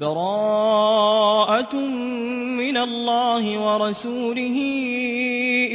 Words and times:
براءة 0.00 1.76
من 2.62 2.76
الله 2.76 3.44
ورسوله 3.66 4.56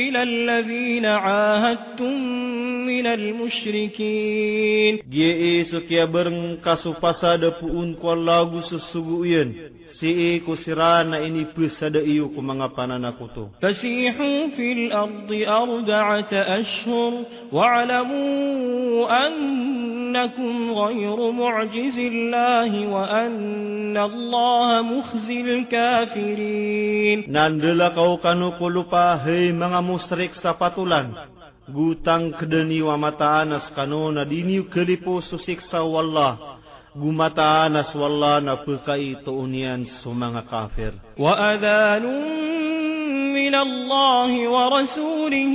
إلى 0.04 0.24
الذين 0.24 1.05
عاهدتم 1.05 2.15
من 2.88 3.05
المشركين 3.07 4.94
جئ 5.12 5.34
إيسك 5.44 5.94
برن 6.13 6.57
كاسو 6.65 6.94
فسا 7.02 7.36
دفؤون 7.36 7.94
كوالاغو 8.02 8.62
سسوغوين 8.62 9.54
سيئكو 10.02 10.56
سرانا 10.56 11.26
إني 11.26 11.46
بس 11.58 11.83
دئيوكو 11.83 12.42
مغا 12.42 12.67
پانانا 12.67 13.12
كتو 13.19 13.46
فسيحوا 13.62 14.38
في 14.56 14.67
الأرض 14.78 15.31
أربعة 15.60 16.31
أشهر 16.59 17.12
واعلموا 17.53 18.91
أن 19.27 19.31
انكم 20.16 20.71
غير 20.71 21.31
معجز 21.31 21.99
الله 21.99 22.88
وأن 22.88 23.98
الله 23.98 24.81
مخزي 24.81 25.41
الكافرين 25.41 27.23
ناندلا 27.27 27.88
كاو 27.95 28.17
كانو 28.17 28.49
قلوبا 28.49 29.16
هي 29.27 29.52
مغا 29.52 29.81
مشرك 29.81 30.33
سفاتولان 30.33 31.09
gutang 31.77 32.25
kedeni 32.39 32.79
wa 32.88 32.95
mata 33.03 33.27
anas 33.41 33.66
kanu 33.77 34.02
nadiniu 34.17 34.63
kelipu 34.73 35.13
susiksa 35.29 35.79
wallah 35.93 36.31
gumata 37.02 37.45
anas 37.66 37.89
wallah 38.02 38.35
na 38.47 38.53
pekai 38.66 39.07
to 39.23 39.31
unian 39.45 39.81
sumanga 40.03 40.43
kafir 40.52 40.93
wa 41.23 41.27
adhanun 41.31 43.31
minallahi 43.38 44.43
wa 44.53 44.61
rasulihi 44.75 45.47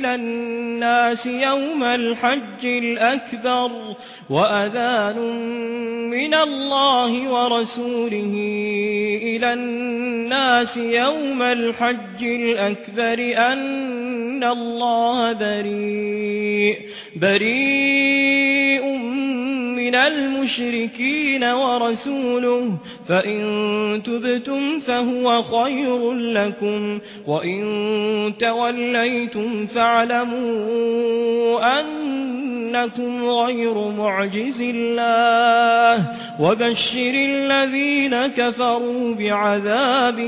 إلى 0.00 0.14
الناس 0.14 1.26
يوم 1.26 1.82
الحج 1.84 2.64
الأكبر 2.64 3.70
وأذان 4.30 5.16
من 6.10 6.34
الله 6.34 7.30
ورسوله 7.30 8.34
إلى 9.22 9.52
الناس 9.52 10.76
يوم 10.76 11.42
الحج 11.42 12.22
الأكبر 12.22 13.32
أن 13.52 14.44
الله 14.44 15.32
بريء 15.32 16.76
بريء 17.20 18.96
من 19.80 19.94
المشركين 19.94 21.44
ورسوله 21.44 22.70
فإن 23.08 24.00
تبتم 24.04 24.78
فهو 24.80 25.42
خير 25.42 26.12
لكم 26.12 26.98
وإن 27.26 27.70
توليتم 28.38 29.66
فعلا 29.66 29.89
واعلموا 29.90 31.80
انكم 31.80 33.24
غير 33.28 33.74
معجز 33.98 34.60
الله 34.62 35.94
وبشر 36.40 37.14
الذين 37.32 38.26
كفروا 38.26 39.14
بعذاب 39.18 40.18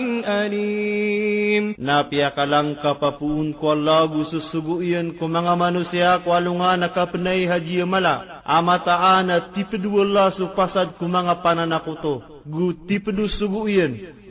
اليم 0.43 1.75
نابيا 1.79 2.29
كلام 2.29 2.75
كبابون 2.85 3.53
كوالاغو 3.53 4.23
سسوغوين 4.23 5.13
كومانا 5.21 5.55
مانوسيا 5.55 6.17
كوالونا 6.25 6.77
نكابني 6.77 7.57
هجي 7.57 7.85
ملا 7.85 8.15
اما 8.59 8.77
تاانا 8.89 9.37
تيبدو 9.55 10.03
الله 10.03 10.27
سو 10.39 10.47
فاساد 10.57 10.89
كومانا 11.01 11.33
بانا 11.45 11.65
نكوتو 11.67 12.21
غو 12.55 12.65
تيبدو 12.89 13.25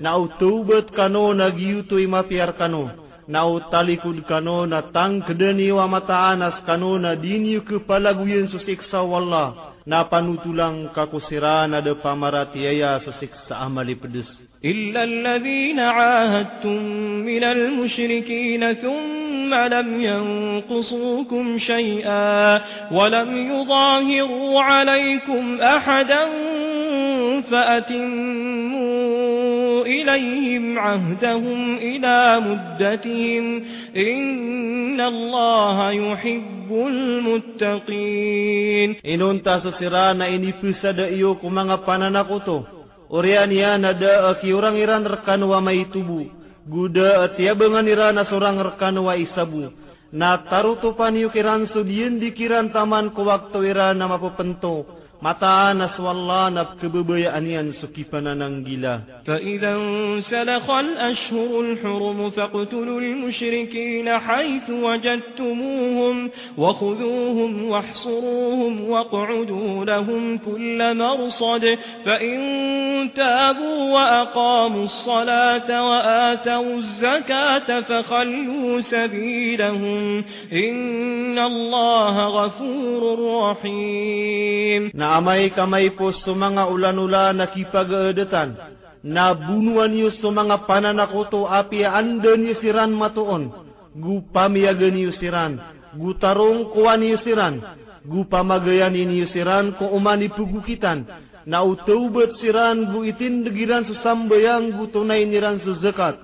ناو 0.01 0.19
توبت 0.39 0.87
كانو 0.97 1.33
نغيوتو 1.33 1.95
ما 2.13 2.21
بيار 2.29 2.51
كانو 2.59 2.83
nau 3.31 3.63
talikud 3.71 4.27
kano 4.27 4.67
na 4.67 4.91
tang 4.91 5.23
kedeni 5.23 5.71
wa 5.71 5.87
mata 5.87 6.35
anas 6.35 6.59
kano 6.67 6.99
na 6.99 7.15
dini 7.15 7.55
ke 7.63 7.79
palaguyen 7.87 8.51
susiksa 8.51 8.99
wallah 9.07 9.79
na 9.87 10.03
panutulang 10.03 10.91
kakusira 10.91 11.63
na 11.71 11.79
de 11.79 11.93
pamarati 12.03 12.59
yaya 12.59 12.99
susiksa 12.99 13.55
amali 13.63 13.95
pedes. 13.95 14.27
إلا 14.65 15.03
الذين 15.03 15.79
عاهدتم 15.79 16.81
من 17.25 17.43
المشركين 17.43 18.73
ثم 18.73 19.53
لم 19.53 20.01
ينقصوكم 20.01 21.57
شيئا 21.57 22.61
ولم 22.93 23.37
يظاهروا 23.51 24.61
عليكم 24.61 25.61
أحدا 25.61 26.25
فأتموا 27.51 29.81
إليهم 29.85 30.79
عهدهم 30.79 31.75
إلى 31.75 32.41
مدتهم 32.47 33.63
إن 33.97 35.01
الله 35.01 35.91
يحب 35.91 36.41
المتقين 36.71 38.95
إن 39.05 39.21
أنت 39.21 39.59
sira 39.79 40.11
إني 40.21 40.51
فسد 40.61 40.99
إيوكم 40.99 41.59
iyo 41.59 41.77
kumanga 41.77 41.77
Orian 43.11 43.51
ia 43.51 43.75
nada 43.77 44.31
aki 44.31 44.53
orang 44.55 44.77
iran 44.79 45.03
rekan 45.03 45.43
wa 45.43 45.59
mai 45.59 45.83
tubu. 45.91 46.31
Guda 46.63 47.27
atia 47.27 47.51
bengan 47.59 47.83
iran 47.83 48.15
asorang 48.15 48.63
rekan 48.63 48.95
wa 49.03 49.11
isabu. 49.19 49.67
Na 50.15 50.37
tarutupan 50.47 51.19
yukiran 51.19 51.67
sudien 51.75 52.23
dikiran 52.23 52.71
taman 52.71 53.11
ku 53.11 53.27
waktu 53.27 53.67
iran 53.75 53.99
nama 53.99 54.15
pepento. 54.15 55.00
متى 55.23 55.73
نسوى 55.75 56.11
الله 56.11 56.49
نبكببيانيا 56.49 57.71
سكفنا 57.71 58.33
ننجلا 58.33 58.99
فإذا 59.27 59.75
انسلخ 59.75 60.69
الأشهر 60.69 61.61
الحرم 61.61 62.29
فاقتلوا 62.29 63.01
المشركين 63.01 64.19
حيث 64.19 64.69
وجدتموهم 64.69 66.29
وخذوهم 66.57 67.69
واحصروهم 67.69 68.89
واقعدوا 68.89 69.85
لهم 69.85 70.37
كل 70.37 70.97
مرصد 70.97 71.77
فإن 72.05 72.39
تابوا 73.15 73.93
وأقاموا 73.93 74.83
الصلاة 74.83 75.89
وآتوا 75.89 76.73
الزكاة 76.75 77.79
فخلوا 77.81 78.79
سبيلهم 78.79 80.23
إن 80.53 81.39
الله 81.39 82.19
غفور 82.45 83.01
رحيم 83.43 84.91
نعم 84.95 85.10
amay-kamay 85.17 85.91
po 85.99 86.15
sa 86.15 86.31
mga 86.31 86.71
ulan-ulan 86.71 87.35
na 87.39 87.51
kipag-aadatan, 87.51 88.55
na 89.03 89.33
bunuan 89.35 89.91
niyo 89.91 90.13
sa 90.21 90.29
mga 90.31 90.63
pananakuto 90.69 91.49
api 91.49 91.83
andan 91.83 92.37
niyo 92.45 92.55
siran 92.61 92.93
matuon, 92.95 93.49
gupamiyagan 93.97 94.93
niyo 94.95 95.11
siran, 95.19 95.57
gutarong 95.97 96.69
kuwan 96.71 97.01
niyo 97.03 97.17
siran, 97.25 97.59
gupamagayan 98.07 98.93
niyo 98.95 99.27
siran 99.33 99.73
ko 99.75 99.89
pugukitan, 100.37 101.03
na 101.43 101.65
utubot 101.65 102.37
siran 102.37 102.93
gu 102.93 103.01
itindigiran 103.09 103.83
sa 103.89 103.95
sambayang 104.13 104.77
gutunay 104.77 105.25
niran 105.25 105.59
sa 105.65 105.73
zakat, 105.81 106.15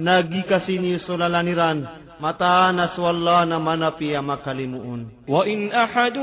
nagikasin 0.00 0.80
niyo 0.82 0.98
sa 1.04 1.14
lalaniran, 1.20 2.03
متى 2.24 2.70
نسوا 2.76 3.10
الله 3.10 3.44
نمنا 3.44 3.88
بيما 3.98 4.34
كلمون 4.44 5.00
وإن 5.28 5.72
أحد 5.72 6.18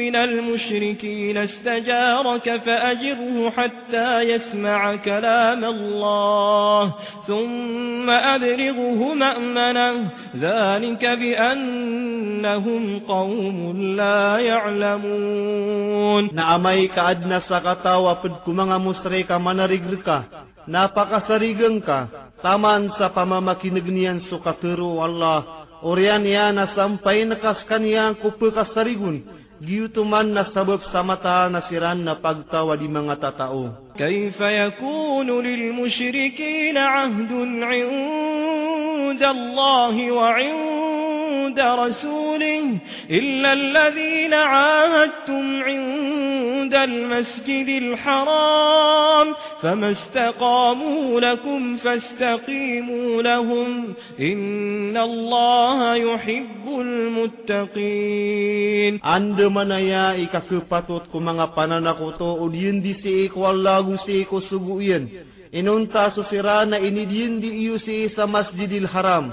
من 0.00 0.16
المشركين 0.16 1.36
استجارك 1.36 2.56
فأجره 2.62 3.50
حتى 3.50 4.20
يسمع 4.20 4.96
كلام 4.96 5.64
الله 5.64 6.94
ثم 7.26 8.10
أبرغه 8.10 9.14
مأمنا 9.14 9.94
ذلك 10.36 11.04
بأنهم 11.06 12.98
قوم 12.98 13.76
لا 13.96 14.38
يعلمون 14.38 16.30
نعمي 16.32 16.88
كأدنا 16.88 17.40
سقطا 17.40 17.94
وفدكما 17.96 18.78
مسريكا 18.78 19.38
منرقركا 19.38 20.22
napakasarigang 20.66 21.78
ka 21.78 22.25
taman 22.46 22.94
sa 22.94 23.10
pamamakinig 23.10 23.82
niyan 23.82 24.22
so 24.30 24.38
katuro 24.38 25.02
Allah, 25.02 25.66
oryan 25.82 26.22
niya 26.22 26.54
na 26.54 26.70
sampay 26.78 27.26
nakas 27.26 27.66
kaniyang 27.66 28.14
kupakassarigun, 28.22 29.26
giyutuman 29.62 30.28
na 30.36 30.44
sabab 30.52 30.84
sa 30.92 31.00
mata 31.00 31.48
na 31.48 31.64
siran 31.64 32.04
na 32.04 32.20
pagtawa 32.20 32.76
di 32.76 32.88
mga 32.92 33.16
tatao. 33.20 33.72
كيف 33.96 34.40
يكون 34.40 35.30
للمشركين 35.40 36.76
عهد 36.76 37.32
عند 37.64 39.22
الله 39.24 40.12
وعند 40.12 41.60
رسوله 41.60 42.62
إلا 43.10 43.52
الذين 43.52 44.34
عاهدتم 44.34 45.62
عند 45.62 46.74
المسجد 46.74 47.68
الحرام 47.68 49.26
فما 49.62 49.90
استقاموا 49.90 51.20
لكم 51.20 51.76
فاستقيموا 51.76 53.22
لهم 53.22 53.94
إن 54.20 54.96
الله 54.96 55.94
يحب 55.96 56.68
المتقين 56.80 59.00
عند 59.04 59.45
manaya 59.50 60.14
ikakupatot 60.18 61.08
ko 61.10 61.16
mga 61.22 61.54
pananakuto 61.56 62.26
o 62.38 62.44
diyundi 62.50 62.94
si 63.00 63.10
iko 63.30 63.46
allagu 63.46 63.96
si 64.02 64.22
iko 64.26 64.42
suguyan. 64.44 65.06
Inunta 65.54 66.10
susira 66.12 66.66
na 66.66 66.76
inidiyundi 66.76 67.48
iyo 67.64 67.78
si 67.80 68.10
sa 68.12 68.26
masjidil 68.26 68.86
haram. 68.90 69.30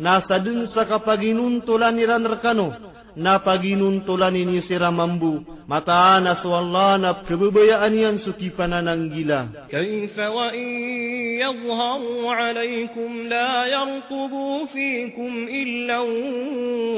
Nasa 0.00 0.36
dun 0.38 0.68
sa 0.70 0.84
kapaginuntulan 0.84 1.96
ni 1.96 2.04
Ranarkano, 2.04 2.68
na 3.16 3.40
paginuntulan 3.40 4.36
ini 4.36 4.60
sira 4.68 4.92
mambu 4.92 5.40
mata 5.64 6.20
na 6.20 6.36
suwalla 6.44 7.00
na 7.00 7.10
kebebayaan 7.24 7.94
yang 7.96 8.16
suki 8.20 8.52
panananggila 8.52 9.72
kaifa 9.72 10.26
wa 10.28 10.52
yadhharu 11.42 12.28
alaikum 12.28 13.24
la 13.24 13.72
yarqubu 13.72 14.68
fikum 14.68 15.48
illa 15.48 15.96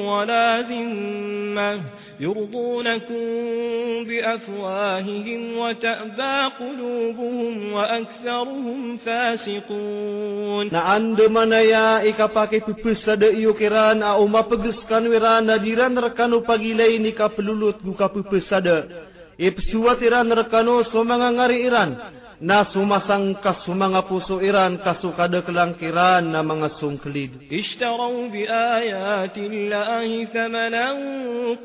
wa 0.02 0.26
la 0.26 0.66
dhimma 0.66 1.70
yurdunakum 2.18 4.02
bi 4.02 4.18
afwahihim 4.18 5.54
wa 5.54 5.70
ta'ba 5.78 6.50
qulubuhum 6.58 7.78
wa 7.78 7.94
aktsaruhum 7.94 8.98
fasiqun 9.06 10.74
na 10.74 10.98
andemana 10.98 11.62
ya 11.62 12.02
ikapake 12.02 12.66
pipis 12.66 13.06
sada 13.06 13.30
iukiran 13.30 14.02
a 14.02 14.18
umma 14.18 14.42
pegeskan 14.50 15.06
wirana 15.06 15.62
diran 15.62 16.07
rekano 16.08 16.40
pagi 16.40 16.72
lain 16.72 17.05
ni 17.05 17.12
ka 17.12 17.28
pelulut 17.28 17.76
guka 17.84 18.08
pepesada. 18.08 18.88
E 19.37 19.52
pesuat 19.55 20.00
Iran 20.00 20.32
rekano 20.32 20.81
somangang 20.88 21.37
ngari 21.38 21.62
Iran 21.69 21.90
na 22.38 22.62
sumasang 22.70 23.35
ka 23.43 23.67
sumanga 23.67 24.06
iran 24.06 24.38
iran 24.46 24.79
kasukada 24.79 25.43
kelangkiran 25.43 26.23
na 26.23 26.38
mga 26.46 26.70
sungklid. 26.79 27.35
Ishtaraw 27.50 28.14
bi 28.31 28.46
ayati 28.46 29.43
Allahi 29.43 30.23
thamanan 30.31 31.00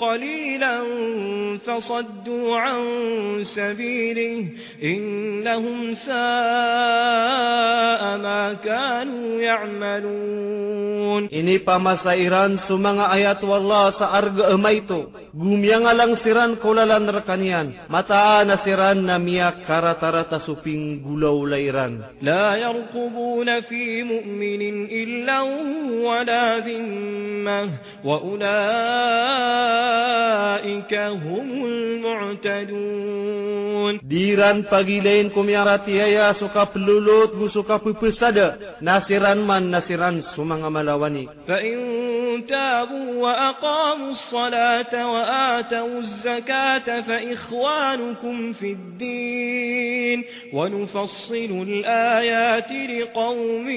qalilan 0.01 1.61
fasaddu 1.61 2.57
an 2.57 2.79
sabilih 3.45 4.49
innahum 4.81 5.93
sa'a 5.93 8.17
ma 8.17 8.57
kanu 8.57 9.45
ya'malun. 9.45 11.29
Ini 11.29 11.61
pamasa 11.61 12.17
iran 12.17 12.57
sumanga 12.65 13.13
ayat 13.13 13.45
wallah 13.45 13.93
sa 13.93 14.09
arga 14.17 14.49
emaito. 14.57 15.13
gumyang 15.37 15.85
alang 15.85 16.17
siran 16.25 16.57
kolalan 16.57 17.05
rekanian. 17.13 17.77
mata 17.93 18.41
nasiran 18.41 18.97
siran 18.97 19.05
na 19.05 19.21
miyak 19.21 19.69
karatarata 19.69 20.41
suku. 20.41 20.62
pinggulou 20.65 21.43
lairan. 21.45 21.99
La 22.23 22.55
yarqubuna 22.57 23.61
fi 23.67 24.03
mu'minin 24.07 24.87
illa 24.89 25.39
la 26.27 26.47
dhimmah, 26.65 27.67
wa 28.07 28.15
ulaika 28.31 31.03
humul 31.19 31.99
mu'tadun. 32.07 33.93
Diran 34.07 34.63
pagi 34.71 35.03
lain 35.03 35.29
kumiarati 35.35 35.99
haya 35.99 36.31
suka 36.39 36.71
pelulut 36.71 37.35
gu 37.35 37.47
suka 37.51 37.77
pupesada, 37.83 38.79
nasiran 38.79 39.43
man 39.43 39.67
nasiran 39.69 40.23
sumangamalawani. 40.33 41.27
Fa 41.45 41.59
in 41.59 42.43
tabu 42.47 43.19
wa 43.21 43.31
aqamu 43.51 44.15
salata 44.31 45.03
wa 45.03 45.21
آتوا 45.43 45.97
الزكاة 45.99 47.01
فإخوانكم 47.01 48.53
في 48.53 48.71
الدين 48.71 50.23
ونفصل 50.53 51.55
الآيات 51.69 52.71
لقوم 52.89 53.69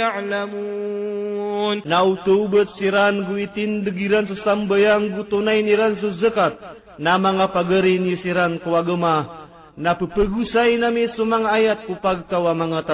يعلمون 0.00 1.82
ناو 1.84 2.08
توبت 2.28 2.68
سيران 2.78 3.14
غويتين 3.28 3.70
دقيران 3.84 4.24
سسامبيان 4.30 5.02
غوتوناي 5.16 5.62
نيران 5.62 5.94
سزكات 5.94 6.52
ناما 6.98 7.30
غفاقرين 7.40 8.06
يسيران 8.06 8.58
كواغما 8.64 9.16
napupagusay 9.80 10.76
nami 10.76 11.08
sa 11.08 11.24
mga 11.24 11.48
ayat 11.56 11.78
kupag 11.88 12.28
kawa 12.28 12.52
mga 12.52 12.84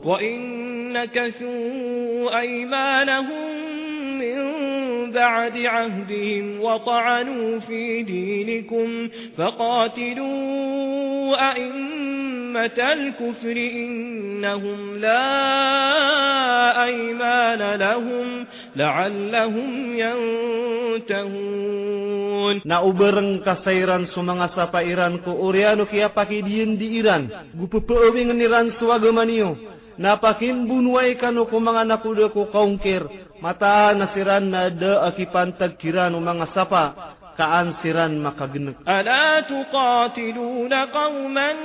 وَإِنَّ 0.00 1.04
كَثُوا 1.12 2.30
أَيْمَانَهُمْ 2.40 3.52
بعد 5.14 5.56
عهدهم 5.56 6.60
وطعنوا 6.60 7.60
في 7.60 8.02
دينكم 8.02 9.08
فقاتلوا 9.38 10.32
أئمة 11.52 12.78
الكفر 12.92 13.56
إنهم 13.56 14.96
لا 14.96 15.32
أيمان 16.84 17.74
لهم 17.74 18.46
لعلهم 18.76 19.98
ينتهون 19.98 21.62
Na 22.68 22.82
ubereng 22.82 23.38
kasairan 23.46 24.10
sumangasa 24.12 24.66
pa 24.68 24.82
Iran 24.82 25.22
ko 25.22 25.30
Oriano 25.30 25.86
kaya 25.86 26.10
pakidiin 26.10 26.74
di 26.74 26.98
Iran. 27.00 27.30
Gupupuawing 27.54 28.34
Iran 28.34 28.74
suwagamaniyo. 28.76 29.54
Napakim 29.96 30.66
bunway 30.66 31.14
kanu 31.16 31.46
kumanga 31.46 31.86
nakuda 31.86 32.28
ko 32.34 32.50
kaungkir. 32.50 33.06
mata 33.42 33.90
nasiran 33.98 34.46
na 34.46 34.70
da 34.70 35.10
akipan 35.10 35.58
tagkiran 35.58 36.14
umang 36.14 36.38
asapa 36.46 36.94
kaan 37.34 37.74
siran 37.82 38.22
makaginag. 38.22 38.78
Ala 38.86 39.42
tuqatiluna 39.50 40.94
qauman 40.94 41.56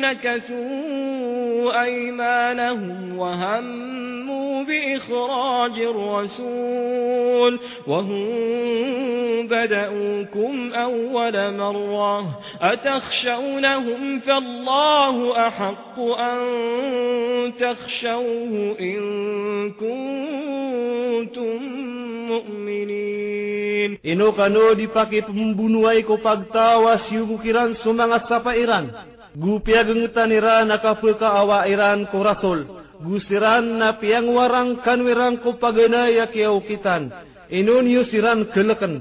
nakasu 0.00 0.62
aymanahum 1.84 3.20
wa 3.20 3.28
hammu 3.42 4.64
bi 4.64 4.78
ikhrajir 4.96 5.92
rasul 5.92 7.60
wa 7.90 7.98
hum 8.00 8.16
bada'ukum 9.52 10.72
awwal 10.72 11.38
marrah 11.60 12.24
atakhshawnahum 12.72 14.24
fa 14.24 14.40
allahu 14.40 15.24
ahqqu 15.44 16.06
an 16.30 16.40
takhshawhu 17.60 18.80
in 18.80 19.04
kuntum 19.76 20.61
kuntum 21.22 21.62
mu'minin. 22.32 23.98
Ino 24.02 24.26
kano 24.34 24.74
dipake 24.74 25.22
pembunuhai 25.22 26.02
ko 26.04 26.18
pagtawas 26.18 27.06
yugukiran 27.14 27.74
sumang 27.82 28.10
asapa 28.12 28.58
iran. 28.58 28.90
Gupia 29.38 29.84
gengetan 29.86 30.32
iran 30.34 30.66
nakafil 30.68 31.14
ka 31.16 31.30
awa 31.38 31.64
iran 31.70 32.10
ko 32.10 32.18
rasul. 32.26 32.60
Gusiran 33.02 33.78
na 33.82 33.98
piang 33.98 34.30
warang 34.30 34.78
kanwirang 34.82 35.38
ko 35.42 35.58
pagana 35.58 36.06
yakiaw 36.10 36.54
kitan 36.66 37.10
inun 37.58 37.84
yusiran 37.92 38.40
geleken 38.54 38.94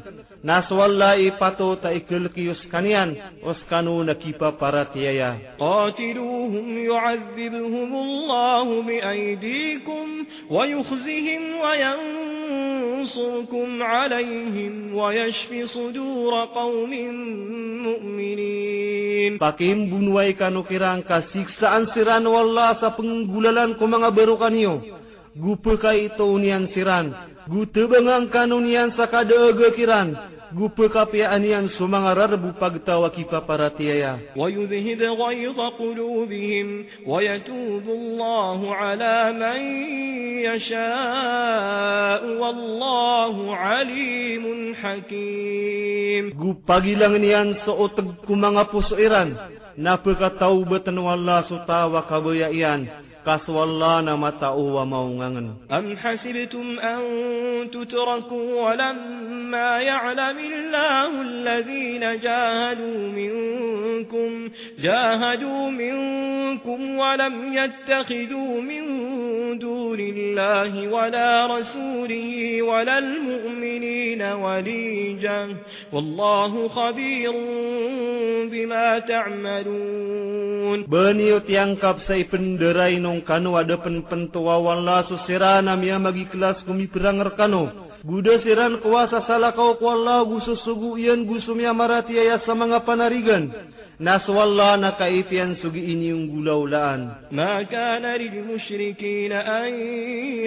naswallai 0.50 1.26
pato 1.40 1.68
tai 1.84 1.98
geleki 2.10 2.42
yuskanian 2.52 3.10
oskanu 3.52 3.94
nakipa 4.10 4.50
para 4.60 4.84
tiaya 4.94 5.30
qatiluhum 5.64 6.68
yu'adzibuhumullahu 6.92 8.74
bi'aidikum 8.92 10.08
wa 10.54 10.62
yukhzihim 10.74 11.44
wa 11.64 11.72
yansurkum 11.84 13.72
alaihim 14.02 14.76
wa 15.00 15.08
yashfi 15.20 15.60
sudur 15.76 16.34
qawmin 16.58 17.16
mu'minin 17.88 19.34
pakim 19.40 19.78
bunuai 19.92 20.36
kanukirang 20.36 21.08
kasiksaan 21.08 21.88
siran 21.96 22.28
wallah 22.28 22.76
sa 22.84 22.92
penggulalan 23.00 23.80
kumanga 23.80 24.12
berukan 24.12 24.52
yo 24.52 24.76
itu 25.32 25.80
unian 26.28 26.68
siran, 26.76 27.31
Gute 27.50 27.90
bengang 27.90 28.30
kanunian 28.30 28.94
sakade 28.94 29.34
ege 29.34 29.74
kiran. 29.74 30.14
Gupe 30.54 30.92
kapiaan 30.92 31.42
yang 31.48 31.72
sumangarar 31.80 32.36
bupag 32.38 32.84
tawa 32.86 33.08
kipa 33.10 33.40
para 33.48 33.72
tiaya. 33.74 34.20
Wa 34.38 34.46
yudhid 34.52 35.00
ghaidha 35.02 35.66
qulubihim. 35.80 36.86
Wa 37.08 37.18
yatubullahu 37.24 38.66
ala 38.68 39.32
man 39.34 39.58
yashau. 40.44 42.36
Wallahu 42.38 43.50
alimun 43.56 44.76
hakim. 44.78 46.36
Gupagilang 46.38 47.16
nian 47.18 47.56
sootag 47.66 48.22
kumangapu 48.30 48.84
suiran. 48.86 49.32
Napa 49.82 50.14
katau 50.20 50.62
betenu 50.68 51.08
Allah 51.10 51.48
sutawa 51.50 52.06
kabaya 52.06 52.52
ian. 52.54 52.86
كسوالله 53.28 54.02
نمتع 54.02 54.50
ومونغن 54.54 55.54
أم 55.72 55.98
حسبتم 55.98 56.80
أن 56.80 57.00
تتركوا 57.72 58.70
ولما 58.70 59.80
يعلم 59.82 60.38
الله 60.38 61.22
الذين 61.22 62.20
جاهدوا 62.20 62.98
منكم 63.10 64.50
جاهدوا 64.80 65.70
منكم 65.70 66.98
ولم 66.98 67.54
يتخذوا 67.54 68.62
من 68.62 68.84
دون 69.60 70.00
الله 70.00 70.88
ولا 70.88 71.56
رسوله 71.58 72.62
ولا 72.62 72.98
المؤمنين 72.98 74.22
وليجا 74.22 75.56
والله 75.94 76.68
خبير 76.68 77.32
بما 78.52 79.00
تعملون 79.00 80.84
بنيو 80.84 81.42
ينكب 81.50 81.98
سيفن 81.98 82.58
درينو 82.58 83.11
kanung 83.20 83.60
kanu 83.60 83.60
ada 83.60 83.76
pen 83.84 83.96
pentua 84.08 84.56
wala 84.64 85.04
susirana 85.04 85.76
mia 85.76 86.00
bagi 86.00 86.24
kelas 86.32 86.64
kumi 86.64 86.88
perang 86.88 87.20
rekanu. 87.20 87.92
Guda 88.02 88.40
siran 88.42 88.82
kuasa 88.82 89.22
salah 89.30 89.54
kau 89.54 89.76
kuala 89.78 90.24
gusus 90.26 90.58
sugu 90.66 90.98
ian 90.98 91.22
gusum 91.28 91.54
ya 91.62 91.70
marati 91.76 92.16
ayat 92.18 92.42
sama 92.48 92.66
ngapa 92.66 92.98
narigan. 92.98 93.52
Naswallah 94.02 94.82
na 94.82 94.98
kaifiyan 94.98 95.62
sugi 95.62 95.94
ini 95.94 96.10
ungulau 96.10 96.66
laan 96.66 97.30
ma 97.30 97.62
kana 97.70 98.18
lil 98.18 98.34
mushrikeena 98.50 99.38
an 99.46 99.70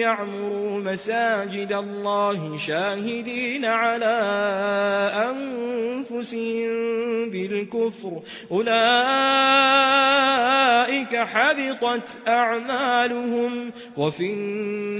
ya'muru 0.03 0.83
masajid 0.83 1.71
allah 1.71 2.35
shahidin 2.67 3.63
ala 3.63 4.11
anfusihim 5.31 7.31
bil 7.31 7.63
kufur. 7.71 8.27
ulaika 8.51 11.23
habitat 11.23 12.03
a'maluhum 12.27 13.71
wa 13.95 14.11
fin 14.19 14.99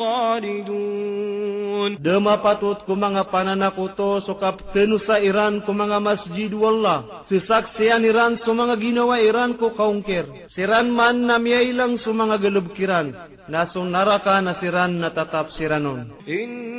khalidun 0.00 2.00
dema 2.00 2.40
patut 2.40 2.80
ku 2.88 2.96
mangapanan 2.96 3.60
aku 3.68 3.92
sokap 4.24 4.64
tenusa 4.72 5.20
iran 5.20 5.60
ku 5.60 5.76
mangamasjid 5.76 6.48
wallah 6.56 7.28
tisak 7.34 7.74
siya 7.74 7.98
ni 7.98 8.14
Ran 8.14 8.38
sumanga 8.46 8.78
ginawa 8.78 9.18
Iran 9.18 9.58
eh, 9.58 9.58
ko 9.58 9.74
kaungker. 9.74 10.46
Si 10.54 10.62
Ran 10.62 10.86
man 10.94 11.26
namiyay 11.26 11.74
lang 11.74 11.98
sumanga 11.98 12.38
galubkiran. 12.38 13.10
Nasong 13.50 13.90
naraka 13.90 14.38
na 14.38 14.54
si 14.62 14.70
Ran 14.70 15.02
natatap 15.02 15.50
si 15.50 15.66
Ranon. 15.66 16.22
In 16.30 16.73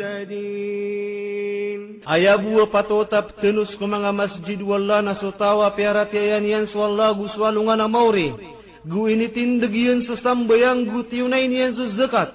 المهتدين 0.00 1.98
أي 2.10 2.34
أبو 2.34 2.64
فتو 2.66 3.02
تبتنس 3.02 3.76
كما 3.80 4.12
مسجد 4.12 4.62
والله 4.62 5.00
نسو 5.00 5.30
تاوى 5.30 5.72
بيارة 5.76 6.14
يان 6.16 6.44
ينس 6.44 6.76
والله 6.76 7.10
غسوالونا 7.12 7.86
موري 7.86 8.32
غو 8.92 9.06
إني 9.08 9.28
تندقين 9.32 10.02
سسمبيان 10.02 10.88
غو 10.92 11.00
تيونين 11.10 11.52
ينسو 11.52 11.82
الزكات 11.82 12.32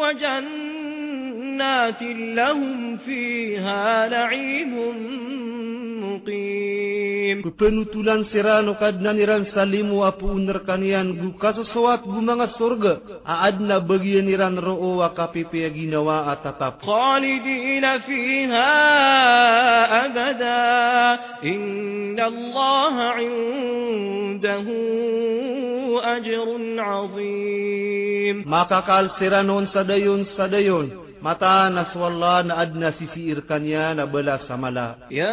وجنة 0.03 0.88
جنات 1.59 2.03
لهم 2.39 2.97
فيها 2.97 4.09
نعيم 4.09 4.73
مقيم 6.01 6.87
kepenutulan 7.39 8.25
serano 8.33 8.73
kadnan 8.81 9.19
iran 9.21 9.45
salimu 9.53 10.07
apu 10.09 10.33
nerkanian 10.39 11.19
gu 11.21 11.35
kasesuat 11.39 12.03
gu 12.07 12.19
manga 12.25 12.49
surga 12.57 13.23
aadna 13.23 13.77
bagian 13.85 14.27
iran 14.33 14.55
roo 14.59 14.99
wakapi 15.03 15.45
peyaginawa 15.51 16.33
atatap 16.35 16.81
khalidin 16.83 17.85
fiha 18.07 18.75
abada 20.05 20.63
inna 21.45 22.25
allah 22.33 22.97
indahu 23.29 24.79
ajrun 26.17 26.65
azim 26.81 28.37
maka 28.47 28.81
kal 28.89 29.05
serano 29.21 29.63
sadayon 29.69 30.23
sadayon 30.37 31.08
mata 31.23 31.67
naswallah 31.71 32.47
na 32.47 32.57
adna 32.63 32.95
sisi 32.95 33.27
irkanya 33.35 33.91
na 33.95 34.07
bala 34.07 34.39
samala 34.49 34.99
mala. 35.11 35.11
Ya 35.11 35.27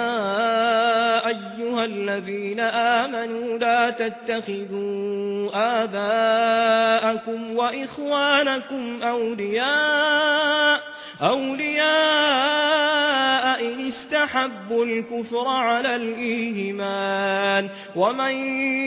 ayyuhallazina 1.30 2.65
amanu 3.06 3.54
la 3.62 3.92
tattakhidu 3.98 5.50
abaakum 5.54 7.54
wa 7.58 7.70
ikhwanakum 7.75 8.82
awliyaa 9.04 10.85
أولياء 11.22 13.65
إن 13.65 13.88
استحبوا 13.88 14.86
الكفر 14.86 15.48
على 15.48 15.95
الإيمان 15.95 17.69
ومن 17.95 18.31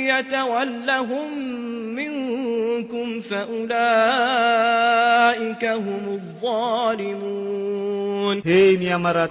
يتولهم 0.09 1.39
منكم 1.95 3.21
فأولئك 3.21 5.65
هم 5.65 6.01
الظالمون 6.19 8.43
هي 8.47 8.77
hey, 8.77 8.81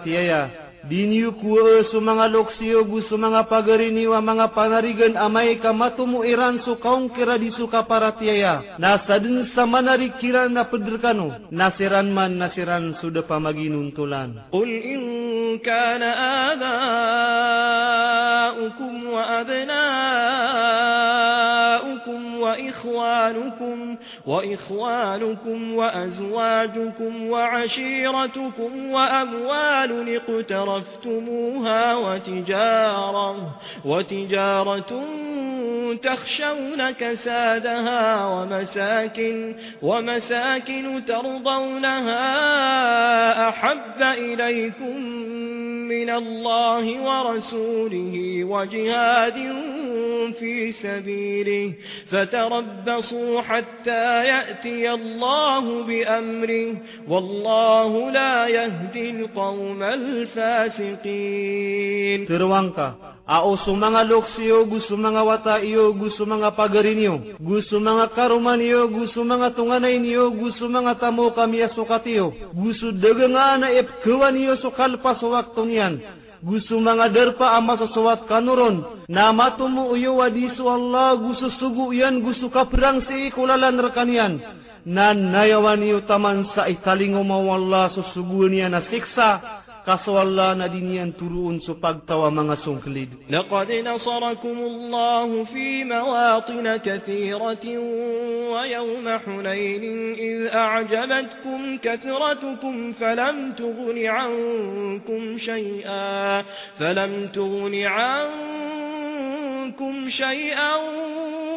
يا 0.09 0.49
Diniyo 0.89 1.31
kuwa 1.35 1.83
so 1.91 1.99
mga 2.01 2.27
loksiyo 2.31 2.83
gusto 2.87 3.17
mga 3.19 3.43
pagariniwa 3.51 4.21
mga 4.23 4.47
panarigan 4.55 5.17
amay 5.19 5.55
kamatumuiran 5.59 6.59
so 6.63 6.79
kaong 6.79 7.11
kira 7.11 7.35
di 7.35 7.51
so 7.51 7.67
kaparatiaya. 7.67 8.79
Nasa 8.79 9.19
din 9.19 9.43
sa 9.51 9.67
manarikiran 9.67 10.47
na 10.47 10.63
pedrkano, 10.63 11.51
nasiran 11.51 12.07
man 12.07 12.39
nasiran 12.39 12.95
so 13.03 13.11
da 13.11 13.19
pamaginuntulan. 13.27 14.47
Qul 14.55 14.71
in 14.71 15.03
kana 15.59 16.07
abaukum 16.55 18.95
wa 19.11 19.43
abnaukum 19.43 21.35
وإخوانكم 22.57 23.95
وإخوانكم 24.25 25.73
وأزواجكم 25.73 27.27
وعشيرتكم 27.29 28.91
وأموال 28.91 30.15
اقترفتموها 30.15 31.95
وتجارة 31.95 33.51
وتجارة 33.85 35.03
تخشون 36.03 36.91
كسادها 36.91 38.25
ومساكن 38.25 39.55
ومساكن 39.81 41.05
ترضونها 41.05 42.23
أحب 43.49 44.01
إليكم 44.01 44.99
من 45.87 46.09
الله 46.09 47.01
ورسوله 47.01 48.43
وجهاد 48.43 49.33
في 50.39 50.71
سبيله 50.71 51.73
تربصوا 52.47 53.35
حتى 53.49 54.03
يأتي 54.31 54.93
الله 54.99 55.65
بأمره 55.87 56.69
والله 57.07 57.91
لا 58.11 58.35
يهدي 58.47 59.07
القوم 59.15 59.83
الفاسقين 59.83 62.19
Tiruangka, 62.27 62.95
Ao 63.27 63.55
sa 63.59 63.71
mga 63.75 64.01
loksiyo, 64.07 64.63
gusto 64.71 64.95
mga 64.97 65.21
wata 65.27 65.55
iyo, 65.59 65.91
gusto 65.91 66.23
mga 66.23 66.55
pagarin 66.55 66.95
iyo, 66.99 67.15
gusto 67.39 67.75
mga 67.83 68.15
karuman 68.15 68.55
iyo, 68.59 68.87
gusto 68.87 69.19
mga 69.27 69.51
tunganay 69.55 69.99
niyo, 69.99 70.31
gusto 70.31 70.71
mga 70.71 70.95
tamo 71.03 71.35
kami 71.35 71.59
asukatiyo, 71.67 72.31
gusto 72.55 72.87
daga 72.95 73.27
nga 73.27 73.47
na 73.59 73.67
ipkawan 73.75 74.31
iyo 74.39 74.55
sukalpa 74.59 75.19
sa 75.19 75.27
waktong 75.27 75.71
yan, 75.75 75.93
gusu 76.43 76.77
mangaderpa 76.77 77.57
ama 77.57 77.77
sesuat 77.81 78.29
kanurun 78.29 79.05
nama 79.09 79.57
tumu 79.57 79.89
uyu 79.89 80.17
wadisu 80.21 80.69
Allah 80.69 81.17
gusu 81.17 81.49
sugu 81.57 81.93
yan 81.97 82.21
gusu 82.21 82.49
kaperang 82.53 83.01
si 83.09 83.33
kulalan 83.33 83.77
rekanian 83.81 84.37
nan 84.85 85.33
nayawani 85.33 85.97
utaman 85.97 86.45
sa 86.53 86.69
italingo 86.69 87.25
mawalla 87.25 87.89
susugunian 87.89 88.69
na 88.69 88.85
siksa 88.85 89.63
kaso 89.87 90.19
Allah 90.19 90.51
na 90.51 90.67
diniyan 90.67 91.15
turuon 91.15 91.63
sa 91.63 91.71
pagtawa 91.79 92.27
mga 92.27 92.59
sungklid. 92.59 93.07
Laqad 93.31 93.71
nasarakum 93.87 94.51
Allah 94.59 95.31
fi 95.47 95.87
mawatin 95.87 96.67
kathiratin 96.83 97.79
wa 98.51 98.67
yawma 98.67 99.23
hunainin 99.23 100.11
idh 100.19 100.51
a'jabatkum 100.51 101.79
kathratukum 101.79 102.99
falam 102.99 103.55
tughni 103.55 104.11
ankum 104.11 105.39
shay'a 105.39 106.43
falam 106.75 107.31
tughni 107.31 107.87
ankum 107.87 110.11
shay'an 110.11 111.47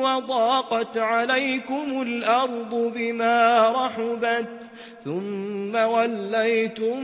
وضاقت 0.00 0.96
عليكم 0.96 1.86
الأرض 2.02 2.72
بما 2.74 3.68
رحبت 3.76 4.69
ثم 5.06 5.72
وليتم 5.74 7.00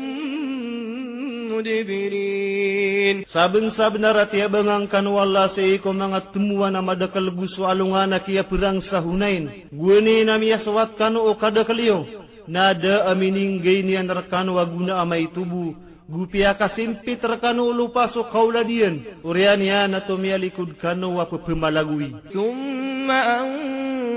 mudibirin 1.47 3.25
sabeng 3.33 3.73
sabna 3.79 4.11
ratia 4.12 4.45
bengangkan 4.50 5.07
walla 5.09 5.49
seiko 5.57 5.88
mangat 5.97 6.29
temuan 6.35 6.75
nama 6.76 6.93
dekal 6.93 7.33
busu 7.33 7.65
alungana 7.65 8.21
kia 8.21 8.45
perang 8.45 8.83
sahunain 8.85 9.73
gueni 9.73 10.26
nami 10.29 10.53
aswatkan 10.53 11.17
o 11.17 11.33
kada 11.41 11.65
kelio 11.65 12.05
nada 12.50 13.09
amining 13.09 13.62
geinian 13.65 14.11
rekan 14.11 14.53
waguna 14.53 15.00
amai 15.00 15.31
tubuh 15.33 15.73
gupia 16.06 16.54
kasimpi 16.54 17.16
terkanu 17.18 17.75
lupa 17.75 18.06
su 18.14 18.22
kauladian 18.30 19.02
urian 19.26 19.58
ya 19.58 19.90
natum 19.90 20.22
yalikun 20.22 20.78
kanu 20.78 21.18
wa 21.18 21.26
pemalagui 21.26 22.14
thumma 22.30 22.78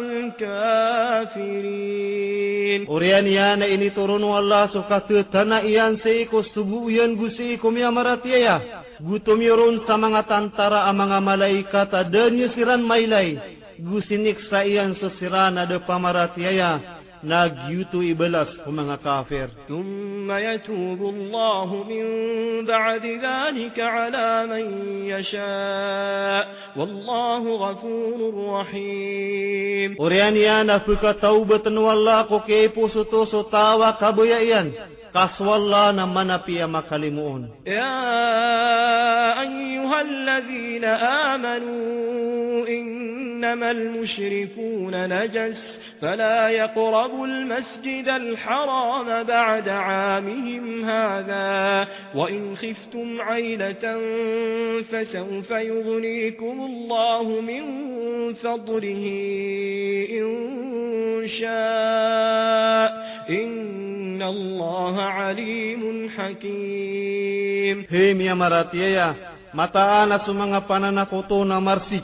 الكافرين 0.00 2.86
Ian 3.16 3.64
ian 3.64 3.64
ini 3.64 3.88
turun 3.96 4.20
oh 4.28 4.36
Allah 4.36 4.68
suka 4.68 5.00
tu 5.08 5.16
tanah 5.32 5.64
ian 5.64 5.96
si 6.04 6.28
ku 6.28 6.44
subuh 6.44 6.92
ian 6.92 7.16
gusi 7.16 7.56
ku 7.56 7.72
mi 7.72 7.80
amarat 7.80 8.20
ya 8.28 8.36
ya. 8.36 8.56
Gutum 9.00 9.40
yurun 9.40 9.80
sama 9.88 10.12
ngatantara 10.12 10.84
amanga 10.84 11.16
malaikat 11.24 11.96
ada 11.96 12.28
nyusiran 12.28 12.84
mailai. 12.84 13.40
Gusi 13.80 14.20
niksa 14.20 14.68
ian 14.68 14.92
sesiran 15.00 15.56
ada 15.64 15.80
pamaratia 15.80 16.52
ya. 16.52 16.95
Nagyuto 17.26 17.98
ibalas 18.06 18.48
o 18.66 18.70
mga 18.70 18.96
kafir. 19.02 19.48
ثم 19.68 20.30
يتوب 20.32 21.02
الله 21.02 21.84
من 21.88 22.04
بعد 22.66 23.02
ذلك 23.06 23.80
على 23.80 24.46
من 24.46 24.64
يشاء 25.06 26.46
والله 26.76 27.42
غفور 27.56 28.48
رحيم. 28.60 29.98
Orian 29.98 30.36
yan 30.38 30.70
afika 30.70 31.18
taubatan 31.18 31.74
wala 31.74 32.30
ko 32.30 32.46
kay 32.46 32.70
puso 32.70 33.02
to 33.10 33.26
so 33.26 33.42
tawa 33.50 33.98
kabuyayan. 33.98 34.70
قسوالله 35.16 35.90
نمنا 35.92 36.36
بيما 36.46 36.80
كلمون 36.80 37.48
يا 37.66 38.00
أيها 39.40 40.00
الذين 40.00 40.84
آمنوا 41.34 42.68
إنما 42.68 43.70
المشركون 43.70 44.94
نجس 45.18 45.78
فلا 46.02 46.48
يقربوا 46.48 47.26
المسجد 47.26 48.08
الحرام 48.08 49.22
بعد 49.22 49.68
عامهم 49.68 50.84
هذا 50.84 51.88
وإن 52.14 52.56
خفتم 52.56 53.20
عيلة 53.20 53.98
فسوف 54.92 55.50
يغنيكم 55.50 56.60
الله 56.70 57.40
من 57.40 57.64
فضله 58.34 59.04
إن 60.10 60.28
شاء 61.40 63.06
إن 63.30 64.22
الله 64.22 65.05
عليم 65.06 66.10
حكيم 66.18 67.78
هم 67.92 68.16
يا 68.20 68.34
مراتيا 68.34 68.88
يا 68.98 69.08
متى 69.54 69.78
انا 69.78 70.18
سمغا 70.26 70.58
بانانا 70.58 71.04
كوتونا 71.04 71.58
مرسي 71.60 72.02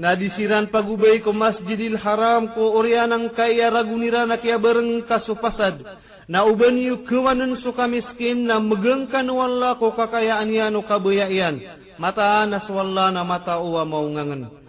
Nadisiran 0.00 0.72
pagubay 0.72 1.20
ko 1.20 1.28
masjidil 1.36 2.00
haram 2.00 2.56
ko 2.56 2.72
orian 2.80 3.12
ang 3.12 3.28
kaya 3.36 3.68
ragunira 3.68 4.24
na 4.24 4.40
kaya 4.40 4.56
bereng 4.56 5.04
kasupasad. 5.04 5.76
Na 6.24 6.40
uban 6.48 6.72
yu 6.80 7.04
kewanan 7.04 7.52
so 7.60 7.68
kamiskin 7.76 8.48
na 8.48 8.56
megengkan 8.64 9.28
wala 9.28 9.76
ko 9.76 9.92
kakayaan 9.92 10.48
yan 10.48 10.72
o 10.72 10.80
kabayaan. 10.88 11.60
Mataan 12.00 12.48
na 12.48 12.64
swalla 12.64 13.12
na 13.12 13.28
mata 13.28 13.60
uwa 13.60 13.84
maungangan. 13.84 14.59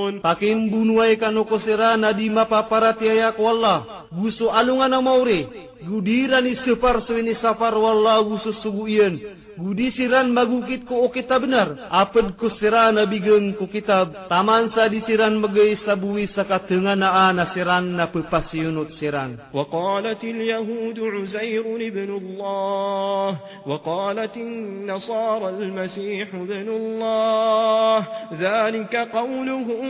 naon 0.00 0.20
pakin 0.24 0.70
bunuai 0.72 1.16
kanu 1.20 1.44
kosera 1.44 1.92
nadi 2.00 2.32
ma 2.32 2.48
paparati 2.48 3.04
ayak 3.04 3.36
wallah 3.36 4.08
busu 4.08 4.48
alungan 4.48 4.96
maure 5.04 5.46
gudira 5.84 6.40
ni 6.40 6.56
separ 6.64 7.04
suini 7.04 7.36
safar 7.36 7.76
wallah 7.76 8.24
busu 8.24 8.56
subu 8.64 8.88
ien 8.88 9.20
Budi 9.64 9.88
siran 9.96 10.28
magukit 10.38 10.82
ko 10.88 10.94
o 11.04 11.06
kita 11.16 11.36
benar. 11.44 11.68
Apad 12.02 12.26
ko 12.40 12.46
siran 12.58 12.96
nabigeng 12.96 13.48
ko 13.60 13.64
kitab. 13.76 14.06
Taman 14.32 14.64
sa 14.72 14.88
disiran 14.92 15.34
magay 15.42 15.76
sabuwi 15.84 16.24
sa 16.32 16.42
katenganaa 16.50 17.28
na 17.36 17.44
siran 17.52 17.86
na 17.98 18.04
pupasiyunot 18.12 18.88
siran. 18.98 19.30
Wa 19.56 19.64
qalatil 19.76 20.40
yahudu 20.52 21.02
Uzairun 21.10 21.80
وقالت 21.80 21.80
اليهود 21.80 21.80
عزير 21.80 21.88
ابن 21.90 22.10
الله 22.22 23.28
وقالت 23.66 24.36
النصارى 24.36 25.48
المسيح 25.48 26.28
ابن 26.34 26.68
الله 26.80 27.98
ذلك 28.46 28.94
قولهم 28.96 29.82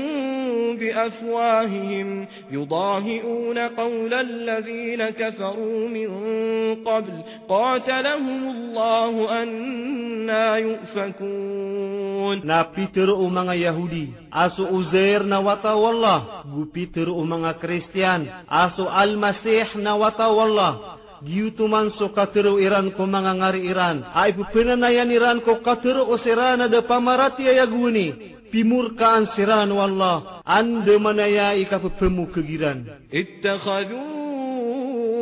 بأفواههم 0.80 2.26
يضاهئون 2.50 3.58
قول 3.58 4.12
الذين 4.14 5.10
كفروا 5.10 5.88
من 5.88 6.08
قبل 6.84 7.14
قاتلهم 7.48 8.42
الله 8.54 9.42
أن 9.42 9.59
anna 9.60 10.58
yufakun 10.64 12.40
na 12.44 12.64
piter 12.72 13.08
o 13.12 13.28
yahudi 13.28 14.12
aso 14.32 14.64
uzair 14.72 15.22
na 15.24 15.40
wata 15.44 15.74
wala 15.76 16.42
gu 16.48 16.60
piter 16.72 17.08
o 17.08 17.20
kristian 17.60 18.26
aso 18.48 18.88
almasih 18.88 19.76
na 19.78 19.92
wata 19.96 20.28
wala 20.32 20.70
Giyutuman 21.20 21.92
so 22.00 22.08
katero 22.16 22.56
iran 22.56 22.96
ko 22.96 23.04
mga 23.04 23.36
ngari 23.36 23.68
iran. 23.68 24.08
Ay 24.16 24.32
pupinanayan 24.32 25.12
iran 25.12 25.44
ko 25.44 25.60
katero 25.60 26.08
o 26.08 26.16
sirana 26.16 26.64
de 26.64 26.80
pamarati 26.80 27.44
ayaguni. 27.44 28.40
Pimurkaan 28.48 29.28
sirana 29.36 29.68
wallah. 29.68 30.40
Ande 30.48 30.96
manaya 30.96 31.52
ikapapemu 31.60 32.24
kegiran. 32.32 33.04
Ittakhadun 33.12 34.29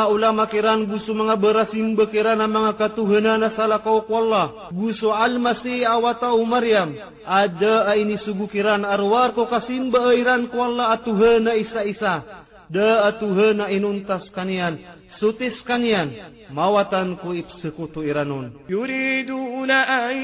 mga 0.00 0.12
ulama 0.16 0.48
kiran 0.48 0.88
gusto 0.88 1.12
mga 1.12 1.36
berasim 1.36 1.92
bekiran 1.92 2.40
na 2.40 2.48
mga 2.48 2.72
katuhanan 2.80 3.36
na 3.36 3.52
salah 3.52 3.84
kau 3.84 4.00
kuala. 4.08 4.72
Gusto 4.72 5.12
almasi 5.12 5.84
awata 5.84 6.32
umaryam. 6.32 6.96
Ada 7.28 7.92
ini 8.00 8.16
sugu 8.24 8.48
kiran 8.48 8.80
arwar 8.88 9.36
ko 9.36 9.44
kasim 9.44 9.92
beairan 9.92 10.48
kuala 10.48 10.96
atuhana 10.96 11.52
isa-isa. 11.52 12.24
Da 12.72 13.12
atuhana 13.12 13.68
inuntas 13.68 14.24
kanian 14.32 14.80
sutis 15.20 15.52
kanian 15.68 16.08
mawatan 16.48 17.20
ku 17.20 17.36
ipsekutu 17.36 18.00
iranun 18.00 18.56
yuriduna 18.72 20.08
an 20.08 20.16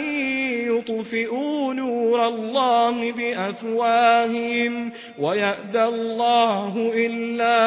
yutfi'u 0.72 1.76
nurallah 1.76 2.96
bi 3.12 3.28
afwahim 3.37 4.96
wa 5.20 5.37
ya'dallahu 5.37 6.96
illa 6.96 7.61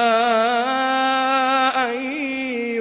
an 1.85 1.93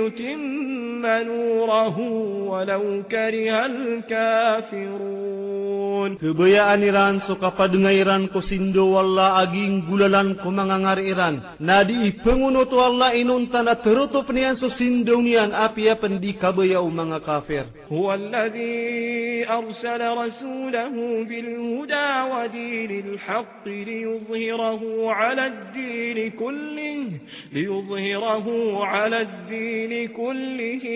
yutimma 0.00 1.14
nurahu 1.28 2.08
walau 2.48 3.04
karihal 3.04 4.00
kafirun 4.08 6.16
kebayaan 6.24 6.80
iran 6.88 7.14
suka 7.28 7.52
padengai 7.52 8.00
iran 8.00 8.32
ku 8.32 8.40
sindo 8.40 8.96
walla 8.96 9.44
aging 9.44 9.84
gulalan 9.92 10.40
ku 10.40 10.48
mangangar 10.48 10.96
iran 10.96 11.36
nadi 11.60 12.16
pengunutu 12.24 12.80
allah 12.80 13.12
inun 13.12 13.52
tanda 13.52 13.76
terutup 13.84 14.24
niyan 14.38 14.54
susindong 14.62 15.26
niyan 15.26 15.50
apiya 15.50 15.98
pandi 15.98 16.30
kabayaw 16.38 16.86
mga 16.86 17.18
kafir. 17.26 17.66
Huwa 17.90 18.14
alladhi 18.14 19.42
arsala 19.42 20.14
rasulahu 20.14 21.26
bil 21.26 21.50
huda 21.82 22.08
wa 22.30 22.40
dinil 22.46 23.18
haqq 23.18 23.66
liyudhhirahu 23.66 25.10
ala 25.10 25.42
ad-din 25.50 26.18
kullih 26.38 27.18
liyudhhirahu 27.50 28.78
ala 28.78 29.26
ad-din 29.26 30.06
kullih 30.14 30.86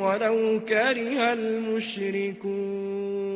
walau 0.00 0.64
kariha 0.64 1.36
al-mushrikun 1.36 3.35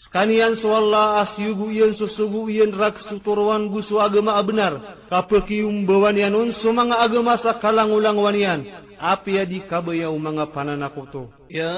Sekanian 0.00 0.56
suallah 0.64 1.28
asyugu 1.28 1.68
yen 1.76 1.92
susugu 1.92 2.48
yen 2.48 2.72
rak 2.72 2.96
suturwan 3.04 3.68
gusu 3.68 4.00
agama 4.00 4.32
abenar. 4.40 4.80
Kapil 5.12 5.44
kium 5.44 5.84
bawanian 5.84 6.32
un 6.32 6.48
sumanga 6.64 6.96
agama 7.04 7.36
sakalang 7.36 7.92
ulang 7.92 8.16
wanian. 8.16 8.64
Api 8.96 9.40
adi 9.44 9.60
kabaya 9.68 10.08
umanga 10.08 10.48
pananakuto. 10.48 11.28
Ya 11.52 11.76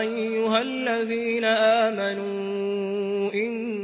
ayyuhal 0.00 0.72
ladhina 0.88 1.52
amanu 1.88 2.28
inna. 3.32 3.83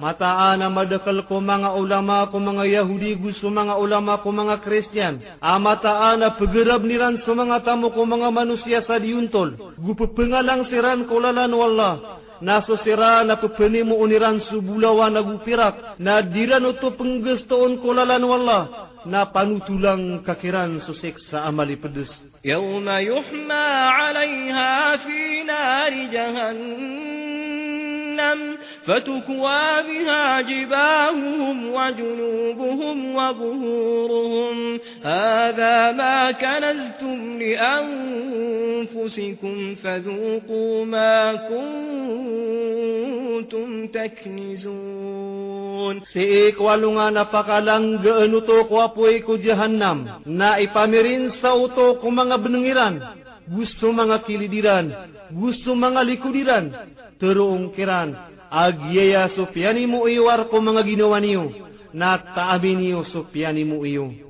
Mataan 0.00 0.64
na 0.64 0.72
madakal 0.72 1.20
ko 1.28 1.44
mga 1.44 1.76
ulama 1.76 2.24
ko 2.32 2.40
mga 2.40 2.64
Yahudi 2.80 3.20
gusto 3.20 3.52
mga 3.52 3.76
ulama 3.76 4.16
ko 4.24 4.32
mga 4.32 4.64
Christian. 4.64 5.20
Amataan 5.44 6.24
ah, 6.24 6.32
na 6.32 6.40
pagarab 6.40 6.88
niran 6.88 7.20
sa 7.20 7.36
mga 7.36 7.60
tamo 7.68 7.92
ko 7.92 8.08
mga 8.08 8.32
manusia 8.32 8.80
sa 8.80 8.96
diuntol. 8.96 9.76
Gupapangalang 9.76 10.64
siran 10.72 11.04
ko 11.04 11.20
lalan 11.20 11.52
wallah. 11.52 12.16
Naso 12.40 12.80
sira 12.80 13.20
na 13.28 13.36
pupeni 13.36 13.84
mo 13.84 14.00
uniran 14.00 14.40
subulawa 14.48 15.12
na 15.12 15.20
gupirak. 15.20 16.00
Na 16.00 16.24
diran 16.24 16.64
ito 16.72 16.96
penggestoon 16.96 17.84
ko 17.84 17.92
lalan 17.92 18.24
wallah. 18.24 18.62
Na 19.04 19.28
panutulang 19.28 20.24
kakiran 20.24 20.80
susik 20.88 21.20
sa 21.28 21.44
amali 21.44 21.76
pedes. 21.76 22.08
يوم 22.40 22.88
yuhma 22.88 23.64
alaiha 24.08 24.96
fi 25.04 25.44
نار 25.44 25.92
jahannam. 26.08 27.59
جهنم 28.20 28.56
فتكوى 28.86 29.66
بها 29.82 30.40
جباههم 30.40 31.66
وجنوبهم 31.74 33.14
وظهورهم 33.14 34.80
هذا 35.04 35.92
ما 35.92 36.30
كنزتم 36.32 37.38
لأنفسكم 37.38 39.74
فذوقوا 39.74 40.84
ما 40.84 41.34
كنتم 41.34 43.86
تكنزون 43.86 46.00
سيئك 46.12 46.56
napakalang 46.56 47.12
نفق 47.12 47.58
لنغ 47.58 48.24
نتوق 48.26 48.72
وابويك 48.72 49.30
جهنم 49.30 50.06
نائفا 50.26 50.86
مرين 50.86 51.28
سوتوق 51.30 52.04
مغبنغيران 52.06 53.00
gusto 53.50 53.90
mga 53.90 54.16
kilidiran, 54.22 54.86
gusto 55.34 55.74
mga 55.74 56.00
likudiran, 56.06 56.64
turuong 57.18 57.74
kiran, 57.74 58.14
agyaya 58.46 59.26
supyanimo 59.34 60.06
iyo 60.06 60.30
arko 60.30 60.54
mga 60.62 60.86
ginawa 60.86 61.18
niyo, 61.18 61.50
na 61.90 62.14
taabi 62.22 62.78
niyo 62.78 63.02
supyanimo 63.10 63.82
iyo. 63.82 64.29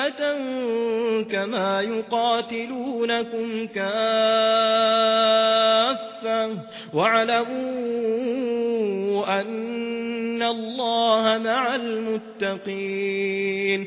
كافة 0.09 1.29
كما 1.31 1.81
يقاتلونكم 1.81 3.67
كافة 3.67 6.57
واعلموا 6.93 9.41
أن 9.41 10.41
الله 10.41 11.23
مع 11.37 11.75
المتقين 11.75 13.21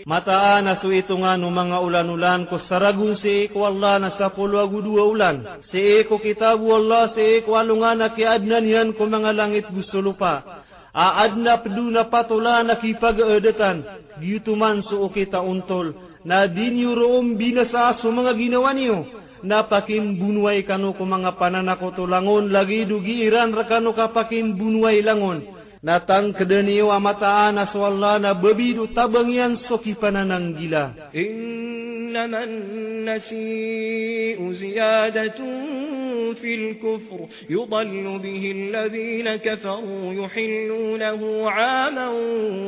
Mataan 0.05 0.65
na 0.71 0.75
suitungan 0.81 1.37
ng 1.45 1.53
mga 1.53 1.77
ulan-ulan 1.85 2.47
ko 2.49 2.57
saragun 2.65 3.15
si 3.21 3.45
ikwalla 3.51 3.93
na 4.01 4.09
sa 4.17 4.29
pulwag 4.33 4.73
dua 4.73 5.05
ulan. 5.13 5.37
Si 5.69 5.81
iko 6.01 6.17
kitabu 6.21 6.73
Allah 6.73 7.13
si 7.13 7.21
ikwalungan 7.45 7.97
na 8.01 8.09
kiadnan 8.17 8.65
yan 8.65 8.89
ko 8.97 9.05
mga 9.05 9.37
langit 9.37 9.69
gusto 9.69 10.01
lupa. 10.01 10.64
aadnap 10.95 11.67
duna 11.67 12.07
patula 12.07 12.63
nakipag-edetan, 12.63 13.83
giyutuman 14.23 14.81
suo 14.87 15.11
kita 15.11 15.43
untol, 15.43 15.91
na 16.23 16.47
dinyo 16.47 16.95
room 16.95 17.35
binasa 17.35 17.99
so 17.99 18.09
mga 18.15 18.39
ginawa 18.39 18.71
niyo, 18.73 19.03
napakin 19.43 20.15
bunway 20.17 20.63
kanu 20.63 20.95
ko 20.95 21.03
mga 21.03 21.35
pananako 21.37 21.99
langon, 22.07 22.55
lagi 22.55 22.87
dugi 22.87 23.27
iran 23.27 23.51
rakano 23.51 23.91
kapakin 23.91 24.55
bunway 24.55 25.03
langon, 25.03 25.43
natang 25.83 26.31
kedeniyo 26.33 26.95
amataan 26.95 27.59
aswalla 27.59 28.23
na 28.23 28.31
bebidu 28.33 28.95
tabang 28.95 29.29
yan 29.35 29.59
soki 29.67 29.99
panananggila. 29.99 31.11
Innaman 31.13 32.51
nasi'u 33.11 34.47
ziyadatun 34.55 36.04
في 36.35 36.55
الكفر 36.55 37.27
يضل 37.51 38.19
به 38.19 38.53
الذين 38.57 39.37
كفروا 39.37 40.13
يحلونه 40.15 41.51
عاما 41.51 42.09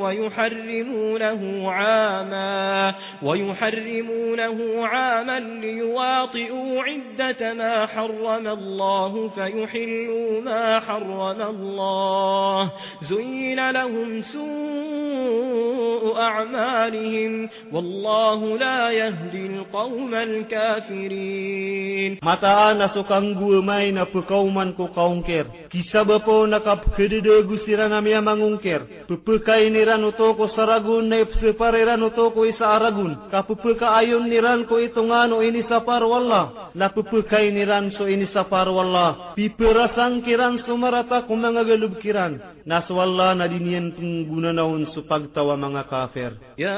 ويحرمونه 0.02 1.70
عاما 1.70 2.94
ويحرمونه 3.22 4.86
عاما 4.86 5.40
ليواطئوا 5.40 6.82
عدة 6.82 7.54
ما 7.54 7.86
حرم 7.86 8.46
الله 8.46 9.28
فيحلوا 9.28 10.40
ما 10.40 10.80
حرم 10.80 11.40
الله 11.50 12.70
زين 13.02 13.70
لهم 13.70 14.20
سوء 14.20 16.16
أعمالهم 16.20 17.48
والله 17.72 18.58
لا 18.58 18.90
يهدي 18.90 19.46
القوم 19.46 20.14
الكافرين 20.14 22.18
متى 22.22 22.76
نسكن 22.80 23.36
bemain 23.56 23.96
na 23.96 24.04
pekauman 24.04 24.76
ku 24.76 24.92
kaungker. 24.92 25.48
Kisah 25.72 26.04
bapa 26.04 26.44
nakap 26.44 26.92
kedede 26.92 27.32
gusiran 27.48 27.88
nami 27.88 28.12
yang 28.12 28.28
mangungkir, 28.28 29.08
Pepekai 29.08 29.72
niran 29.72 30.04
utoko 30.04 30.46
saragun 30.52 31.08
na 31.08 31.24
ipsepareran 31.24 32.04
utoko 32.04 32.44
isa 32.44 32.68
aragun. 32.76 33.16
Kapepeka 33.32 33.96
ayun 33.96 34.28
niran 34.28 34.68
ko 34.68 34.76
itungan 34.76 35.32
o 35.32 35.40
oh 35.40 35.44
ini 35.44 35.64
sapar 35.64 36.04
wallah. 36.04 36.70
Na 36.76 36.88
lah 36.88 36.92
pepekai 36.92 37.48
niran 37.56 37.88
so 37.96 38.04
ini 38.04 38.28
sapar 38.30 38.68
wallah. 38.68 39.32
Piperasang 39.38 40.20
kiran 40.22 40.60
sumarata 40.68 41.24
kumangagalub 41.24 41.96
kiran. 42.04 42.36
Nas 42.68 42.86
wallah 42.92 43.32
na 43.38 43.46
dinian 43.48 43.94
pengguna 43.96 44.50
naun 44.52 44.84
supagtawa 44.92 45.54
mga 45.54 45.82
kafir. 45.88 46.30
Ya 46.60 46.74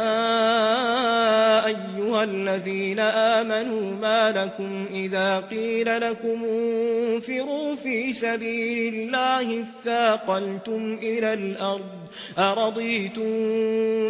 ayyuhal 1.64 2.34
ladhina 2.44 3.40
amanu 3.40 3.96
ma 3.96 4.28
lakum 4.36 4.92
idha 4.92 5.48
qila 5.48 5.96
lakumu 6.00 6.57
انفروا 6.58 7.74
في 7.76 8.12
سبيل 8.12 8.94
الله 8.94 9.64
اثاقلتم 9.64 10.98
إلى 11.02 11.32
الأرض 11.34 11.90
أرضيتم 12.38 13.30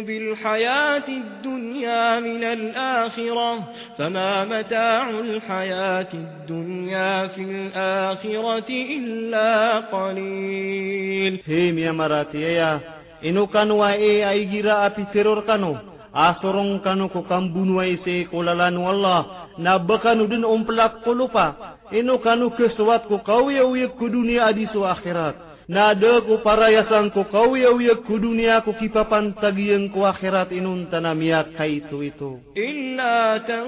بالحياة 0.07 1.07
الدنيا 1.07 2.19
من 2.19 2.43
الآخرة 2.43 3.49
فما 3.97 4.45
متاع 4.45 5.09
الحياة 5.09 6.09
الدنيا 6.13 7.27
في 7.27 7.41
الآخرة 7.41 8.69
إلا 8.97 9.79
قليل 9.79 11.33
هم 11.49 11.77
يا 11.79 11.91
مراتي 11.91 12.41
يا 12.41 12.79
إنو 13.25 13.47
كانوا 13.47 13.87
أي 14.29 14.45
جراء 14.45 14.89
في 14.89 15.03
ترور 15.13 15.39
كانوا 15.47 15.75
asorong 16.29 16.81
kanu 16.85 17.05
ko 17.13 17.21
kambun 17.29 17.77
waise 17.77 18.25
kulalan 18.33 18.81
wallah 18.81 19.45
nabakanu 19.61 20.25
din 20.25 20.41
umplak 20.41 21.05
kulupa 21.05 21.77
Ino 21.89 22.21
kanu 22.21 22.53
kesuat 22.53 23.09
ku 23.09 23.17
kau 23.25 23.49
ya 23.49 23.65
uyek 23.65 23.97
ku 23.97 24.05
dunia 24.13 24.45
adi 24.53 24.69
su 24.69 24.85
akhirat. 24.85 25.33
Nada 25.69 26.21
ku 26.21 26.37
para 26.45 26.69
yasang 26.69 27.09
ku 27.09 27.25
kau 27.25 27.57
ya 27.57 27.73
uyek 27.73 28.05
ku 28.05 28.21
dunia 28.21 28.61
ku 28.61 28.77
kipapan 28.77 29.33
tagi 29.33 29.73
yang 29.73 29.89
ku 29.89 30.05
akhirat 30.05 30.53
inun 30.53 30.85
tanamiak 30.93 31.57
kaitu 31.57 32.05
itu. 32.05 32.37
Illa 32.53 33.41
tan 33.45 33.65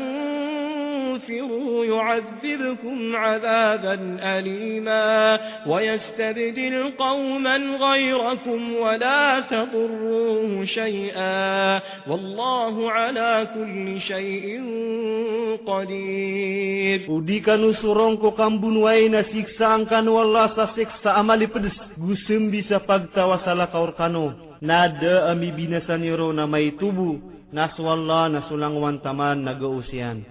تنفروا 1.27 1.85
يعذبكم 1.85 3.15
عذابا 3.15 3.97
أليما 4.21 5.39
ويستبدل 5.67 6.91
قوما 6.97 7.57
غيركم 7.57 8.73
ولا 8.75 9.39
تضروه 9.39 10.65
شيئا 10.65 11.81
والله 12.09 12.91
على 12.91 13.47
كل 13.55 14.01
شيء 14.01 14.51
qadir. 15.61 17.05
Udikanu 17.11 17.69
sorong 17.83 18.15
ko 18.17 18.31
kambun 18.33 18.81
waina 18.81 19.21
siksaan 19.29 19.83
kan 19.85 20.07
wallah 20.09 20.47
sa 20.57 20.65
siksa 20.73 21.13
amali 21.21 21.45
pedes. 21.45 21.75
Gusem 22.01 22.49
bisa 22.49 22.79
pagtawa 22.81 23.37
sala 23.45 23.67
kaur 23.69 23.93
kano. 23.93 24.57
Nada 24.63 25.27
ami 25.29 25.51
binasan 25.53 26.01
yoro 26.07 26.31
na 26.33 26.47
may 26.49 26.73
tubu. 26.81 27.19
Naswallah 27.53 28.31
nasulang 28.31 28.79
wantaman 28.81 29.43
nagausian. 29.43 30.30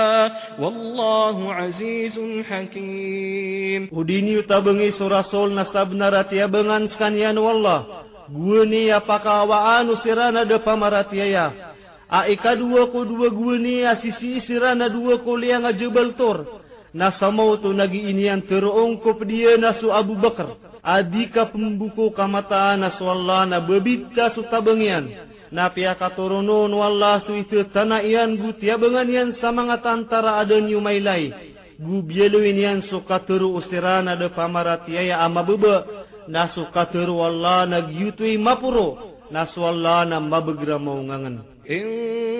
والله 0.62 1.38
عزيز 1.60 2.18
حكيم 2.50 3.82
Udini 3.92 4.38
utabengi 4.38 4.92
surasul 5.00 5.58
nasab 5.58 5.90
naratia 5.98 6.46
bengan 6.46 6.86
sekanian 6.94 7.42
wallah 7.42 8.06
Gwini 8.30 8.92
apakah 8.94 9.48
awaan 9.50 9.90
usirana 9.98 10.46
depa 10.46 10.78
maratiaya 10.78 11.74
Aika 12.10 12.54
dua 12.60 12.88
ku 12.94 13.02
dua 13.08 13.28
gwini 13.34 13.82
asisi 13.84 14.40
isirana 14.40 14.88
dua 14.88 15.20
ku 15.26 15.34
liang 15.36 15.66
ajebel 15.68 16.14
tur 16.20 16.48
tu 16.94 17.70
nagi 17.76 18.00
ini 18.08 18.28
yang 18.32 18.42
terongkop 18.48 19.20
dia 19.28 19.58
nasu 19.60 19.92
Abu 19.92 20.16
Bakar 20.16 20.56
adika 20.84 21.52
pembuku 21.52 22.12
kamata 22.16 22.76
nasu 22.80 23.04
Allah 23.06 23.44
na 23.46 23.60
bebita 23.60 24.32
su 24.32 24.44
tabengian 24.48 25.08
na 25.52 25.68
pihak 25.72 26.00
turunun 26.16 26.72
wallah 26.72 27.22
su 27.26 27.36
itu 27.36 27.68
tanah 27.72 28.04
ian 28.04 28.36
butia 28.40 28.80
benganian 28.80 29.36
samangat 29.40 29.84
antara 29.88 30.40
adan 30.44 30.68
yumailai 30.68 31.32
gu 31.80 31.98
bielu 32.04 32.40
inian 32.44 32.82
su 32.88 33.04
katuru 33.06 33.56
usirana 33.60 34.16
de 34.16 34.28
pamaratiaya 34.32 35.20
ama 35.24 35.44
bebe 35.44 35.84
nasu 36.32 36.68
katuru 36.72 37.20
wallah 37.20 37.68
na 37.68 37.84
giutui 37.84 38.40
mapuro 38.40 39.20
nasu 39.32 39.60
Allah 39.64 40.08
na 40.08 40.18
mabegra 40.24 40.80
maungangan 40.80 41.60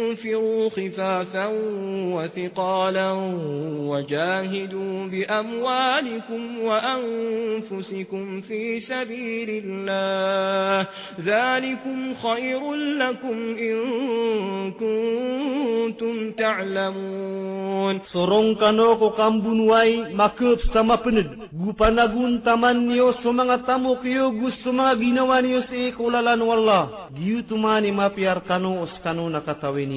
وأنفروا 0.08 0.70
خفافا 0.70 1.48
وثقالا 2.16 3.12
وجاهدوا 3.80 5.08
بأموالكم 5.08 6.60
وأنفسكم 6.60 8.42
في 8.42 8.80
سبيل 8.80 9.50
الله 9.66 10.88
ذلكم 11.24 12.14
خير 12.14 12.74
لكم 12.74 13.38
إن 13.58 13.78
كنتم 14.72 16.32
تعلمون 16.32 17.68
sorong 18.14 18.56
kano 18.62 18.96
ko 19.02 19.12
kambun 19.16 19.60
wai 19.72 20.12
makup 20.16 20.60
sama 20.72 20.96
pened 21.04 21.50
gupanagun 21.52 22.40
taman 22.46 22.88
niyo 22.88 23.16
sumanga 23.24 23.58
tamo 23.68 23.98
kiyo 24.04 24.32
gusto 24.38 24.70
mga 24.76 24.94
ginawa 25.02 25.36
niyo 25.44 25.60
sa 25.68 25.76
ikulalan 25.76 26.40
wala 26.42 27.10
giutumani 27.18 27.90
mapiar 27.92 28.44
kano 28.48 28.86
os 28.88 28.94
kano 29.06 29.26
nakatawin 29.32 29.97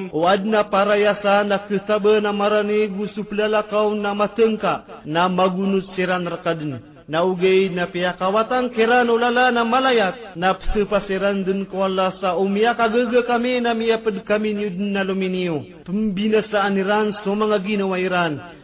wadna 0.00 0.12
وأدنا 0.12 0.70
parayasa 0.70 1.44
na 1.44 1.58
kitaba 1.58 2.20
na 2.20 2.32
maranig 2.32 2.92
usuplala 3.00 3.62
kaw 3.68 3.92
na 3.94 4.14
matengka 4.14 4.84
na 5.04 5.28
magunus 5.28 5.84
siran 5.94 6.24
rakadin 6.24 6.80
na 7.10 7.20
ugay 7.26 7.68
na 7.68 7.86
piyakawatan 7.90 8.72
kiran 8.72 9.10
ulala 9.10 9.50
na 9.52 9.64
malayat 9.66 10.38
na 10.38 10.54
psupasiran 10.56 11.42
dun 11.44 11.66
ko 11.68 11.84
Allah 11.84 12.14
sa 12.16 12.38
umiya 12.38 12.72
kagaga 12.78 13.26
kami 13.26 13.60
na 13.60 13.74
miyapad 13.74 14.22
kami 14.24 14.54
niyud 14.56 14.76
na 14.80 15.02
luminiyo. 15.04 15.60
Pambinasaan 15.84 16.78
iran 16.78 17.12
so 17.20 17.34
mga 17.36 17.58
ginawa 17.66 17.98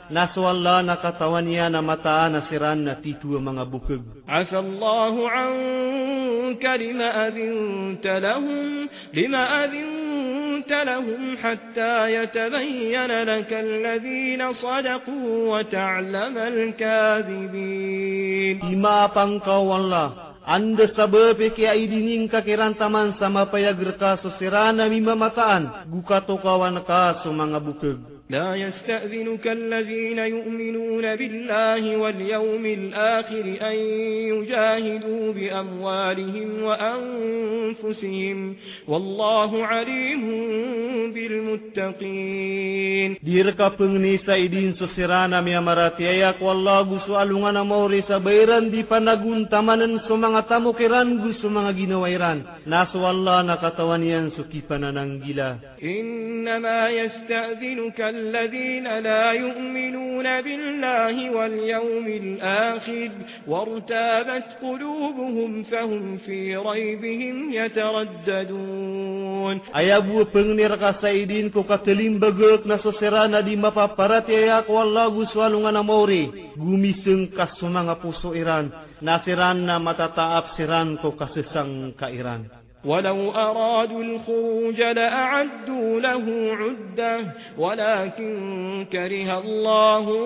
Naswala 0.08 0.80
nakatawanya 0.80 1.68
na 1.68 1.80
mataan 1.84 2.32
na 2.32 2.40
siran 2.48 2.80
na 2.80 2.96
titu 2.96 3.36
ang 3.36 3.44
mga 3.52 3.64
bukag. 3.68 4.00
Asa 4.24 4.56
Allahu 4.56 5.20
anka 5.28 6.72
lima 6.80 7.28
adhinta 7.28 8.16
lahum, 8.16 8.88
lima 8.88 9.42
adhinta 9.68 10.80
lahum 10.88 11.36
hatta 11.36 12.08
yatabayyan 12.08 13.12
laka 13.28 13.52
alladhina 13.60 14.56
sadaku 14.56 15.12
wa 15.52 15.60
ta'lama 15.68 16.56
al 16.56 16.58
Ima 18.64 19.12
pangkaw 19.12 19.64
Allah. 19.76 20.08
Anda 20.48 20.88
sebab 20.88 21.36
kaya 21.52 21.76
idining 21.76 22.32
kakiran 22.32 22.72
taman 22.80 23.12
sama 23.20 23.44
payagrka 23.52 24.16
susirana 24.24 24.88
mima 24.88 25.12
mataan. 25.12 25.84
gukatokawan 25.92 26.80
kasu 26.88 27.28
ka 27.28 27.92
لا 28.30 28.54
يستأذنك 28.54 29.46
الذين 29.48 30.18
يؤمنون 30.18 31.16
بالله 31.16 31.96
واليوم 31.96 32.66
الآخر 32.66 33.44
أن 33.70 33.76
يجاهدوا 34.32 35.32
بأموالهم 35.32 36.62
وأنفسهم 36.62 38.54
والله 38.88 39.66
عليم 39.66 40.22
بالمتقين 41.12 43.16
ديرك 43.22 43.62
بني 43.80 44.16
سيدين 44.16 44.72
سسرانا 44.72 45.40
ميامرات 45.40 46.00
ياك 46.00 46.42
والله 46.42 46.98
سؤالنا 47.06 47.62
موريس 47.62 48.12
بيران 48.12 48.70
دي 48.70 48.82
فنغون 48.82 49.48
تمنن 49.48 49.98
سمانا 50.08 50.40
تمكران 50.40 51.18
غ 51.20 51.24
جنويران 51.80 52.38
ناس 52.66 52.96
والله 52.96 53.42
نكتوانيان 53.48 54.30
سكي 54.36 54.60
فنانا 54.68 55.08
انما 55.82 56.88
يستأذنك 56.90 58.00
الذين 58.18 58.86
لا 58.98 59.32
يؤمنون 59.32 60.42
بالله 60.42 61.30
واليوم 61.30 62.06
الآخر 62.22 63.10
وارتابت 63.46 64.48
قلوبهم 64.62 65.62
فهم 65.62 66.16
في 66.16 66.56
ريبهم 66.56 67.52
يترددون 67.52 69.60
أي 69.76 69.96
أبو 69.96 70.24
بنير 70.34 70.72
قصيدين 70.86 71.46
كو 71.54 71.60
قتلين 71.72 72.14
بغوك 72.22 72.62
نسو 72.66 72.90
سرانا 73.00 73.40
دي 73.46 73.54
مفا 73.56 74.22
ياك 74.50 74.68
والله 74.76 75.06
غسوالونا 75.18 75.70
نموري 75.78 76.24
غومي 76.60 76.92
سنك 77.04 77.30
كسمان 77.38 77.88
أبو 77.94 78.10
إيران 78.38 78.66
ناسران 79.06 79.56
نا 79.66 79.74
متتاب 79.86 80.44
سران 80.56 80.88
كو 81.02 81.10
كإيران 82.00 82.42
ولو 82.84 83.30
أرادوا 83.30 84.02
الخروج 84.02 84.80
لأعدوا 84.82 86.00
له 86.00 86.24
عدة 86.56 87.24
ولكن 87.58 88.86
كره 88.92 89.38
الله 89.38 90.16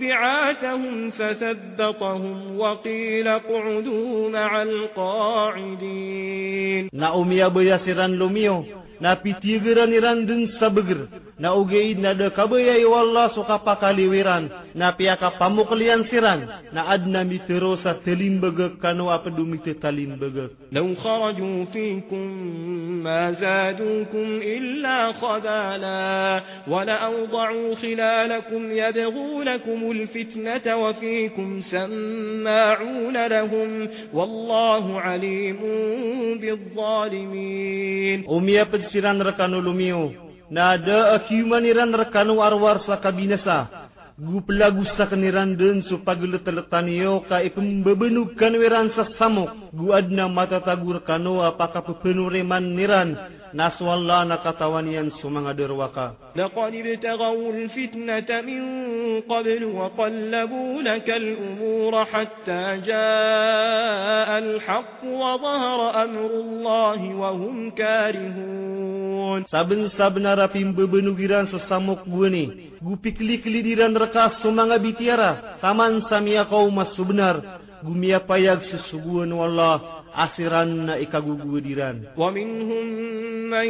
بعاتهم 0.00 1.10
فثبطهم 1.10 2.58
وقيل 2.58 3.28
قعدوا 3.28 4.30
مع 4.30 4.62
القاعدين 4.62 6.88
نعم 6.92 7.32
يا 7.32 7.48
بياسران 7.48 8.14
لوميو 8.14 8.64
نابتيغران 9.00 9.94
إران 10.04 10.26
دن 10.26 10.46
سبغر 10.46 10.96
na 11.40 11.54
ugiid 11.56 11.96
na 11.98 12.12
de 12.14 12.28
kabayay 12.36 12.84
suka 13.34 13.56
so 13.64 13.88
wiran, 14.12 14.50
na 14.76 14.92
piaka 14.92 15.40
pamuklian 15.40 16.04
siran 16.12 16.44
na 16.72 16.84
adna 16.92 17.24
mitero 17.24 17.76
sa 17.80 17.96
telimbaga 18.04 18.76
kanu 18.80 19.08
apa 19.08 19.32
dumite 19.32 19.72
talimbaga. 19.80 20.52
Lau 20.70 20.92
kharaju 21.00 21.64
fikum 21.72 23.00
ma 23.02 23.32
zadukum 23.40 24.44
illa 24.44 25.16
khabala 25.16 26.42
wala 26.68 27.08
awda'u 27.08 27.72
khilalakum 27.80 28.68
yabghulakum 28.76 29.80
alfitnata 29.96 30.76
wa 30.76 30.92
fikum 31.00 31.64
samma'un 31.72 33.16
lahum 33.16 33.88
wallahu 34.12 34.92
alimun 35.00 36.36
bidzalimin. 36.36 38.28
Umiya 38.28 38.68
pedsiran 38.68 39.16
rekanu 39.24 39.64
lumiyuh 39.64 40.28
nada 40.50 41.14
akiumaniran 41.16 41.94
rekanu 41.94 42.42
arwar 42.42 42.82
saka 42.82 43.14
binasa 43.14 43.86
gu 44.18 44.42
pelagu 44.44 44.82
saka 44.98 45.14
niran 45.14 45.54
den 45.56 45.78
so 45.86 45.96
pagelo 46.02 46.36
ka 46.42 47.38
ipem 47.40 47.80
bebenukan 47.86 48.52
weran 48.58 48.90
sasamok 48.92 49.70
gu 49.72 49.86
adna 49.94 50.26
mata 50.28 50.58
tagur 50.60 51.00
kanu 51.06 51.38
apakah 51.40 51.80
pepenureman 51.86 52.74
niran 52.74 53.16
ناس 53.54 53.82
والله 53.82 54.24
نقطوان 54.24 54.88
ينسو 54.88 55.28
من 55.28 55.42
غدر 55.46 55.72
وقا 55.72 56.14
لقد 56.36 56.74
ابتغوا 56.74 57.52
الفتنة 57.52 58.30
من 58.46 58.62
قبل 59.20 59.64
وقلبوا 59.64 60.82
لك 60.82 61.10
الأمور 61.10 62.04
حتى 62.04 62.62
جاء 62.86 64.30
الحق 64.38 65.00
وظهر 65.04 66.02
أمر 66.04 66.30
الله 66.30 67.00
وهم 67.14 67.70
كارهون 67.70 69.44
سابن 69.50 69.88
سبن 69.88 70.34
رفين 70.34 70.72
ببنغيران 70.72 71.46
سسامك 71.46 72.08
بني 72.08 72.46
كلي 73.44 73.60
ديران 73.62 73.96
ركاس 73.96 74.32
سمان 74.42 74.78
بيتيارا 74.78 75.30
تمان 75.62 76.00
سميا 76.00 76.42
قوم 76.42 76.84
subnar 76.84 77.36
gumia 77.84 78.20
payak 78.28 78.60
sesuguan 78.68 79.32
wallah 79.32 80.04
asiranna 80.12 81.00
ikagugudiran 81.00 82.12
wa 82.18 82.28
minhum 82.28 83.48
man 83.48 83.64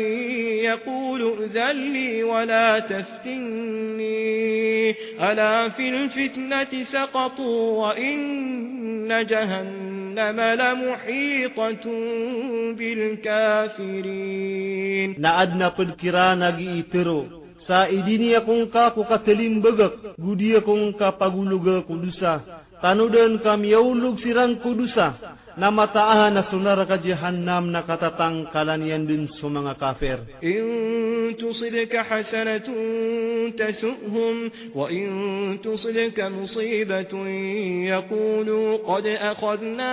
yaqulu 0.67 1.39
udhalli 1.47 2.19
wa 2.27 2.43
la 2.45 2.83
taftinni 2.91 4.91
ala 5.21 5.71
fil 5.79 6.11
fitnati 6.15 6.83
saqatu 6.91 7.47
wa 7.87 7.95
inna 7.95 9.23
jahannama 9.31 10.49
lamuhitatun 10.59 12.75
bil 12.75 13.03
kafirin 13.23 15.15
na 15.23 15.39
adna 15.45 15.71
pilkirana 15.71 16.57
gi 16.59 16.83
itero 16.83 17.21
sa 17.67 17.87
idini 17.87 18.35
yakun 18.35 18.71
ka 18.75 18.91
ku 18.91 19.05
katelim 19.07 19.63
begak 19.63 20.17
gudi 20.19 20.57
yakun 20.59 20.99
ka 20.99 21.13
paguluga 21.15 21.85
kudusa 21.87 22.43
tanuden 22.83 23.33
kam 23.45 23.61
yauluk 23.75 24.17
sirang 24.23 24.55
kudusa 24.65 25.07
na 25.59 25.71
mataan 25.71 26.39
na 26.39 26.47
sunar 26.47 26.79
ka 26.87 27.01
jahannam 27.03 27.75
na 27.75 27.83
katatang 27.83 28.47
kalan 28.55 28.87
yan 28.87 29.03
din 29.07 29.27
sa 29.41 29.51
mga 29.51 29.73
kafir. 29.79 30.19
In 30.47 31.35
tusibka 31.35 32.07
hasanatun 32.07 33.57
tasuhum, 33.59 34.35
wa 34.79 34.87
in 34.95 35.09
tusibka 35.65 36.31
musibatun 36.31 37.27
yakulu 37.91 38.87
qad 38.87 39.07
akhadna 39.19 39.93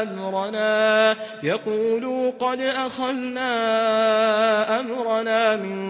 amrana, 0.00 0.72
yakulu 1.44 2.32
qad 2.40 2.60
akhadna 2.64 3.50
amrana 4.80 5.40
min 5.60 5.80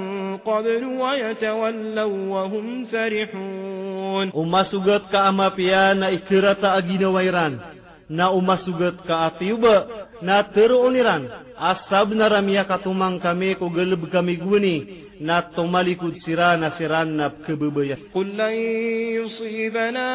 qabl 0.43 0.83
wa 0.99 1.15
yatawallaw 1.15 2.11
wa 2.11 2.43
hum 2.51 2.91
farihun. 2.91 4.35
Umasugat 4.35 5.07
ka 5.15 5.31
amapian 5.31 6.03
na 6.03 6.09
ikirata 6.11 6.75
aginawairan. 6.79 7.76
na 8.09 8.31
umasugat 8.31 9.03
ka 9.03 9.35
at 9.35 9.39
yuba, 9.43 10.07
na 10.23 10.47
teruniran, 10.55 11.27
asab 11.59 12.15
na 12.15 12.31
ramya 12.31 12.63
katumang 12.63 13.19
kami 13.19 13.59
ko 13.59 13.67
galab 13.67 14.07
kami 14.15 14.39
guni, 14.39 14.77
na 15.19 15.43
tumalikod 15.43 16.15
sira 16.23 16.55
na 16.55 16.71
siran 16.79 17.19
na 17.19 17.35
kababaya. 17.43 17.99
Qul 18.15 18.31
lan 18.39 18.55
yusibana 18.55 20.07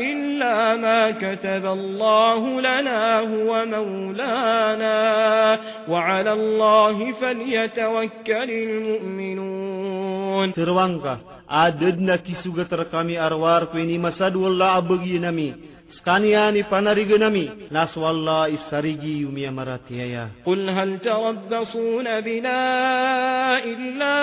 illa 0.00 0.80
ma 0.80 1.00
kataba 1.12 1.76
Allahu 1.76 2.48
lana 2.56 2.98
huwa 3.28 3.60
maulana, 3.68 4.96
wa 5.84 5.98
ala 6.08 6.32
Allahi 6.40 7.12
falyatawakkalil 7.20 8.72
mu'minun. 8.80 10.56
Tirwang 10.56 11.04
ka, 11.04 11.20
adad 11.52 12.00
na 12.00 12.16
kisugat 12.16 12.72
kami 12.88 13.12
arwar 13.20 13.68
ko 13.68 13.76
ini 13.76 14.00
masad 14.00 14.32
wala 14.32 14.80
abagi 14.80 15.20
nami, 15.20 15.73
ස්කනියානි 16.04 16.60
පනරිගනමි 16.70 17.42
නස්වල්ලා 17.74 18.32
ඉස්සරිගී 18.56 19.12
යුමිය 19.24 19.50
මරතියය 19.58 20.24
قل 20.48 20.70
هل 20.78 20.90
تربصون 21.08 22.08
بنا 22.26 22.60
إلا 23.72 24.16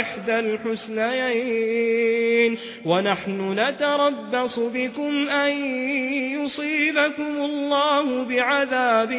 إحدى 0.00 0.36
الحسنيين 0.38 2.52
ونحن 2.86 3.38
نتربص 3.60 4.54
بكم 4.60 5.28
أن 5.28 5.52
يصيبكم 6.38 7.34
الله 7.48 8.24
بعذاب 8.24 9.10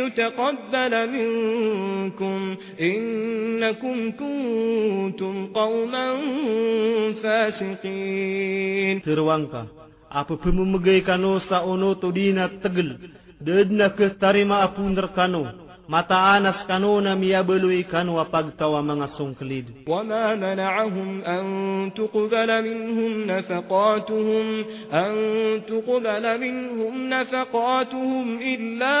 يتقبل 0.00 0.94
منكم 1.16 2.56
إنكم 2.80 3.96
كنتم 4.10 5.34
قوما 5.52 6.08
فاسقين 7.22 9.02
تروانكا 9.02 9.66
apa 10.14 10.38
pememegai 10.38 11.02
kano 11.02 11.42
saono 11.50 11.98
tudina 11.98 12.46
tegel 12.62 12.90
dedna 13.42 13.88
kestarima 13.98 14.62
apun 14.62 14.94
derkano 14.94 15.63
mataanas 15.88 16.56
kanunam 16.66 17.22
yabului 17.22 17.84
kanwa 17.84 18.24
pagkawa 18.24 18.82
mga 18.82 19.06
sungklid. 19.08 19.64
وما 19.88 20.34
منعهم 20.34 21.20
أن 21.22 21.44
تقبل 21.96 22.62
منهم 22.62 23.24
نفقاتهم 23.26 24.64
أن 24.92 25.12
تقبل 25.68 26.40
منهم 26.40 27.08
نفقاتهم 27.08 28.38
إلا 28.38 28.96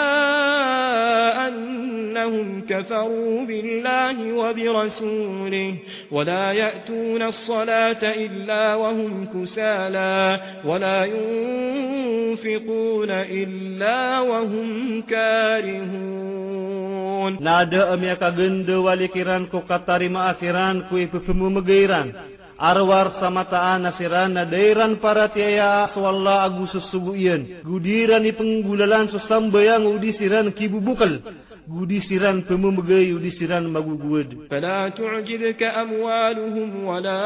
أنهم 1.48 2.60
كفروا 2.68 3.44
بالله 3.46 4.32
وبرسوله 4.32 5.74
ولا 6.12 6.52
يأتون 6.52 7.22
الصلاة 7.22 8.00
إلا 8.02 8.74
وهم 8.74 9.26
كسالى 9.34 10.40
ولا 10.64 11.04
ينفقون 11.04 13.10
إلا 13.10 14.20
وهم 14.20 15.02
كارهون 15.02 16.73
yasmaun 16.74 17.38
nada 17.40 17.92
amiaka 17.94 18.30
gende 18.36 18.74
walikiran 18.76 19.46
ku 19.50 19.62
katarima 19.68 20.30
akiran 20.32 20.88
ku 20.90 20.98
ipu 20.98 21.20
pemu 21.22 21.48
megeiran 21.60 22.10
arwar 22.58 23.14
samata 23.20 23.58
anasiran 23.74 24.34
nadairan 24.34 24.98
para 25.02 25.28
tiaya 25.30 25.86
aswalla 25.88 26.44
agu 26.48 26.66
sesubu 26.70 27.14
ien 27.14 27.62
gudiran 27.64 28.24
ipenggulalan 28.26 29.10
sesambayang 29.14 29.86
udisiran 29.86 30.50
kibubukal 30.54 31.22
gudi 31.64 31.96
siran 32.04 32.44
pemumge 32.44 32.92
yudi 32.92 33.32
siran 33.40 33.68
magugud 33.72 34.44
فلا 34.50 34.88
تعجبك 34.98 35.62
أموالهم 35.62 36.84
ولا 36.84 37.22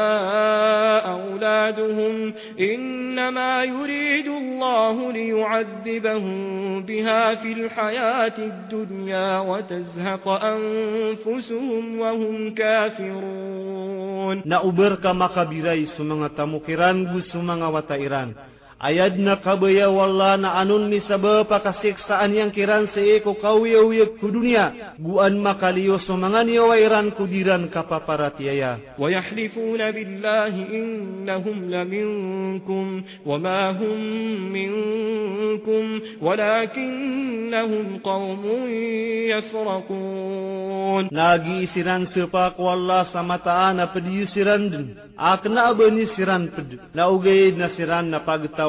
أولادهم 1.11 2.33
إنما 2.59 3.63
يريد 3.63 4.27
الله 4.27 5.11
ليعذبهم 5.11 6.35
بها 6.83 7.35
في 7.35 7.51
الحياة 7.51 8.37
الدنيا 8.37 9.39
وتزهق 9.39 10.27
أنفسهم 10.27 11.99
وهم 11.99 12.53
كافرون 12.53 14.37
na 14.45 14.59
uber 14.61 14.99
ka 15.01 15.09
makabiray 15.15 15.87
sumanga 15.97 16.27
tamukiran 16.37 17.07
gu 17.15 17.19
sumanga 17.31 17.71
watairan 17.73 18.35
Ayadna 18.79 19.43
kabaya 19.43 19.91
wallah 19.91 20.39
na 20.39 20.55
anun 20.55 20.87
ni 20.87 21.03
sabab 21.03 21.51
paka 21.51 21.75
yang 22.31 22.47
kiran 22.55 22.87
seeku 22.95 23.35
kau 23.43 23.67
ya 23.67 23.83
ku 24.23 24.31
dunia. 24.31 24.95
Guan 24.95 25.35
makaliyo 25.43 25.99
semangan 26.07 26.47
ya 26.47 26.63
wairan 26.63 27.11
kudiran 27.11 27.67
kapaparat 27.67 28.39
ya 28.39 28.55
ya. 28.55 28.71
Wa 28.95 29.11
yahlifuna 29.11 29.91
billahi 29.91 30.59
innahum 30.71 31.57
la 31.67 31.83
wa 33.27 33.35
ma 33.35 33.75
hum 33.75 33.99
minkum 34.47 35.83
walakinnahum 36.23 37.99
qawmun 37.99 38.67
yasrakun. 39.27 41.11
Nagi 41.11 41.67
isiran 41.67 42.07
sepak 42.15 42.55
wallah 42.55 43.03
samataan 43.11 43.43
ta'ana 43.83 43.91
pedi 43.91 44.23
isiran 44.23 44.71
dun. 44.71 44.95
Akna 45.19 45.67
abani 45.75 46.07
siran 46.15 46.47
pedi. 46.55 46.79
Na 46.95 47.11
ugeid 47.11 47.59
nasiran 47.59 48.07
na 48.07 48.23
pagtaw 48.23 48.68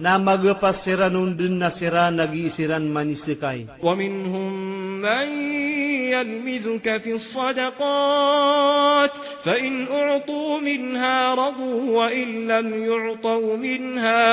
nama 0.00 0.36
gepas 0.36 0.84
siran 0.84 1.16
undun 1.16 1.56
nasiran 1.56 2.16
nagi 2.20 2.52
siran 2.52 2.84
manis 2.92 3.24
sekai. 3.24 3.64
Waminhum 3.80 5.00
man 5.00 5.26
yalmizuka 6.12 7.00
fi 7.02 7.12
sadaqat 7.32 9.12
fa 9.44 9.54
in 9.56 9.88
u'tu 9.88 10.60
minha 10.60 11.16
radu 11.36 11.94
wa 11.96 12.12
in 12.12 12.28
lam 12.46 12.68
yu'tu 12.84 13.56
minha 13.56 14.26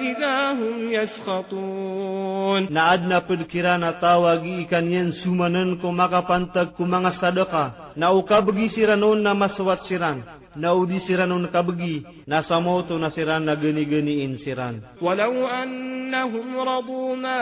idha 0.00 0.40
hum 0.56 0.76
yaskhatun 0.88 2.60
na 2.72 2.90
adna 2.96 3.20
pikiran 3.28 3.84
atawagi 3.84 4.64
kan 4.70 4.88
yen 4.88 5.12
sumanan 5.20 5.76
ko 5.84 5.92
maka 5.92 6.24
pantak 6.24 6.72
ku 6.76 6.84
mangas 6.88 7.20
sadaqah 7.20 7.92
na 7.96 8.08
uka 8.12 8.40
begi 8.40 8.72
siran 8.72 9.00
nun 9.04 9.20
nama 9.20 9.48
suwat 9.52 9.84
siran 9.88 10.41
naudi 10.56 11.00
siranun 11.00 11.48
kabgi 11.52 12.04
na 12.26 12.42
samoto 12.42 12.98
na 13.00 13.08
siran 13.10 13.44
na 13.48 13.56
geni-geniin 13.56 14.36
siran. 14.44 14.82
Walau 15.00 15.48
annahum 15.48 16.48
radu 16.60 17.16
ma 17.16 17.40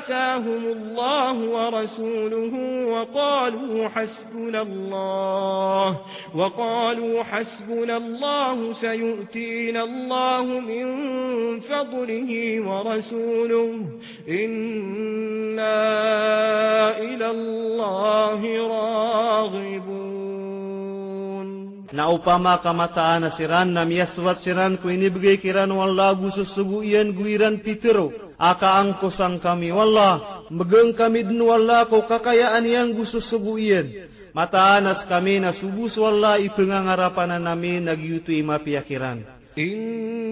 atahum 0.00 0.72
Allah 0.96 1.36
wa 1.36 1.60
rasuluhu 1.76 2.88
wa 2.88 3.04
qalu 3.12 3.84
hasbuna 3.92 4.60
Allah 4.64 6.00
wa 6.32 6.48
qalu 6.56 7.20
hasbuna 7.28 7.96
Allah 8.00 8.56
sayu'tina 8.80 9.80
Allah 9.84 10.48
min 10.48 11.60
fadlihi 11.68 12.60
wa 12.64 12.80
rasuluhu 12.84 13.44
إنا 14.22 15.18
إلى 16.98 17.30
الله 17.30 18.40
راغبون 18.70 20.71
na 21.92 22.08
upama 22.08 22.56
kamataan 22.58 23.20
na 23.20 23.28
siran 23.36 23.76
na 23.76 23.84
miyaswat 23.84 24.40
siran 24.40 24.80
ko 24.80 24.88
inibigay 24.88 25.36
kiran 25.36 25.68
wala 25.70 26.16
gususugu 26.16 26.80
iyan 26.80 27.12
guiran 27.12 27.60
pitiro 27.60 28.32
akaangkosang 28.40 29.38
kami 29.44 29.68
wala 29.68 30.40
megang 30.48 30.96
kami 30.96 31.20
din 31.28 31.44
wala 31.44 31.84
ko 31.92 32.08
kakayaan 32.08 32.64
yang 32.64 32.88
gususugu 32.96 33.60
iyan 33.60 34.08
mataanas 34.32 35.04
kami 35.06 35.44
na 35.44 35.52
subus 35.60 35.92
wala 36.00 36.40
ipengangarapanan 36.40 37.44
namin 37.44 37.84
nagyuto 37.84 38.32
imapiyakiran 38.32 39.38
In 39.52 40.31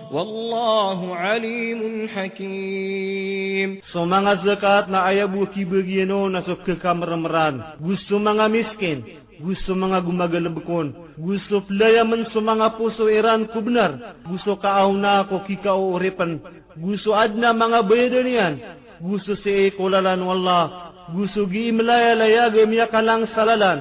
والله 0.11 1.15
عليم 1.15 1.81
حكيم 2.13 3.69
سمعنا 3.95 4.31
الزكاة 4.35 4.85
نا 4.91 5.07
أيابو 5.07 5.45
كي 5.55 5.63
بغينو 5.63 6.27
نسو 6.29 6.55
ككام 6.67 6.99
رمران 7.03 7.55
غسو 7.85 8.17
مانا 8.19 8.47
مسكين 8.51 8.99
غسو 9.47 9.71
مانا 9.79 9.97
غمغا 10.05 10.39
لبكون 10.45 10.87
غسو 11.27 11.59
فليا 11.63 12.03
من 12.03 12.23
سو 12.27 12.41
مانا 12.43 12.67
پوسو 12.75 13.07
إيران 13.07 13.45
كبنر 13.55 13.91
غسو 14.31 14.55
كاونا 14.59 15.21
كو 15.31 15.39
كي 15.47 15.55
كاو 15.63 15.97
ريبن 15.97 16.39
غسو 16.83 17.15
أدنا 17.15 17.51
مانا 17.55 17.79
بيدنيان 17.81 18.55
غسو 19.07 19.33
سي 19.43 19.69
كولالان 19.79 20.21
والله 20.29 20.61
غسو 21.15 21.45
جي 21.51 21.71
ملايا 21.71 22.15
لياغ 22.19 22.53
ميا 22.67 22.85
كالان 22.91 23.25
سلالان 23.35 23.79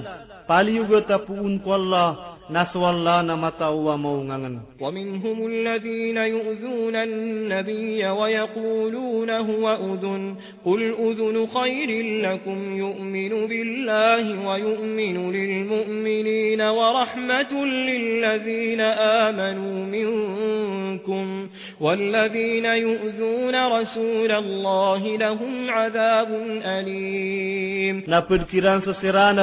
پاليو 0.48 0.84
گتا 0.90 1.16
پون 1.26 1.58
كو 1.64 1.74
الله 1.74 2.08
نسوا 2.56 2.90
الله 2.94 3.18
نمتا 3.30 3.68
ومونغن 3.86 4.54
ومنهم 4.82 5.38
الذين 5.52 6.16
يؤذون 6.34 6.96
النبي 7.08 8.06
ويقولون 8.18 9.30
هو 9.30 9.64
أذن 9.94 10.22
قل 10.66 10.82
أذن 11.06 11.36
خير 11.56 11.90
لكم 12.26 12.58
يؤمن 12.82 13.32
بالله 13.50 14.24
ويؤمن 14.48 15.14
للمؤمنين 15.36 16.60
ورحمة 16.62 17.52
للذين 17.64 18.80
آمنوا 19.26 19.76
منكم 19.96 21.48
والذين 21.80 22.64
يؤذون 22.64 23.56
رسول 23.78 24.32
الله 24.42 25.00
لهم 25.24 25.70
عذاب 25.76 26.30
أليم 26.74 27.96
نبر 28.08 28.38
كيران 28.50 28.80
سسران 28.80 29.38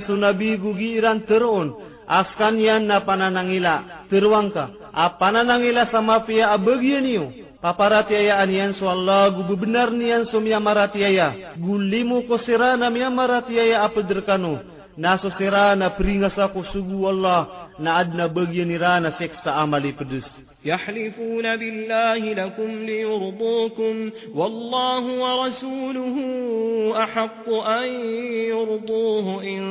سنبي 0.00 0.56
بغيران 0.56 1.24
ترون 1.26 1.68
askan 2.08 2.56
yan 2.56 2.88
na 2.88 3.04
pananangila 3.04 4.08
tirwang 4.08 4.48
ka 4.48 4.72
a 4.96 5.12
pananangila 5.20 5.84
sa 5.92 6.00
mafia 6.00 6.50
abagya 6.56 7.04
niyo 7.04 7.28
paparatiayaan 7.60 8.72
so 8.72 8.88
Allah 8.88 9.28
gububinar 9.36 9.92
niyan 9.92 10.24
so 10.24 10.40
miya 10.40 10.56
maratiaya 10.56 11.52
gulimu 11.60 12.24
ko 12.24 12.40
sira 12.40 12.80
na 12.80 12.88
miya 12.88 13.12
maratiaya 13.12 13.84
apadrakano 13.84 14.64
na 14.96 15.20
sira 15.20 15.76
na 15.76 15.92
peringasa 15.92 16.48
ako 16.48 16.64
sugu 16.72 17.04
Allah 17.06 17.70
na 17.76 18.00
adna 18.00 18.24
bagya 18.26 18.64
na 18.64 19.12
seksa 19.20 19.52
amali 19.60 19.92
pedus 19.92 20.24
يحلفون 20.64 21.56
بالله 21.56 22.32
لكم 22.34 22.70
ليرضوكم 22.84 24.10
والله 24.34 25.04
ورسوله 25.18 26.16
احق 27.04 27.48
ان 27.48 27.88
يرضوه 28.50 29.42
ان 29.42 29.64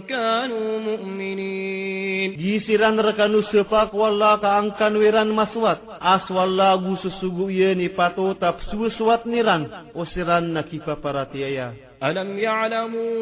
كانوا 0.00 0.78
مؤمنين 0.78 2.40
يسيران 2.54 3.00
ركنو 3.00 3.40
سفاق 3.40 3.94
والله 3.94 4.36
كأنكن 4.36 4.96
ويران 4.96 5.30
مسوات 5.30 5.78
اس 6.02 6.30
والله 6.30 6.72
غوسو 6.74 7.08
سوغو 7.08 7.48
يني 7.48 7.88
باتو 7.88 8.32
تاب 8.32 8.54
سوسوات 8.70 9.26
نيران 9.26 9.66
وسيران 9.94 10.54
نكيفا 10.54 10.94
باراتيايا 11.02 11.72
أَلَمْ 12.04 12.38
يَعْلَمُوا 12.38 13.14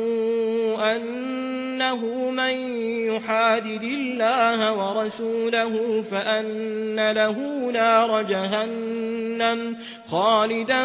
أَنَّهُ 0.96 2.30
مَن 2.30 2.54
يُحَادِدِ 3.10 3.82
اللَّهَ 3.82 4.72
وَرَسُولَهُ 4.72 6.02
فَإِنَّ 6.10 7.10
لَهُ 7.10 7.36
نَارَ 7.72 8.22
جَهَنَّمَ 8.22 9.76
خَالِدًا 10.10 10.84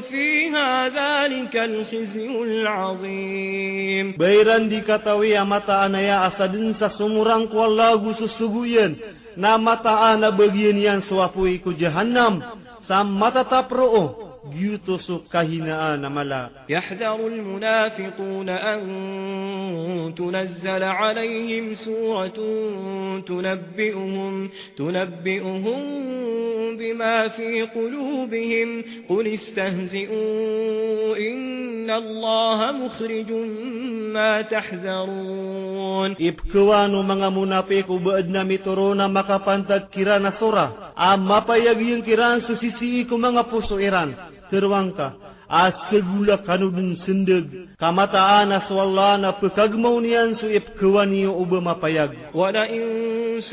فِيهَا 0.00 0.88
ذَلِكَ 0.88 1.56
الْخِزْيُ 1.56 2.26
الْعَظِيمُ 2.28 4.14
بَيْرَن 4.18 4.68
دِكَتَوِي 4.68 5.38
أَمَتَ 5.40 5.70
أَنَا 5.70 6.00
يَا 6.00 6.26
أَسَدِن 6.26 6.72
سَسُمُرَن 6.72 7.46
كُوَلَّاغُ 7.46 8.12
سُسُغُيَن 8.12 8.96
نَامَتَ 9.36 9.86
أَنَا 9.86 10.30
بَغِيَن 10.30 10.76
يَن 10.76 11.00
سَوَافُي 11.08 11.60
جَهَنَّم 11.80 12.34
سَمَّتَ 12.88 13.36
تَطْرُؤُ 13.38 14.23
جيوتوسو 14.52 15.18
كهنا 15.32 15.96
نملا 15.96 16.48
يحذر 16.68 17.26
المنافقون 17.26 18.48
أن 18.48 18.84
تنزل 20.18 20.82
عليهم 20.82 21.74
سورة 21.74 22.36
تنبئهم, 23.26 24.48
تنبئهم 24.76 25.78
بما 26.76 27.28
في 27.28 27.62
قلوبهم 27.62 28.82
قل 29.08 29.26
استهزئوا 29.26 31.16
إن 31.16 31.90
الله 31.90 32.72
مخرج 32.72 33.32
ما 34.12 34.42
تحذرون 34.42 36.14
إبكوانو 36.20 37.02
mga 37.02 37.28
مُنَافِقُ 37.32 37.88
baad 37.92 38.28
مِتُرُونَ 38.28 38.44
mituro 38.48 38.88
na 38.94 39.08
makapantag 39.08 39.90
kirana 39.92 40.32
sura. 40.38 40.92
Ama 40.96 41.42
payag 41.44 41.80
ಸರ್ವಾಂಕ 44.54 45.00
ಆ 45.58 45.60
ಸೆಗುಲ 45.78 46.30
ಕನುಡಿನ 46.46 46.90
ಸಿಂದಗ್ 47.04 47.52
ಕಮತ 47.82 48.14
ಆ 48.36 48.38
ನಸ್ವಲ್ಲಾನ 48.50 49.24
ಪಕಗ್ಮೌನಿಯನ್ಸು 49.40 50.46
ಎಪ್ 50.60 50.70
ಕವನಿಯ 50.82 51.26
ಉಬಮ 51.42 51.66
ಪಯಗ್ 51.84 52.14
ولئن 52.40 52.82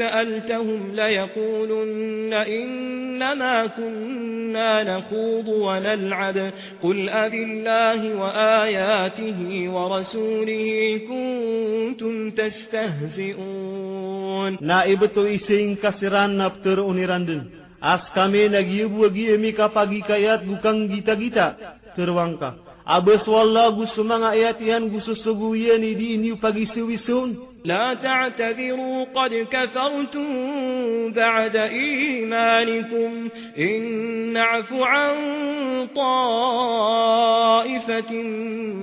سألتهم 0.02 0.82
ليقولن 1.02 2.34
إنما 2.60 3.56
كنا 3.80 4.72
نخوض 4.92 5.48
ونلعب 5.68 6.38
قل 6.86 6.98
أبي 7.26 7.42
الله 7.50 8.00
وآياته 8.22 9.40
ورسوله 9.76 10.68
كنتم 11.12 12.14
تستهزئون 12.40 14.52
نائبة 14.72 15.16
إسين 15.38 15.68
كسران 15.84 16.30
نبتر 16.42 16.78
أنيرندن 16.92 17.40
as 17.82 18.06
kami 18.14 18.46
nagi 18.46 18.86
ibu 18.86 19.10
lagi 19.10 19.34
emi 19.34 19.58
kapagi 19.58 20.06
kayat 20.06 20.46
bukan 20.46 20.86
gita 20.86 21.18
gita 21.18 21.48
terwangka. 21.98 22.54
Abes 22.86 23.26
wallah 23.26 23.74
gus 23.74 23.90
semang 23.98 24.22
ayat 24.22 24.62
yang 24.62 24.86
gus 24.90 25.06
sesugu 25.06 25.54
yani 25.58 25.96
di 25.98 26.08
ini 26.16 26.34
pagi 26.38 26.66
sewisun. 26.70 27.50
لا 27.62 27.94
تعتذروا 27.94 29.06
قد 29.14 29.46
كفرتم 29.54 30.30
بعد 31.14 31.56
إيمانكم 31.56 33.30
إن 33.58 33.82
نعف 34.34 34.74
عن 34.74 35.16
طائفة 35.96 38.12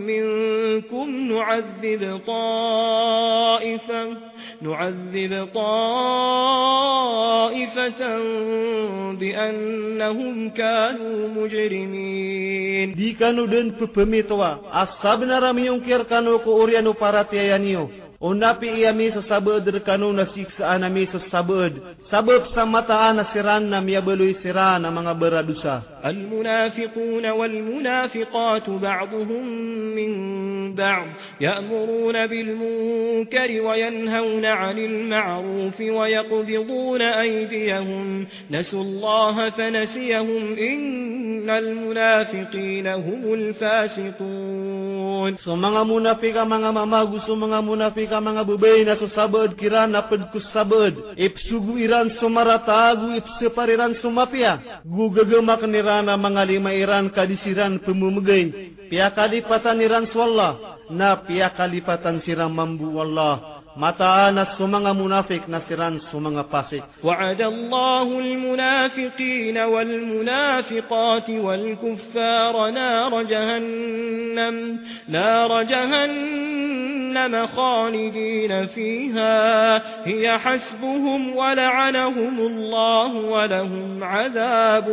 منكم 0.06 1.08
نعذب 1.32 2.20
طائفة 2.26 4.02
نعذب 4.62 5.48
طائفة 5.54 6.48
بأنهم 9.18 10.50
كانوا 10.50 11.28
مجرمين 11.28 12.48
Di 12.98 13.14
kanu 13.14 13.46
den 13.46 13.74
pepemi 13.78 14.22
toa 14.26 14.58
asab 14.70 15.20
naram 15.26 15.54
yungkir 15.58 16.04
kanu 16.10 16.38
ku 16.42 16.50
urianu 16.62 16.94
paratiyaniyo 16.98 17.88
Unapi 18.18 18.66
iami 18.82 19.14
sa 19.14 19.22
sabaad 19.22 19.62
kanu 19.86 20.10
na 20.10 20.26
siksaan 20.34 20.82
nami 20.82 21.06
sa 21.06 21.22
sabaad 21.30 22.02
sabab 22.10 22.50
sa 22.50 22.66
mataan 22.66 23.18
na 23.22 23.30
siran 23.30 23.70
na 23.70 23.78
miyabaloy 23.78 24.34
siran 24.42 24.82
na 24.82 24.90
mga 24.90 25.14
beradusa 25.14 25.97
المنافقون 26.06 27.26
والمنافقات 27.26 28.70
بعضهم 28.70 29.48
من 29.96 30.18
بعض 30.74 31.06
ي 31.42 31.48
أ 31.48 31.60
م 31.60 31.70
ر 31.86 31.90
و 32.06 32.08
ن 32.14 32.18
بالمنكر 32.32 33.50
وينهون 33.66 34.44
عن 34.44 34.76
المعروف 34.90 35.76
ويقبضون 35.96 37.02
أ 37.24 37.26
ي 37.34 37.36
د 37.52 37.54
ي 37.70 37.72
ه 37.74 37.76
م 37.82 37.86
نسوا 38.54 38.82
الله 38.88 39.36
فنسيهم 39.58 40.42
إ 40.70 40.72
ن 41.48 41.50
المنافقين 41.62 42.86
هم 43.06 43.22
الفاسقون 43.38 45.30
سمنا 45.46 45.80
منافقا 45.94 46.44
منا 46.52 46.70
مماغو 46.78 47.18
سمنا 47.28 47.58
منافقا 47.70 48.18
منا 48.26 48.42
ببين 48.50 48.88
اكو 48.94 49.06
سابد 49.16 49.50
كيران 49.60 49.96
اپد 50.00 50.22
كو 50.32 50.38
سابد 50.38 50.94
اپسو 51.26 51.56
گو 51.66 51.72
ايران 51.78 52.06
سمارا 52.20 52.56
تاغو 52.68 53.08
اپسو 53.18 53.46
پار 53.56 53.68
irana 55.88 56.20
mangalima 56.20 56.68
iran 56.76 57.08
kadisiran 57.08 57.80
pemumegeng 57.80 58.76
pia 58.92 59.08
kalipatan 59.08 59.80
iran 59.80 60.04
swalla 60.12 60.76
na 60.92 61.16
pia 61.24 61.48
kalipatan 61.56 62.20
siram 62.28 62.52
mambu 62.52 62.92
wallah 62.92 63.57
mataanas 63.78 64.58
sa 64.58 64.66
mga 64.66 64.90
munafik 64.90 65.46
na 65.46 65.62
siran 65.70 66.02
sa 66.10 66.18
mga 66.18 66.50
pasik. 66.50 66.82
وعد 67.04 67.42
الله 67.42 68.08
المنافقين 68.18 69.58
والمنافقات 69.58 71.30
والكفار 71.30 72.54
نار 72.70 73.22
جهنم 73.22 74.78
نار 75.08 75.62
جهنم 75.62 77.46
خالدين 77.46 78.66
فيها 78.66 79.36
هي 80.10 80.38
حسبهم 80.38 81.36
ولعنهم 81.36 82.34
الله 82.40 83.10
ولهم 83.14 84.04
عذاب 84.04 84.86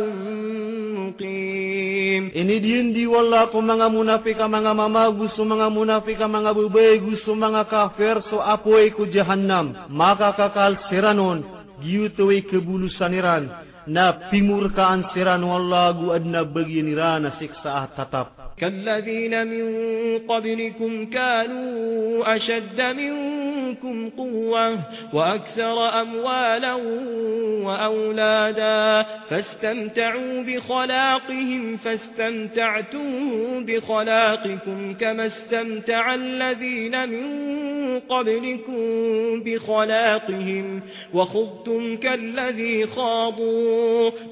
muqim 0.96 2.32
ini 2.34 2.56
diindi 2.62 3.04
wala 3.06 3.46
ko 3.52 3.60
mga 3.62 3.86
munafik 3.92 4.34
mga 4.38 4.72
mamagus 4.74 5.36
mga 5.38 5.66
munafik 5.70 6.18
mga 6.18 6.50
bubay 6.56 6.98
gusto 6.98 7.36
mga 7.36 7.62
kafir 7.68 8.16
so 8.26 8.40
apo 8.40 8.75
ku 8.96 9.04
jahannam 9.14 9.66
maka 9.88 10.36
kakal 10.36 10.76
seranon 10.88 11.40
giutu 11.80 12.28
kebulusaniran 12.48 13.48
na 13.86 14.12
pimurkaan 14.34 15.06
siranwal 15.14 15.62
lagu 15.62 16.10
ad 16.10 16.26
na 16.26 16.42
baginirana 16.44 17.30
siksaah 17.38 17.94
tatap 17.94 18.28
كالذين 18.56 19.46
من 19.46 19.64
قبلكم 20.28 21.06
كانوا 21.06 22.36
أشد 22.36 22.80
منكم 22.80 24.08
قوة 24.10 24.78
وأكثر 25.12 26.00
أموالا 26.02 26.72
وأولادا 27.66 29.02
فاستمتعوا 29.28 30.42
بخلاقهم 30.42 31.76
فاستمتعتم 31.76 33.10
بخلاقكم 33.66 34.94
كما 34.94 35.26
استمتع 35.26 36.14
الذين 36.14 37.08
من 37.08 37.26
قبلكم 38.08 38.80
بخلاقهم 39.44 40.80
وخذتم 41.14 41.96
كالذي 41.96 42.86
خاضوا 42.86 43.75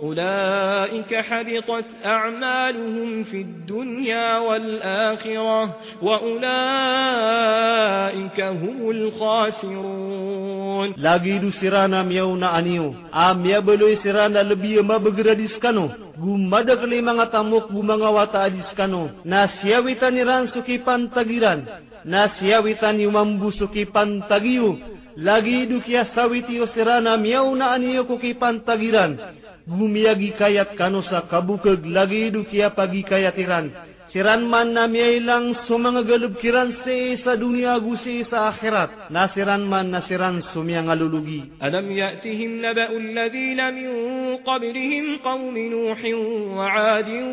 أولئك 0.02 1.14
حبطت 1.14 1.84
أعمالهم 2.04 3.22
في 3.24 3.40
الدنيا 3.42 4.38
والآخرة 4.38 5.76
وأولئك 6.02 8.40
هم 8.40 8.90
الخاسرون 8.90 10.94
لاغيدو 10.96 11.50
سرانا 11.50 12.02
ميونا 12.02 12.58
أنيو 12.58 12.94
آم 13.14 13.46
يبلو 13.46 13.94
سرانا 13.94 14.42
لبي 14.42 14.82
ما 14.82 14.98
مبغردس 14.98 15.58
كانو 15.58 15.88
gumadagli 16.24 17.00
mga 17.02 17.26
tamok 17.34 17.64
gumangawata 17.74 18.38
adis 18.46 18.70
kano, 18.78 19.02
na 19.30 19.38
siyawitan 19.58 20.12
ni 20.14 20.22
ransuki 20.24 20.76
pantagiran, 20.86 21.60
na 22.06 22.20
siyawitan 22.38 22.96
ni 23.02 23.06
mambusuki 23.10 23.82
pantagiyo, 23.92 24.68
lagi 25.14 25.62
hidup 25.66 25.86
ia 25.86 26.10
sawiti 26.10 26.58
oserana 26.58 27.14
miauna 27.16 27.70
anioku 27.74 28.18
kipan 28.18 28.66
tagiran. 28.66 29.14
Bumiagi 29.64 30.34
kayat 30.36 30.74
kanosa 30.76 31.24
kabukeg 31.30 31.80
lagi 31.86 32.28
hidup 32.30 32.50
ia 32.50 32.68
pagi 32.74 33.00
kayatiran. 33.06 33.70
Siran 34.14 34.46
manna 34.48 34.82
miyailang 34.86 35.54
sumangagalub 35.66 36.38
kiran 36.38 36.70
si 36.86 37.18
sa 37.18 37.34
isa 37.34 37.34
dunia 37.34 37.74
gusi 37.82 38.22
sa 38.30 38.46
akhirat. 38.54 39.10
Nasiran 39.10 39.66
man 39.66 39.90
nasiran 39.90 40.38
sumiyang 40.54 40.86
alulugi. 40.86 41.50
Alam 41.58 41.90
yatihim 41.90 42.62
naba'un 42.62 43.10
ladhina 43.10 43.74
min 43.74 44.38
qabrihim 44.46 45.18
qawmi 45.18 45.66
nuhin 45.66 46.14
wa 46.54 46.62
adin 46.94 47.26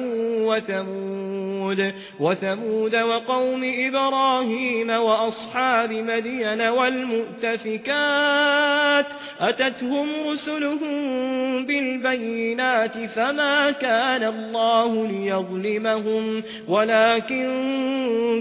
wa 0.50 0.58
thamud. 0.58 1.78
Wa 2.18 2.34
thamud 2.42 2.94
wa 2.98 3.30
qawmi 3.30 3.86
Ibrahim 3.86 4.90
wa 4.90 5.30
ashabi 5.30 6.02
Madian 6.02 6.66
wal 6.66 6.98
mu'tafikat. 7.14 9.30
أتتهم 9.42 10.06
رسلهم 10.28 11.66
بالبينات 11.66 12.94
fama 13.10 13.74
kana 13.82 14.28
Allah 14.30 14.92
liyazlimahum. 15.10 16.44
ولكن 16.72 17.48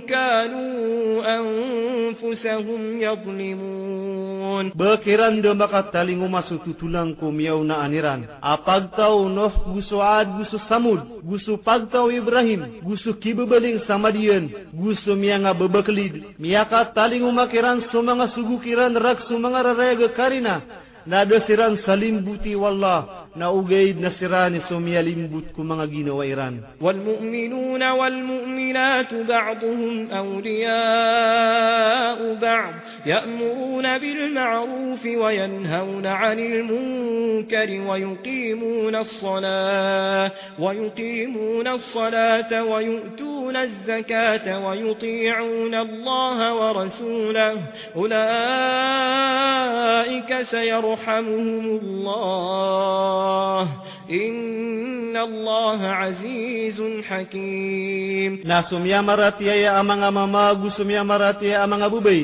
كانوا 0.08 0.92
أنفسهم 1.40 2.82
يظلمون 3.06 4.64
بكران 4.80 5.34
دو 5.44 5.52
مكا 5.60 5.80
تالينو 5.92 6.26
ماسو 6.34 6.56
تتولان 6.64 7.08
كوم 7.20 7.36
يونا 7.50 7.76
أنيران 7.86 8.20
أبغتاو 8.54 9.16
نوح 9.36 9.52
غسو 9.76 9.98
عاد 10.08 10.28
غسو 10.40 10.56
سمود 10.70 11.00
غسو 11.30 11.52
بغتاو 11.66 12.04
إبراهيم 12.18 12.62
غسو 12.88 13.10
كيببلين 13.22 13.78
سمديان 13.88 14.44
غسو 14.82 15.12
ميانا 15.20 15.52
ببكليد 15.60 16.14
ميانا 16.44 16.82
تالينو 16.96 17.28
مكران 17.38 17.78
سومانا 17.90 18.26
سوغو 18.34 18.58
كيران 18.64 18.94
راك 19.04 19.18
سومانا 19.28 19.58
ررأيغ 19.66 20.00
كارينا 20.18 20.56
نادو 21.10 21.36
سيران 21.46 21.74
سليم 21.86 22.16
بوتي 22.26 22.54
والله 22.62 22.98
na 23.36 23.52
ugayid 23.54 24.00
na 24.02 24.10
sirani 24.16 24.60
sumialimbut 24.66 25.52
ko 25.54 25.62
mga 25.62 25.86
والمؤمنون 26.80 27.82
والمؤمنات 27.90 29.14
بعضهم 29.14 30.10
أولياء 30.10 32.34
بعض 32.34 32.74
يأمرون 33.06 33.98
بالمعروف 33.98 35.06
وينهون 35.06 36.06
عن 36.06 36.38
المنكر 36.38 37.80
ويقيمون 37.88 38.94
الصلاة 38.96 40.30
ويقيمون 40.58 41.68
الصلاة 41.68 42.64
ويؤتون 42.64 43.56
الزكاة 43.56 44.66
ويطيعون 44.66 45.74
الله 45.74 46.54
ورسوله 46.54 47.56
أولئك 47.96 50.42
سيرحمهم 50.42 51.78
الله 51.82 53.19
الله 53.20 53.64
إن 54.26 55.16
الله 55.28 55.78
عزيز 56.00 56.78
حكيم 57.08 58.32
ناسم 58.44 58.82
يا 58.86 59.00
مراتي 59.00 59.46
يا 59.64 59.80
أمانا 59.80 60.10
ماما 60.10 60.44
قسم 60.62 60.88
يا 60.90 61.02
مراتي 61.02 61.46
يا 61.54 61.64
أمانا 61.64 61.88
بوبي 61.92 62.20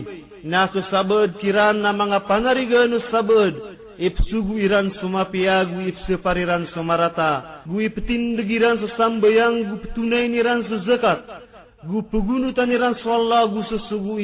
ناسو 0.54 0.80
سبد 0.92 1.30
كيران 1.42 1.86
أمانا 1.86 2.18
پانريغن 2.28 2.92
سبد 3.12 3.54
Ipsugu 3.96 4.60
iran 4.60 4.92
suma 5.00 5.24
piagu 5.32 5.88
ipsu 5.88 6.20
pariran 6.20 6.68
suma 6.76 7.00
rata. 7.00 7.64
Gu 7.64 7.80
iptin 7.88 8.22
degiran 8.36 8.76
sesambayang 8.84 9.54
gu 9.72 9.76
petunai 9.82 10.28
niran 10.28 10.60
sezekat. 10.68 11.24
Gu 11.88 11.98
pegunutan 12.12 12.68
iran 12.76 12.92
swalla 13.00 13.40
gu 13.48 13.64
sesugu 13.64 14.20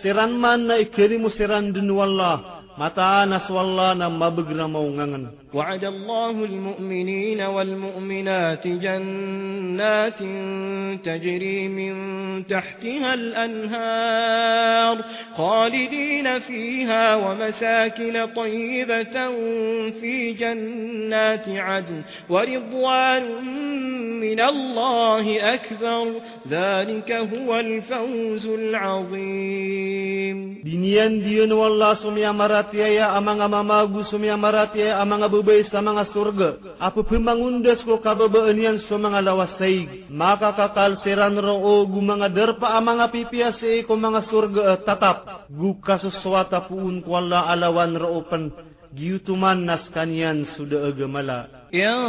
Seran 0.00 0.32
mana 0.40 0.80
ikirimu 0.80 1.28
seran 1.36 1.76
dunu 1.76 1.92
wallah. 2.00 2.61
متى 2.78 3.24
نسوا 3.28 3.94
نما 3.94 4.28
بغنم 4.28 4.76
ونغن 4.76 5.26
وعد 5.54 5.84
الله 5.84 6.44
المؤمنين 6.44 7.40
والمؤمنات 7.40 8.66
جنات 8.66 10.18
تجري 11.04 11.68
من 11.68 11.96
تحتها 12.46 13.14
الأنهار 13.14 14.98
خالدين 15.34 16.38
فيها 16.38 17.14
ومساكن 17.14 18.26
طيبة 18.26 19.28
في 20.00 20.32
جنات 20.38 21.48
عدن 21.48 22.02
ورضوان 22.28 23.22
من 24.20 24.40
الله 24.40 25.54
أكبر 25.54 26.12
ذلك 26.48 27.12
هو 27.12 27.60
الفوز 27.60 28.46
العظيم 28.46 30.58
دينيان 30.64 31.22
دين 31.22 31.52
والله 31.52 31.94
سمي 31.94 32.26
مرات 32.32 32.61
marati 32.62 32.78
ayah 32.78 33.18
amang 33.18 33.42
amang 33.42 33.66
magu 33.66 34.04
sumia 34.06 34.38
marati 34.38 34.78
ayah 34.78 35.02
amang 35.02 35.26
abu 35.26 35.42
bayi 35.42 35.66
sama 35.66 35.94
ngah 35.98 36.06
surga. 36.14 36.48
Apa 36.78 37.02
pembangundes 37.02 37.82
ko 37.82 37.98
kabe 37.98 38.30
beenian 38.30 38.78
sama 38.86 39.10
ngah 39.10 39.24
lawas 39.26 39.50
saig. 39.58 40.06
Maka 40.12 40.54
kakal 40.54 40.94
seran 41.02 41.34
roo 41.38 41.82
gu 41.90 41.98
mangah 42.02 42.30
derpa 42.30 42.78
amang 42.78 43.02
api 43.02 43.26
piase 43.26 43.82
ko 43.84 43.98
mangah 43.98 44.22
surga 44.30 44.78
tatap. 44.86 45.50
Guka 45.50 45.98
sesuatu 45.98 46.70
pun 46.70 47.02
kuala 47.02 47.50
alawan 47.50 47.98
roo 47.98 48.22
pen. 48.30 48.52
Giutuman 48.94 49.58
naskanian 49.66 50.44
sudah 50.54 50.92
agamala. 50.94 51.61
يا 51.72 52.04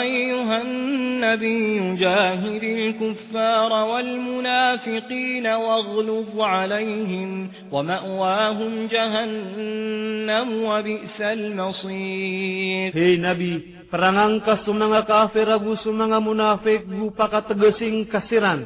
أيها 0.00 0.62
النبي 0.62 1.94
جاهد 2.00 2.62
الكفار 2.64 3.72
والمنافقين 3.72 5.46
واغلظ 5.46 6.40
عليهم 6.40 7.48
ومأواهم 7.72 8.86
جهنم 8.86 10.64
وبئس 10.64 11.20
المصير 11.20 12.92
هي 12.96 13.16
نبي 13.16 13.78
Perangangkas 13.88 14.68
sa 14.68 15.00
كافر 15.00 15.48
kafir 15.48 15.48
منافق 15.48 15.80
sa 15.80 15.90
mga 15.96 16.18
munafik 16.20 16.84
upang 16.92 18.04
kasiran 18.12 18.60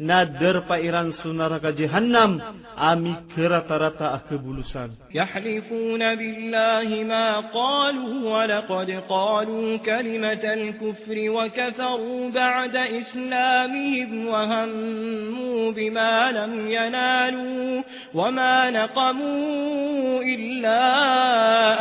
نادر 0.00 0.58
پا 0.66 0.74
ایران 0.74 1.10
سنرق 1.22 1.64
جهنم 1.78 2.38
آمی 2.88 3.12
کرت 3.36 3.72
رت 3.82 4.02
اخبولسان 4.02 4.90
يحلفون 5.14 5.98
بالله 6.14 7.04
ما 7.04 7.40
قالوا 7.40 8.38
ولقد 8.38 8.90
قالوا 9.08 9.76
كلمة 9.76 10.52
الكفر 10.52 11.18
وكفروا 11.30 12.30
بعد 12.30 12.76
إسلامهم 12.76 14.26
وهموا 14.28 15.72
بما 15.72 16.30
لم 16.30 16.70
ينالوا 16.70 17.82
وما 18.14 18.70
نقموا 18.70 20.22
إلا 20.22 20.86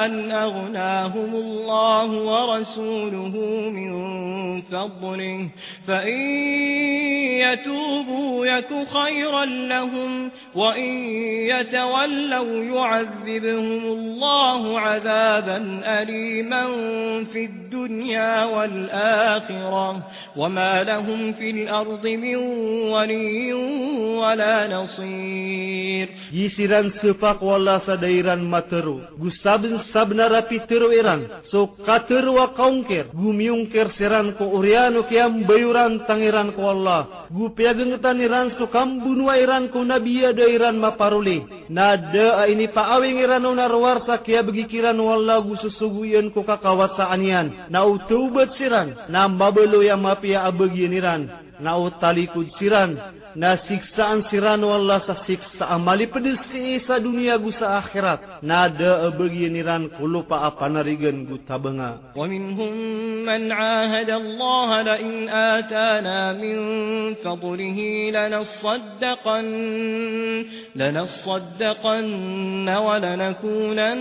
أن 0.05 0.31
أغناهم 0.31 1.35
الله 1.35 2.11
ورسوله 2.21 3.37
من 3.75 4.61
فضله 4.61 5.49
فإن 5.87 6.19
يتوب 7.43 8.06
يتوبوا 8.09 8.77
خيرا 8.93 9.45
لهم 9.45 10.31
وإن 10.55 10.89
يتولوا 11.51 12.63
يعذبهم 12.75 13.83
الله 13.97 14.79
عذابا 14.79 15.81
أليما 16.01 16.63
في 17.33 17.45
الدنيا 17.45 18.45
والآخرة 18.45 20.03
وما 20.37 20.83
لهم 20.83 21.31
في 21.33 21.49
الأرض 21.49 22.07
من 22.07 22.35
ولي 22.91 23.53
ولا 24.19 24.73
نصير 24.75 26.09
يسيران 26.33 26.89
سفاق 26.89 27.43
والله 27.43 27.77
سديران 27.79 28.41
ماترو 28.43 28.99
gusabin 29.17 29.81
sabna 29.93 30.29
rapi 30.29 30.57
tiru 30.69 30.93
iran 30.93 31.25
so 31.49 31.73
katir 31.87 32.25
wa 32.37 32.53
kaungkir 32.53 33.09
gumiungkir 33.17 33.89
siran 33.97 34.33
ko 34.37 34.45
uriano 34.57 35.05
kiam 35.09 35.41
setan 37.97 38.21
iran 38.21 38.53
sukam 38.61 39.01
bunwa 39.01 39.33
iran 39.41 39.73
ku 39.73 39.81
nabi 39.81 40.21
ya 40.21 40.29
da 40.29 40.45
iran 40.45 40.77
maparuli. 40.77 41.41
Na 41.73 41.97
de 41.97 42.29
ini 42.53 42.69
paawing 42.69 43.17
iran 43.17 43.49
unar 43.49 43.73
warsa 43.73 44.21
kia 44.21 44.45
begikiran 44.45 44.93
wala 44.93 45.41
gususugu 45.41 46.05
yan 46.05 46.29
ku 46.29 46.45
kakawasaan 46.45 47.25
yan. 47.25 47.47
Na 47.73 47.81
utubat 47.89 48.53
siran 48.53 49.09
na 49.09 49.25
mabalo 49.25 49.81
yang 49.81 49.97
mapia 50.05 50.45
abagian 50.45 50.93
iran. 50.93 51.46
Na 51.57 51.73
utali 51.77 52.29
kunciran 52.29 52.93
na 53.37 53.57
siksaan 53.65 54.21
siran 54.29 54.61
wallah 54.61 55.01
sa 55.09 55.25
siksa 55.25 55.65
amali 55.65 56.05
pedesi 56.05 56.81
sa 56.85 57.01
dunia 57.01 57.33
gusa 57.41 57.81
akhirat 57.81 58.45
na 58.45 58.69
de 58.69 59.09
beginiran 59.17 59.89
kulupa 59.97 60.45
apa 60.53 60.69
narigen 60.69 61.25
guta 61.25 61.57
benga 61.57 62.13
wa 62.13 62.25
minhum 62.29 63.25
man 63.25 63.49
ahada 63.49 64.17
Allah 64.21 64.69
la 64.85 64.95
in 65.01 65.25
atana 65.29 66.17
min 66.37 67.17
fadlihi 67.25 68.13
lanasaddaqan 68.13 69.45
lanasaddaqan 70.77 72.69
wa 72.69 72.95
lanakunan 73.01 73.97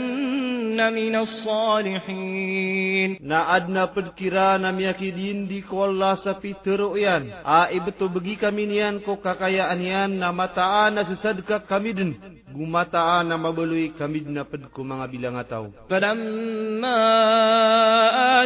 min 0.97 1.13
as-salihin 1.17 3.17
na 3.25 3.49
adna 3.57 3.89
perkira 3.93 4.57
na 4.61 4.73
miyakidin 4.77 5.45
di 5.49 5.61
kolla 5.65 6.17
sa 6.21 6.37
piteroyan 6.41 7.46
aibtubgi 7.47 8.35
kami 8.43 8.67
niyan 8.67 9.07
ko 9.07 9.23
kakayaan 9.23 9.79
yan 9.79 10.11
na 10.19 10.35
mataan 10.35 10.99
na 10.99 11.07
susadka 11.07 11.63
kami 11.63 11.95
din. 11.95 12.11
Gumataan 12.51 13.31
na 13.31 13.39
mabuloy 13.39 13.95
kami 13.95 14.27
din 14.27 14.35
napad 14.35 14.67
ko 14.75 14.83
mga 14.83 15.07
bilangataw. 15.07 15.71
Falamma 15.87 16.99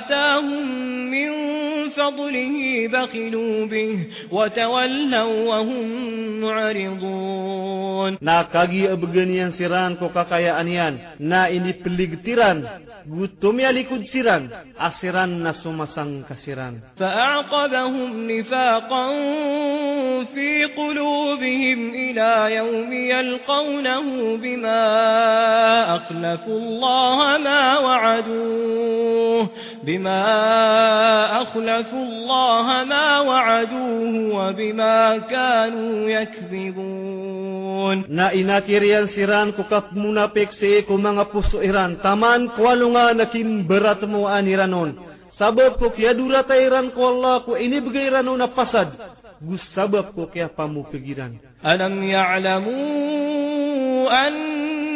atahum 0.03 1.09
بفضله 2.01 2.88
بخلوا 2.92 3.66
به 3.66 3.98
وتولوا 4.32 5.32
وهم 5.48 5.88
معرضون 6.40 8.18
نا 8.22 8.42
كاغي 8.42 8.92
ابغنيان 8.92 9.51
سيران 9.51 9.94
كو 9.94 10.09
كاكايا 10.09 10.61
انيان 10.61 10.94
نا 11.20 11.48
اني 11.48 11.74
بليغ 11.84 12.14
تيران 12.24 12.64
غوتوم 13.12 13.61
ياليكود 13.61 14.01
سيران 14.03 14.48
اسيران 14.78 15.42
ناسو 15.42 15.72
ماسان 15.72 16.22
كاسيران 16.28 16.74
فاعقبهم 17.01 18.30
نفاقا 18.30 19.09
في 20.34 20.64
قلوبهم 20.64 21.90
الى 21.90 22.55
يوم 22.55 22.92
يلقونه 22.92 24.36
بما 24.36 24.84
اخلفوا 25.96 26.59
الله 26.59 27.38
ما 27.38 27.78
وعدوه 27.78 29.48
بما 29.85 30.22
أخلفوا 31.43 32.03
الله 32.03 32.85
ما 32.85 33.20
وعدوه 33.20 34.14
وبما 34.37 34.99
كانوا 35.18 36.09
يكذبون 36.11 37.97
na 38.11 38.28
inatirian 38.37 39.09
siran 39.16 39.57
ko 39.57 39.64
kap 39.66 39.91
munapiksi 39.97 40.85
ko 40.85 41.01
mga 41.01 41.33
puso 41.33 41.64
iran 41.64 41.97
taman 42.05 42.53
kwalunga 42.55 43.11
nakin 43.16 43.64
berat 43.66 44.05
mo 44.07 44.28
aniranon 44.31 44.95
sabab 45.41 45.81
ko 45.81 45.89
kya 45.97 46.12
dura 46.14 46.45
tairan 46.47 46.93
ko 46.95 47.01
Allah 47.16 47.35
ko 47.49 47.57
ini 47.57 47.81
begairan 47.81 48.28
na 48.37 48.47
pasad 48.53 48.93
gus 49.43 49.62
sabab 49.74 50.12
ko 50.14 50.28
kya 50.31 50.53
pamupigiran 50.53 51.41
alam 51.64 51.97
ya'lamu 52.05 52.76
an 54.12 54.35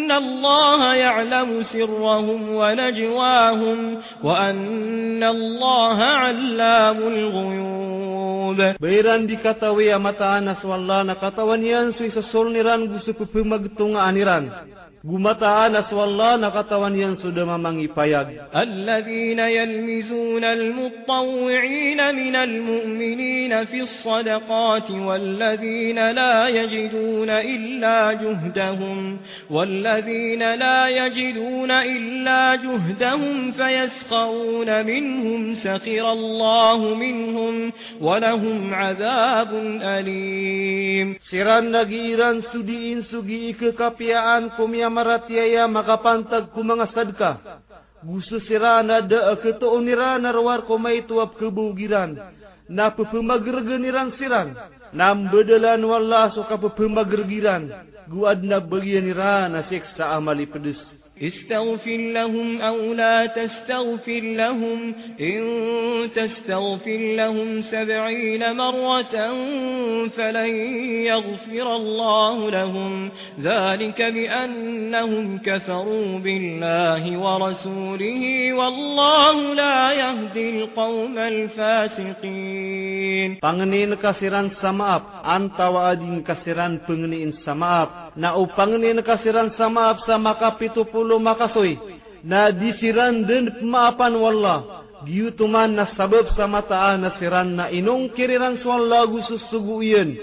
ان 0.04 0.12
الله 0.12 0.80
يعلم 0.94 1.50
سرهم 1.72 2.40
ونجواهم 2.60 3.78
وان 4.24 5.22
الله 5.36 5.96
علام 6.22 6.98
الغيوب 7.12 8.58
بيران 8.82 9.22
دي 9.28 9.36
كتاوي 9.44 9.88
امتا 9.96 10.56
والله 10.70 10.98
نكتاوان 11.08 11.62
يانسوي 11.72 12.08
سسولنيران 12.16 12.80
غسوكو 12.94 13.24
بمغتونغ 13.34 13.96
انيران 14.08 14.44
gumataan 15.04 15.76
aswalla 15.76 16.40
nakatawan 16.40 16.96
yan 16.96 17.20
sudama 17.20 17.60
mangipayag. 17.60 18.40
Alladhina 18.56 19.52
yalmizuna 19.52 20.56
almutawwi'ina 20.56 22.08
minal 22.16 22.48
mu'minina 22.64 23.68
fi 23.68 23.84
ssadaqati 23.84 24.96
walladhina 24.96 26.08
la 26.16 26.48
yajiduna 26.48 27.44
illa 27.44 28.16
juhdahum 28.16 29.20
walladhina 29.52 30.56
la 30.56 30.80
yajiduna 30.88 31.84
illa 31.84 32.40
juhdahum 32.64 33.52
fayasqawuna 33.52 34.88
minhum 34.88 35.52
sakira 35.60 36.16
Allahu 36.16 36.96
minhum 36.96 37.68
walahum 38.00 38.72
adhabun 38.72 39.84
alim. 39.84 41.20
Siran 41.28 41.76
nagiran 41.76 42.40
sudiin 42.48 43.04
sugi 43.04 43.52
kekapiaan 43.52 44.56
kumyam 44.56 44.93
maratyaya 44.94 45.66
makapantag 45.66 46.54
mga 46.54 46.86
sadka. 46.94 47.30
Gusto 48.06 48.38
sirana 48.38 49.02
da 49.02 49.34
akatoon 49.34 49.82
nira 49.82 50.14
narwar 50.22 50.62
ko 50.70 50.78
may 50.78 51.02
tuwap 51.02 51.34
Na 51.42 52.30
Napapumagrganiran 52.70 54.14
siran. 54.14 54.54
Nambadalan 54.94 55.82
wala 55.82 56.30
so 56.30 56.46
kapapumagrgiran. 56.46 57.66
Guad 58.06 58.46
na 58.46 58.62
bagyan 58.62 59.10
nira 59.10 59.50
na 59.50 59.66
siksa 59.66 60.14
amali 60.14 60.46
pedus. 60.46 60.78
استغفر 61.22 61.90
لهم 61.96 62.60
أو 62.60 62.76
لا 62.94 63.26
تستغفر 63.26 64.20
لهم 64.20 64.94
إن 65.20 65.42
تستغفر 66.14 66.98
لهم 67.14 67.60
سبعين 67.60 68.56
مرة 68.56 69.32
فلن 70.08 70.56
يغفر 71.06 71.76
الله 71.76 72.50
لهم 72.50 73.10
ذلك 73.40 74.02
بأنهم 74.02 75.38
كفروا 75.38 76.18
بالله 76.18 77.18
ورسوله 77.18 78.52
والله 78.52 79.54
لا 79.54 79.92
يهدي 79.92 80.50
القوم 80.50 81.18
الفاسقين 81.18 82.74
Pangeniin 83.44 84.00
kasiran 84.00 84.48
samaap 84.60 85.02
antawa 85.24 85.88
adin 85.92 86.24
kasiran 86.26 86.80
pengeniin 86.86 87.32
samaap 87.44 87.88
na 88.18 88.38
upang 88.38 88.78
ninakasiran 88.78 89.50
sama 89.58 89.90
sa 90.06 90.16
makapitupulo 90.18 91.18
makasoy, 91.18 91.74
na 92.22 92.54
disiran 92.54 93.26
din 93.26 93.50
maapan 93.66 94.14
wala, 94.14 94.56
giyutuman 95.02 95.74
na 95.74 95.90
sabab 95.98 96.30
sa 96.32 96.46
mataan 96.46 97.02
na 97.04 97.10
siran 97.18 97.58
na 97.58 97.66
inong 97.74 98.14
kiriran 98.14 98.56
sa 98.62 98.78
wala 98.78 99.02
gususuguyan, 99.04 100.14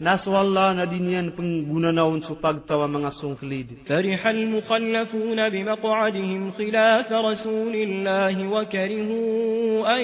ناس 0.00 0.28
والله 0.28 0.72
ندينين 0.72 1.30
بنغنا 1.38 1.90
نون 1.90 2.20
سوباغ 2.20 2.56
تاوا 2.68 2.86
مغا 2.86 3.10
سونغليد 3.10 3.66
فرح 3.88 4.26
المخلفون 4.26 5.48
بمقعدهم 5.48 6.50
خلاف 6.58 7.12
رسول 7.12 7.74
الله 7.76 8.48
وكرهوا 8.50 9.98
ان 9.98 10.02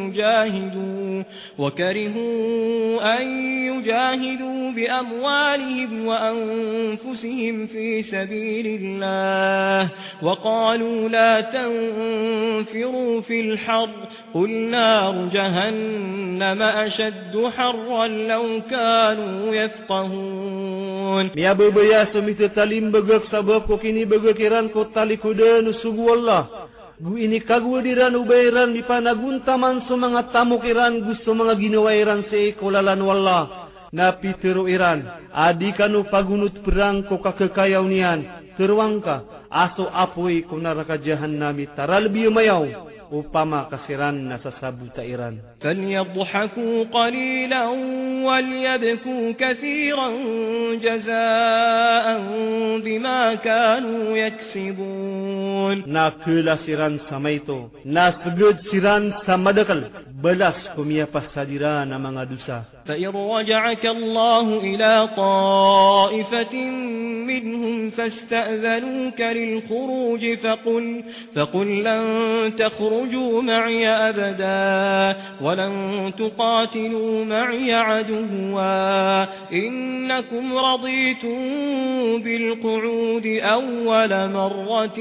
يجاهدوا 0.00 1.22
وكرهوا 1.58 3.20
ان 3.20 3.26
يجاهدوا 3.66 4.70
باموالهم 4.70 6.06
وانفسهم 6.06 7.66
في 7.66 8.02
سبيل 8.02 8.66
الله 8.80 9.90
وقالوا 10.22 11.08
لا 11.08 11.40
تنفروا 11.40 13.20
في 13.20 13.40
الحر 13.40 13.90
قل 14.34 14.50
نار 14.50 15.28
جهنم 15.32 16.62
اشد 16.62 17.46
حرا 17.56 18.06
لو 18.06 18.44
كانوا 18.70 19.33
yafqahun 19.34 21.24
ya 21.34 21.52
bebeya 21.58 22.06
semisal 22.14 22.50
talim 22.54 22.94
begak 22.94 23.26
sabab 23.32 23.66
ko 23.66 23.78
kini 23.80 24.06
begakiran 24.06 24.70
ko 24.70 24.88
tali 24.94 25.18
kuda 25.18 25.64
nu 25.66 25.72
sugu 25.82 26.14
Allah 26.14 26.70
Gu 26.94 27.18
ini 27.18 27.42
kagu 27.42 27.82
diran 27.82 28.14
ubairan 28.14 28.70
di 28.70 28.86
panagun 28.86 29.42
taman 29.42 29.82
semangat 29.90 30.30
tamu 30.30 30.62
kiran 30.62 31.02
gu 31.02 31.10
semangat 31.26 31.58
ginawairan 31.58 32.22
seikolalan 32.30 33.02
wallah. 33.02 33.66
Napi 33.90 34.30
teru 34.38 34.70
iran, 34.70 35.02
adikanu 35.34 36.06
pagunut 36.06 36.54
perang 36.62 37.02
ko 37.10 37.18
kakekayaunian. 37.18 38.54
Teruangka, 38.54 39.26
aso 39.50 39.90
apoi 39.90 40.46
ko 40.46 40.54
naraka 40.54 40.94
jahannami 41.02 41.66
taralbi 41.74 42.30
mayau. 42.30 42.70
upama 43.18 43.60
kasiran 43.70 44.16
na 44.28 44.36
sa 44.38 44.50
sabutairan. 44.50 45.34
فَلْيَضْحَكُوا 45.60 46.84
قَلِيلًا 46.84 47.64
وَلْيَبْكُوا 48.28 49.24
كَثِيرًا 49.32 50.08
جَزَاءً 50.82 52.06
بِمَا 52.84 53.34
كَانُوا 53.34 54.16
يَكْسِبُونَ 54.16 55.76
نا 55.86 56.08
كُلَ 56.24 56.58
سِرَان 56.58 56.98
سَمَيْتُ 56.98 57.48
نا 57.84 58.10
سُجُد 58.10 58.56
سِرَان 58.58 59.10
سَمَدَكَل 59.26 59.80
بَلَس 60.22 60.68
كُمِيَا 60.76 61.06
pasadiran 61.14 61.86
ang 61.94 62.00
mga 62.08 62.22
dusa. 62.32 62.58
فَإِنْ 62.88 63.10
رَجَعَكَ 63.14 63.84
اللَّهُ 63.86 64.46
إِلَى 64.60 64.92
طَائِفَةٍ 65.16 66.54
مِّنْهُمْ 67.30 67.90
فَاسْتَأْذَنُوكَ 67.90 69.20
لِلْخُرُوجِ 69.20 70.24
فَقُلْ 70.44 70.84
فَقُلْ 71.36 71.68
لَن 71.86 72.02
تَخْرُجْ 72.58 73.03
تخرجوا 73.04 73.42
معي 73.42 73.88
أبدا 73.88 75.16
ولن 75.42 76.12
تقاتلوا 76.18 77.24
معي 77.24 77.72
عدوا 77.74 79.24
إنكم 79.52 80.56
رضيتم 80.56 81.38
بالقعود 82.24 83.26
أول 83.42 84.30
مرة 84.32 84.98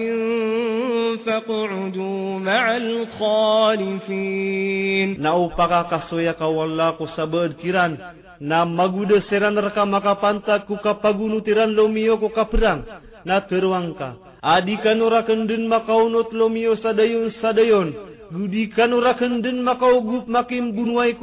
فاقعدوا 1.25 2.39
مع 2.39 2.77
الخالفين 2.77 5.21
ناو 5.21 5.49
paka 5.53 5.85
kasuya 5.85 6.33
ka 6.33 6.49
wala 6.49 6.97
ko 6.97 7.05
sabad 7.13 7.53
kiran 7.61 7.93
na 8.41 8.65
magude 8.65 9.21
seran 9.29 9.53
raka 9.53 9.85
makapanta 9.85 10.65
ku 10.65 10.81
kapaguno 10.81 11.45
tiran 11.45 11.69
lomiyo 11.77 12.17
ko 12.17 12.33
kaprang 12.33 12.81
na 13.21 13.37
terwang 13.45 13.93
ka 13.93 14.17
adi 14.43 14.75
kanuraken 14.77 15.47
din 15.47 15.71
makaunot 15.71 16.35
lomiyo 16.35 16.75
sadayon 16.75 17.31
sadayon 17.39 17.95
gudi 18.27 18.67
kanuraken 18.75 19.39
din 19.39 19.63
makaugup 19.63 20.27
makim 20.27 20.75
gunway 20.75 21.15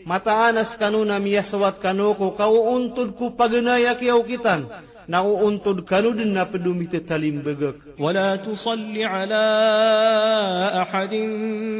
Mata 0.00 0.48
anas 0.48 0.72
kanuna 0.80 1.20
miyasawat 1.20 1.76
kanoko 1.82 2.32
kauuntod 2.32 3.12
ko 3.20 3.36
pagenaya 3.36 4.00
kiaw 4.00 4.24
kitan 4.24 4.64
نغو 5.10 5.48
أنتد 5.48 5.76
دنا 6.16 6.42
بدومي 6.42 6.86
تتليم 6.86 7.42
بغك 7.46 7.74
ولا 7.98 8.36
تصل 8.36 8.98
على 9.02 9.44
أحد 10.82 11.14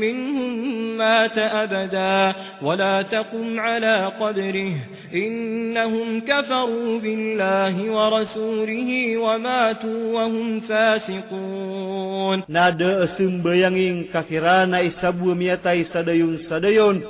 منهم 0.03 0.53
مات 0.99 1.39
أبدا 1.39 2.33
ولا 2.63 3.03
تقم 3.03 3.61
على 3.61 4.07
قبره 4.21 4.75
إنهم 5.15 6.21
كفروا 6.21 6.99
بالله 6.99 7.91
ورسوله 7.91 9.17
وماتوا 9.19 10.13
وهم 10.15 10.61
فاسقون 10.61 12.43
نادى 12.49 13.07
سمبيانين 13.07 14.05
كفرانا 14.15 14.87
إسابو 14.87 15.35
ميتاي 15.35 15.85
سديون 15.85 16.37
سديون 16.37 17.01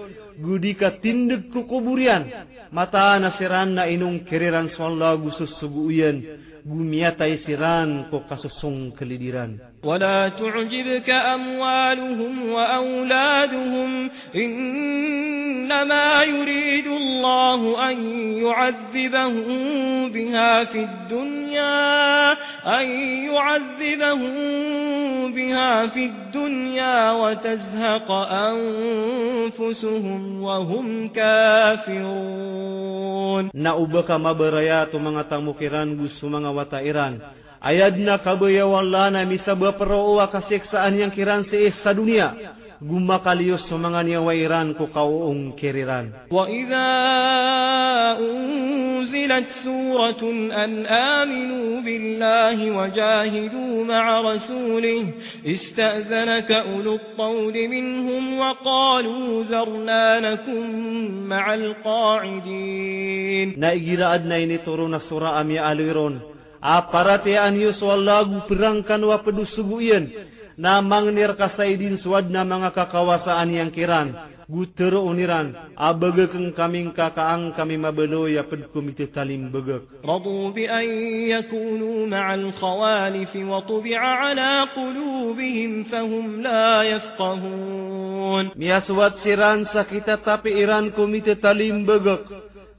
gudika 0.41 0.91
tindek 1.03 1.53
ku 1.53 1.61
kuburian 1.69 2.25
mata 2.73 3.21
nasiran 3.21 3.77
na 3.77 3.85
inung 3.87 4.25
kiriran 4.25 4.73
sallallahu 4.73 5.29
gusus 5.29 5.53
suguyen 5.61 6.17
gumiatai 6.65 7.45
siran 7.45 8.09
ku 8.09 8.25
kasusung 8.25 8.97
kelidiran 8.97 9.61
ولا 9.85 10.29
تعجبك 10.29 11.11
أموالهم 11.11 12.51
وأولادهم 12.53 14.11
إنما 14.35 16.23
يريد 16.25 16.87
الله 16.87 17.91
أن 17.91 17.97
يعذبهم 18.39 19.59
بها 20.13 20.65
في 20.65 20.79
الدنيا 20.81 22.33
أن 22.81 22.91
يعذبهم 23.33 24.35
بها 25.33 25.87
في 25.87 26.05
الدنيا 26.05 27.11
وتزهق 27.11 28.11
أنفسهم 28.33 30.43
وهم 30.43 31.09
كافرون 31.09 33.51
نأبك 33.55 34.11
مبريات 34.11 34.21
mabaraya 34.31 34.85
tumanga 34.93 35.25
tamukiran 35.27 35.97
gusto 35.99 36.29
ayadna 37.61 38.17
kabuya 38.19 38.67
wallana 38.67 39.27
misabwa 39.29 39.73
peroowa 39.77 40.27
kasiksaan 40.33 40.97
yang 40.97 41.13
kiran 41.13 41.45
siis 41.45 41.77
sa 41.85 41.93
dunia 41.93 42.57
gumakaliyo 42.81 43.61
sa 43.69 43.77
mga 43.77 44.01
niyawairan 44.09 44.73
ko 44.73 44.89
kauong 44.89 45.53
kiriran. 45.53 46.33
وَإِذَا 46.33 46.89
أُنْزِلَتْ 48.17 49.53
سُورَةٌ 49.69 50.25
أَنْ 50.49 50.89
آمِنُوا 50.89 51.85
بِاللَّهِ 51.85 52.59
وَجَاهِدُوا 52.73 53.75
مَعَ 53.85 54.05
رَسُولِهِ 54.33 55.05
استأذنك 55.45 56.49
أُولُو 56.53 56.93
الطَّوْلِ 56.97 57.53
مِنْهُمْ 57.69 58.39
وَقَالُوا 58.41 59.29
ذَرْنَا 59.45 60.25
لَكُمْ 60.33 60.65
مَعَ 61.29 61.45
الْقَاعِدِينَ 61.55 63.61
نَأِجِرَ 63.61 64.01
أَدْنَيْنِ 64.15 64.57
تُرُونَ 64.65 64.95
السُّرَاءَ 64.97 65.45
مِيَالِرُونَ 65.45 66.40
aparate 66.63 67.41
an 67.41 67.57
yuswal 67.57 67.97
lagu 68.05 68.45
berangkan 68.45 69.01
wa 69.01 69.17
pedusugu 69.25 69.81
ien 69.81 70.05
namang 70.61 71.09
nir 71.17 71.33
kasaidin 71.33 71.97
suad 71.97 72.29
namang 72.29 72.69
kakawasaan 72.69 73.49
yang 73.49 73.73
kiran 73.73 74.13
guter 74.45 74.93
uniran 74.93 75.57
abege 75.73 76.29
kami 76.29 76.53
kaming 76.53 76.89
kakaang 76.93 77.57
kami 77.57 77.81
mabelo 77.81 78.29
ya 78.29 78.45
pen 78.45 78.69
komite 78.77 79.09
talim 79.09 79.49
bege 79.49 79.89
radu 80.05 80.53
bi 80.53 80.69
an 80.69 80.85
yakunu 81.33 82.05
ma'al 82.05 82.53
khawalif 82.61 83.33
wa 83.41 83.65
tubi'a 83.65 84.37
ala 84.37 84.69
qulubihim 84.77 85.89
fahum 85.89 86.45
la 86.45 86.85
yafqahun 86.85 88.53
miaswat 88.53 89.17
siran 89.25 89.65
sakita 89.73 90.21
tapi 90.21 90.61
iran 90.61 90.93
komite 90.93 91.41
talim 91.41 91.89
bege 91.89 92.21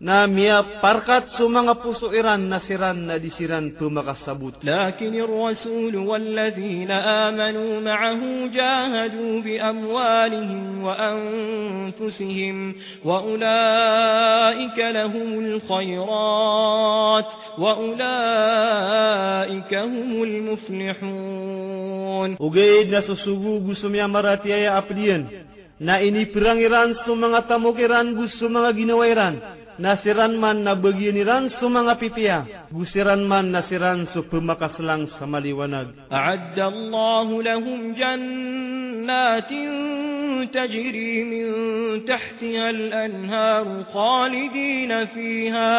ناميا 0.01 0.65
برقت 0.83 1.27
سمع 1.37 1.61
بسئران 1.71 2.53
نسران 2.53 3.11
ندسران 3.11 3.65
بمغسبوت 3.81 4.53
لكن 4.63 5.15
الرسول 5.21 5.95
والذين 5.95 6.91
آمنوا 6.91 7.81
معه 7.81 8.47
جاهدوا 8.53 9.41
بأموالهم 9.41 10.83
وأنفسهم 10.83 12.75
وأولئك 13.05 14.77
لهم 14.79 15.39
الخيرات 15.39 17.25
وأولئك 17.57 19.73
هم 19.75 20.23
المفلحون 20.23 22.37
وقيد 22.39 22.95
نسو 22.95 23.13
سبوغ 23.15 23.73
سمع 23.73 24.07
مراتي 24.07 24.49
يا 24.49 24.77
أبدين 24.77 25.27
na 25.81 25.97
ini 25.97 26.29
perang 26.29 26.61
Iran 26.61 26.93
sumangatamukiran 26.93 28.13
gus 28.13 28.37
sumangaginawa 28.37 29.01
Iran 29.09 29.41
nasiran 29.79 30.35
man 30.39 30.63
na 30.67 30.75
begini 30.75 31.23
ran 31.23 31.47
sumanga 31.61 31.95
pipia 31.95 32.45
gusiran 32.73 33.23
man 33.23 33.51
nasiran 33.55 34.03
su 34.11 34.23
pemakaselang 34.27 35.07
samaliwanag 35.15 35.87
a'adda 36.11 36.65
Allahu 36.67 37.39
lahum 37.39 37.95
jannatin 37.95 39.69
tajri 40.51 41.23
min 41.23 41.45
tahtiha 42.03 42.65
al-anhar 42.75 43.67
khalidina 43.95 45.07
fiha 45.15 45.75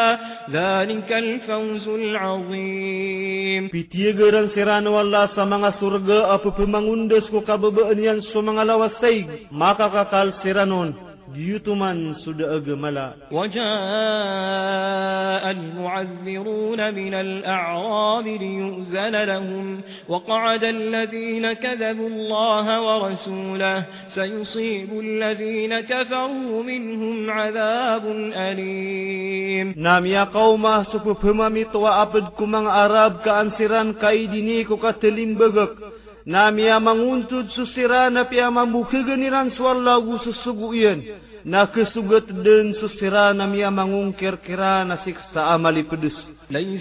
dhalika 0.48 1.16
al-fawzul 1.18 2.16
'azim 2.16 3.68
pitie 3.68 4.16
geran 4.16 4.48
siran 4.56 4.88
walla 4.88 5.28
samanga 5.36 5.76
surga 5.76 6.32
apu 6.40 6.48
pemangundes 6.56 7.28
ku 7.28 7.44
kabebeunian 7.44 8.24
sumanga 8.32 8.64
lawas 8.64 8.96
saig 9.02 9.46
maka 9.52 9.92
kakal 9.92 10.32
siranon 10.40 10.96
جيتمان 11.34 12.12
سود 12.12 12.42
أجملا 12.42 13.14
وجاء 13.32 15.50
المعذرون 15.50 16.94
من 16.94 17.14
الأعراب 17.14 18.26
ليؤذن 18.26 19.22
لهم 19.24 19.80
وقعد 20.08 20.64
الذين 20.64 21.52
كذبوا 21.52 22.08
الله 22.08 22.80
ورسوله 22.82 23.84
سيصيب 24.08 25.00
الذين 25.00 25.80
كفروا 25.80 26.62
منهم 26.62 27.30
عذاب 27.30 28.06
أليم 28.36 29.74
نعم 29.76 30.06
يا 30.06 30.24
قوم 30.24 30.82
سكفهم 30.82 31.54
مطوى 31.60 31.90
أبدكم 31.90 32.56
عرب 32.68 33.16
كأنسران 33.16 33.92
كايدينيكو 33.92 34.76
كتلين 34.76 35.34
بغك 35.34 35.91
Nami 36.26 36.70
amang 36.70 37.02
untut 37.06 37.50
susirana 37.50 38.24
pi 38.30 38.38
amang 38.40 38.70
buka 38.72 39.02
geniran 39.02 39.50
suar 39.50 39.74
lagu 39.76 40.14
sesuguian. 40.22 41.02
na 41.44 41.66
kesugat 41.66 42.26
den 42.44 42.72
susirana 42.72 43.46
miya 43.46 43.70
mangungkir 43.70 44.36
kirana 44.46 44.98
امالي 45.02 45.34
amali 45.36 45.82
pedus. 45.82 46.16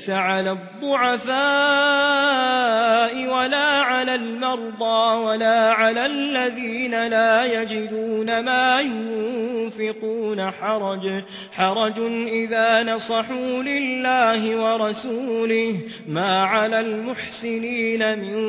على 0.10 0.52
الضعفاء 0.52 1.32
ولا 3.26 3.70
على 3.86 4.16
المرضى 4.16 5.18
ولا 5.26 5.72
على 5.72 6.06
الذين 6.06 7.08
لا 7.08 7.46
يجدون 7.46 8.46
ما 8.46 8.80
ينفقون 8.82 10.52
حرج 10.52 11.24
حرج 11.52 12.00
إذا 12.28 12.84
نصحوا 12.84 13.64
لله 13.64 14.42
ورسوله 14.62 15.78
ما 16.08 16.46
على 16.46 16.80
المحسنين 16.80 18.20
من 18.20 18.42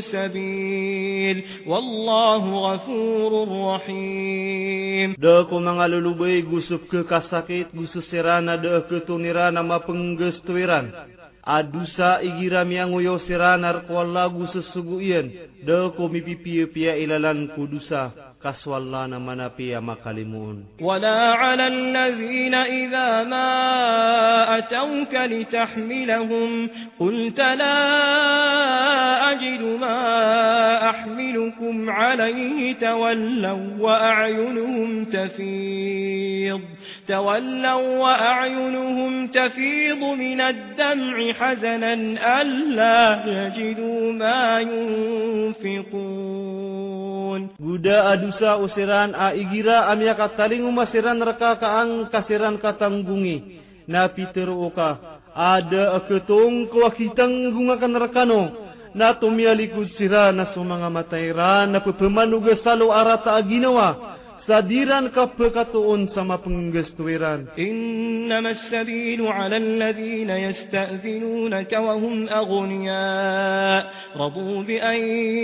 سبيل 0.00 1.44
والله 1.66 2.72
غفور 2.72 3.48
رحيم 3.74 5.14
ko 5.46 5.62
mangalulubay 5.62 6.42
gusup 6.42 6.90
ke 6.90 7.06
kasakit 7.06 7.70
gusup 7.70 8.02
sirana 8.10 8.58
de 8.58 8.74
ke 8.90 9.04
tunirana 9.06 9.62
ma 9.62 9.78
penggus 9.78 10.40
tuiran. 10.42 10.90
Adusa 11.48 12.18
igiram 12.24 12.66
yang 12.72 12.90
uyo 12.96 13.22
sirana 13.22 13.78
rkwala 13.84 14.26
gusup 14.32 14.64
sugu 14.74 14.98
iyan 14.98 15.26
de 15.62 15.76
ko 15.94 16.10
mipipiya 16.10 16.64
pia 16.72 16.92
ilalan 16.98 17.52
kudusa. 17.54 18.27
كسوالنا 18.44 19.18
منا 19.18 19.50
بيا 19.58 19.80
مكلمون 19.80 20.64
ولا 20.82 21.32
على 21.34 21.66
الذين 21.66 22.54
إذا 22.54 23.22
ما 23.28 24.58
أتوك 24.58 25.14
لتحملهم 25.14 26.68
قلت 27.00 27.38
لا 27.38 27.72
أجد 29.32 29.62
ما 29.80 30.90
أحملكم 30.90 31.90
عليه 31.90 32.72
تولوا 32.74 33.58
وأعينهم 33.80 35.04
تفيض 35.04 36.60
تولوا 37.08 37.82
وأعينهم 38.04 39.12
تفيض 39.26 40.02
من 40.04 40.40
الدمع 40.40 41.16
حزنا 41.40 41.92
ألا 42.42 42.98
يجدوا 43.36 44.12
ما 44.12 44.60
ينفقون 44.60 47.40
غدا 47.64 48.12
أدوسا 48.12 48.64
أسران 48.64 49.14
أئجرا 49.14 49.92
أم 49.92 50.02
يكتلين 50.02 50.70
مسران 50.76 51.22
ركا 51.22 51.54
كأن 51.54 52.04
كسران 52.12 52.56
كتنغوني 52.56 53.42
نابي 53.88 54.26
تروكا 54.36 54.96
أدى 55.36 55.82
أكتون 55.96 56.52
كوا 56.66 56.88
كتنغونا 56.88 57.76
كنركانو 57.80 58.48
na 58.98 59.12
tumialikud 59.14 59.84
sira 60.00 60.32
na 60.32 60.44
sumanga 60.56 60.90
matairan 60.90 61.68
na 61.70 61.78
pupamanuga 61.84 62.54
salo 62.56 62.86
arata 62.90 63.32
aginawa 63.36 63.88
Sadiran 64.48 65.12
ka 65.12 65.28
pekatuon 65.36 66.08
sama 66.16 66.40
penggeus 66.40 66.88
tuiran. 66.96 67.52
Innama 67.60 68.56
as-sabilu 68.56 69.28
'ala 69.28 69.60
alladhina 69.60 70.40
yasta'dhinunaka 70.40 71.76
wa 71.76 71.92
hum 72.00 72.24
aghniya. 72.24 73.44
Radu 74.16 74.64
bi 74.64 74.80
an 74.80 74.96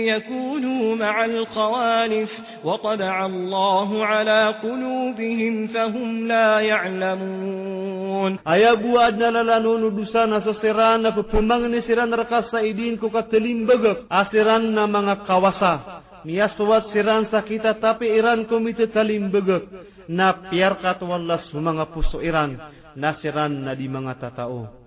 yakunu 0.09 0.97
ma'al 0.97 1.37
khawalif 1.53 2.33
wa 2.65 2.81
tad'a 2.81 3.29
Allahu 3.29 4.01
'ala 4.01 4.57
qulubihim 4.65 5.69
fa 5.69 5.85
hum 5.93 6.25
la 6.25 6.65
ya'lamun. 6.65 8.41
Aya 8.41 8.73
buad 8.73 9.21
nalalanu 9.21 9.85
nudusana 9.85 10.41
saserana 10.41 11.13
pepembangan 11.13 11.77
siran 11.85 12.09
rekasa 12.09 12.57
idin 12.65 12.97
ku 12.97 13.13
katelim 13.13 13.69
begek 13.69 14.09
asiran 14.09 14.65
na 14.73 14.89
mangakawasa. 14.89 16.01
Niyaswat 16.25 16.89
siran 16.89 17.29
sakita 17.29 17.77
tapi 17.77 18.09
iran 18.09 18.49
kumite 18.49 18.89
talimbegek 18.89 19.69
na 20.09 20.49
piyarkat 20.49 20.97
wallas 21.05 21.45
mga 21.53 21.85
puso 21.93 22.17
iran 22.17 22.57
na 22.97 23.13
siran 23.21 23.53
na 23.61 23.77
di 23.77 23.85
mga 23.85 24.17
tatao. 24.17 24.84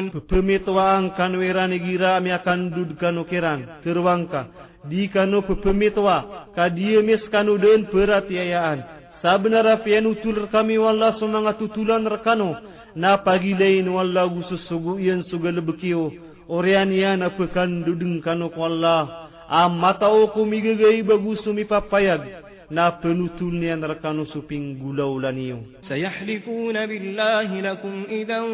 namun 0.00 0.12
pepemituang 0.16 1.12
kanweran 1.16 1.76
gira 1.76 2.16
mi 2.24 2.32
akan 2.32 2.72
dudukan 2.72 3.20
ukiran 3.20 3.60
terwangka 3.84 4.48
di 4.88 5.08
kanu 5.12 5.44
pepemitua 5.44 6.48
kadia 6.56 7.04
mis 7.04 7.20
kanu 7.28 7.60
den 7.60 7.84
peratiayaan 7.92 8.80
sabenara 9.20 9.84
pian 9.84 10.08
utul 10.08 10.48
kami 10.48 10.80
walla 10.80 11.12
semangat 11.20 11.60
tutulan 11.60 12.00
rekano 12.08 12.56
na 12.96 13.20
pagi 13.20 13.52
lain 13.52 13.92
walla 13.92 14.24
gusus 14.24 14.64
sugu 14.68 14.96
yen 14.96 15.20
sugal 15.28 15.60
bekio 15.60 16.08
orian 16.48 16.88
ya 16.88 17.12
na 17.20 17.28
pekan 17.36 17.84
dudung 17.84 18.24
kanu 18.24 18.48
walla 18.56 19.28
amatau 19.52 20.32
ku 20.32 20.48
migegei 20.48 21.04
bagusumi 21.04 21.68
papayag 21.68 22.48
na 22.70 23.02
penutul 23.02 23.58
ni 23.58 23.66
an 23.66 23.82
rakanu 23.82 24.30
suping 24.30 24.78
gulau 24.78 25.18
laniu. 25.18 25.58
Sayahlifun 25.90 26.78
billahi 26.78 27.58
lakum 27.66 28.06
idan 28.06 28.46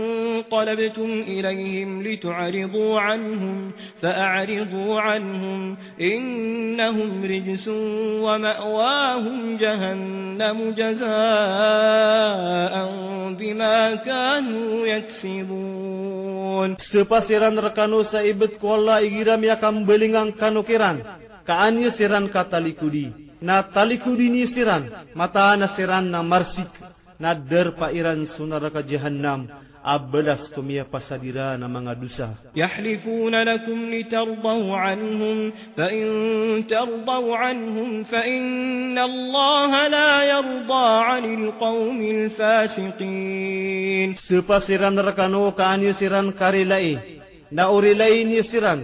qalabtum 0.48 1.12
ilayhim 1.28 2.00
litu'aridu 2.00 2.96
anhum 2.96 3.56
fa'aridu 4.00 4.86
anhum 5.12 5.76
innahum 6.00 7.28
rijsun 7.28 8.24
wa 8.24 8.40
ma'wahum 8.40 9.60
jahannam 9.60 10.58
jazaan 10.80 13.36
bima 13.36 14.00
kanu 14.00 14.88
yaksibun. 14.96 16.80
Sepasiran 16.88 17.52
rakanu 17.60 18.08
saibat 18.08 18.56
kuala 18.64 19.04
igiram 19.04 19.44
yakam 19.44 19.84
belingang 19.84 20.32
kanukiran. 20.40 21.04
Kaanya 21.44 21.92
siran 21.92 22.32
kata 22.32 22.56
likudi 22.58 23.25
na 23.42 23.60
dini 23.62 24.46
siran 24.48 24.84
mata 25.14 25.56
na 25.56 25.76
siran 25.76 26.08
na 26.10 26.22
marsik 26.24 26.72
na 27.20 27.34
der 27.34 27.72
pa 27.76 27.90
iran 27.92 28.24
sunara 28.36 28.72
ka 28.72 28.80
jahannam 28.80 29.48
abdas 29.84 30.40
kumia 30.56 30.84
pasadira 30.88 31.58
na 31.60 31.68
mga 31.68 31.92
dusa 32.00 32.28
yahlifuna 32.56 33.44
lakum 33.44 33.92
litardaw 33.92 34.62
anhum 34.72 35.52
fa 35.76 35.84
in 35.92 36.64
tardaw 36.64 37.24
anhum 37.36 38.04
fa 38.08 38.24
inna 38.24 39.04
allah 39.04 39.70
la 39.92 40.08
yarda 40.32 40.84
anil 41.20 41.52
qawmil 41.60 42.32
fasiqin 42.40 44.16
sepasiran 44.28 44.96
rekanu 44.96 45.52
ka 45.56 45.76
anisiran 45.76 46.32
karilai 46.32 47.20
na 47.52 47.68
urilai 47.68 48.24
nisiran 48.24 48.80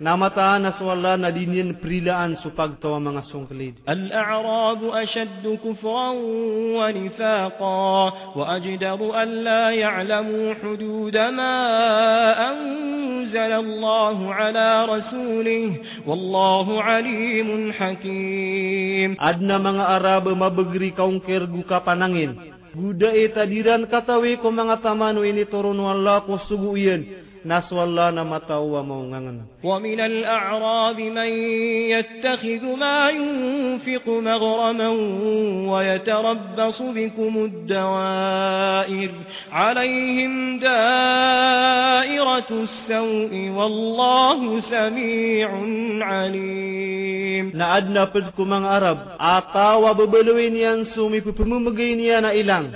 نمتان 0.00 0.70
سوالا 0.70 1.16
ندينين 1.16 1.76
بريلان 1.82 2.34
سوباك 2.36 2.70
توا 2.82 2.98
مغسونغليد 2.98 3.74
الأعراب 3.88 4.84
أشد 4.88 5.58
كفرا 5.64 6.10
ونفاقا 6.78 8.12
وأجدر 8.36 9.22
أن 9.22 9.28
لا 9.28 9.70
يعلموا 9.70 10.54
حدود 10.54 11.16
ما 11.16 11.56
أنزل 12.48 13.52
الله 13.64 14.34
على 14.34 14.84
رسوله 14.84 15.72
والله 16.06 16.82
عليم 16.82 17.72
حكيم 17.72 19.16
أدنى 19.20 19.58
مغا 19.58 19.96
أراب 19.96 20.28
مبغري 20.28 20.90
كونكر 20.90 21.48
غوكا 21.56 21.78
panangin 21.88 22.52
Gudae 22.76 23.32
tadiran 23.32 23.88
katawi 23.88 24.36
ko 24.36 24.52
mga 24.52 24.84
tamano 24.84 25.24
ini 25.24 25.48
turun 25.48 25.80
wala 25.80 26.20
ko 26.28 26.36
suguyen. 26.44 27.24
نسوا 27.44 27.84
الله 27.84 28.10
نمتا 28.10 28.54
ومونغن 28.56 29.40
ومن 29.64 30.00
الأعراب 30.00 31.00
من 31.00 31.28
يتخذ 31.94 32.66
ما 32.78 33.10
ينفق 33.10 34.08
مغرما 34.08 34.88
ويتربص 35.72 36.82
بكم 36.82 37.44
الدوائر 37.44 39.10
عليهم 39.52 40.58
دائرة 40.58 42.46
السوء 42.50 43.50
والله 43.56 44.60
سميع 44.60 45.48
عليم 46.06 47.52
نعدنا 47.54 48.04
بدكم 48.04 48.48
من 48.50 48.64
عرب 48.64 48.98
أطاوا 49.20 49.90
وببلوين 49.90 50.56
ينسومي 50.56 51.20
ببممغين 51.20 52.00
يانا 52.00 52.32
إلان 52.32 52.66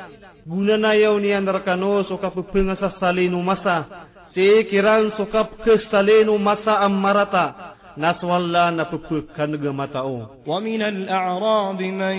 Guna 0.51 0.81
na 0.81 0.97
yaw 0.97 1.21
niya 1.21 1.39
narkanos 1.45 2.09
o 2.11 2.17
kapupunga 2.17 2.73
sa 2.75 2.91
salinumasa 2.97 4.09
سيكران 4.35 5.11
سكب 5.11 5.47
كشتلين 5.67 6.27
مساء 6.31 6.89
مرتا 6.89 7.70
ناس 8.01 8.25
والله 8.25 8.71
نتكو 8.71 9.21
كنغمتاو 9.37 10.19
ومن 10.47 10.83
الأعراب 10.83 11.83
من 11.83 12.17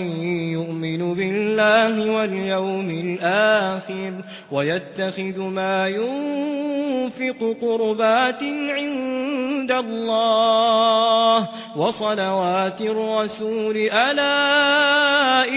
يؤمن 0.56 1.14
بالله 1.18 1.94
واليوم 2.12 2.88
الآخر 2.90 4.12
ويتخذ 4.52 5.38
ما 5.40 5.78
ينفق 5.88 7.40
قربات 7.62 8.42
عند 8.76 9.72
الله 9.84 11.38
وصلوات 11.78 12.80
الرسول 12.92 13.76
ألا 14.08 14.40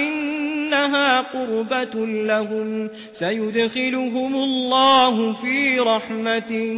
إنها 0.03 1.11
قربة 1.33 1.95
لهم 2.31 2.89
سيدخلهم 3.21 4.31
الله 4.47 5.15
في 5.41 5.79
رحمته 5.79 6.77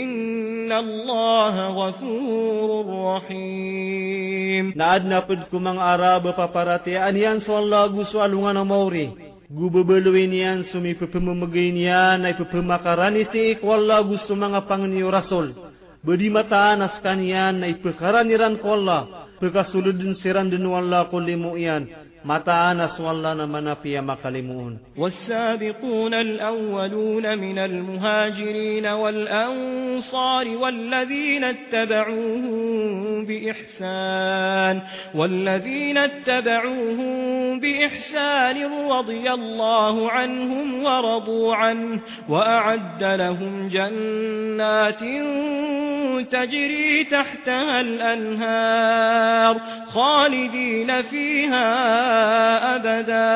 إن 0.00 0.72
الله 0.84 1.56
غفور 1.82 2.77
rahim 2.84 4.72
naad 4.76 5.06
na 5.08 5.22
pud 5.26 5.38
kumang 5.50 5.78
arab 5.80 6.30
paparati 6.36 6.94
an 6.94 7.16
yan 7.16 7.38
so 7.42 7.56
Allah 7.56 7.88
gu 7.90 8.04
so 8.10 8.20
alunga 8.22 8.52
na 8.54 8.62
mauri 8.66 9.10
gu 9.50 9.66
bebelu 9.70 10.14
inian 10.14 10.66
sumi 10.70 10.94
pepemegin 10.94 11.78
ya 11.78 12.18
na 12.18 12.32
pepemakarani 12.36 13.24
si 13.32 13.56
ko 13.60 13.74
Allah 13.74 14.02
gu 14.04 14.16
so 14.26 14.34
pangni 14.68 15.02
rasul 15.02 15.54
bedi 16.04 16.30
mata 16.30 16.74
anas 16.76 16.94
kan 17.02 17.18
yan 17.22 17.60
na 17.60 17.66
ipekaraniran 17.74 18.60
ko 18.62 18.78
Allah 18.78 19.00
pekasuludin 19.42 20.18
siran 20.22 20.50
din 20.50 20.66
wallahu 20.66 21.18
limu'yan 21.18 21.97
متى 22.24 22.72
نسوا 22.76 23.10
الله 23.10 23.34
نمنا 23.34 23.74
في 23.74 24.00
مقلمون 24.00 24.78
والسابقون 24.96 26.14
الأولون 26.14 27.38
من 27.38 27.58
المهاجرين 27.58 28.86
والأنصار 28.86 30.48
والذين 30.48 31.44
اتبعوهم 31.44 33.24
بإحسان 33.26 34.80
والذين 35.14 35.98
اتبعوهم 35.98 37.60
بإحسان 37.60 38.88
رضي 38.90 39.30
الله 39.30 40.10
عنهم 40.10 40.84
ورضوا 40.84 41.54
عنه 41.54 42.00
وأعد 42.28 43.02
لهم 43.04 43.68
جنات 43.68 45.00
تجري 46.30 47.04
تحتها 47.04 47.80
الأنهار 47.80 49.60
خالدين 49.88 51.02
فيها 51.02 51.88
أبدا 52.76 53.30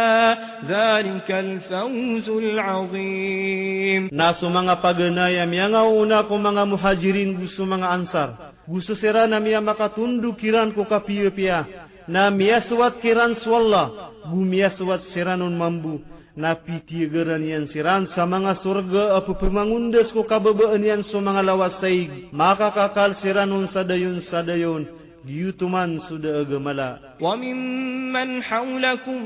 ذلك 0.69 1.29
الفوز 1.45 2.29
العظيم 2.31 4.03
ناس 4.23 4.41
مانا 4.45 4.75
پاگنا 4.85 5.27
يم 5.41 5.53
يانا 5.61 5.81
اونا 5.89 6.21
کو 6.29 6.35
مانا 6.45 6.65
محاجرين 6.73 7.31
بسو 7.41 7.65
مانا 7.65 7.89
انصار 7.95 8.31
بسو 8.71 8.93
سرا 8.95 9.25
نميا 9.35 9.61
مكا 9.69 9.87
تندو 9.95 10.33
كيران 10.33 10.71
کو 10.73 10.85
کا 10.85 10.99
پيو 11.07 11.31
پيا 11.37 11.65
نميا 12.09 12.59
سوات 12.69 12.95
كيران 13.03 13.35
سو 13.35 13.57
الله 13.61 13.87
بميا 14.33 14.69
سوات 14.69 15.01
سرانون 15.15 15.55
مامبو 15.59 15.97
na 16.37 16.57
piti 16.65 16.99
geran 17.13 17.45
yang 17.45 17.69
siran 17.69 18.09
samanga 18.17 18.55
surga 18.65 19.03
apa 19.21 19.33
pemangundes 19.41 20.09
ko 20.17 20.25
kabebeen 20.25 20.81
yang 20.81 21.03
sumanga 21.13 21.43
lawas 21.45 21.77
saig 21.85 22.09
maka 22.33 22.73
kakal 22.73 23.11
siran 23.21 23.53
un 23.53 23.69
sadayun 23.69 24.17
sadayun 24.33 24.83
giutuman 25.29 26.01
sudah 26.09 26.41
gemala 26.49 26.91
وممن 27.23 28.43
حولكم 28.43 29.23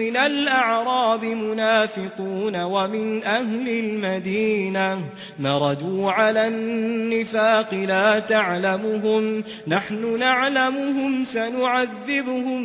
من 0.00 0.16
الأعراب 0.16 1.24
منافقون 1.24 2.56
ومن 2.62 3.24
أهل 3.24 3.68
المدينة 3.68 4.98
مردوا 5.38 6.10
على 6.12 6.48
النفاق 6.48 7.74
لا 7.74 8.18
تعلمهم 8.18 9.44
نحن 9.68 10.18
نعلمهم 10.18 11.24
سنعذبهم 11.24 12.62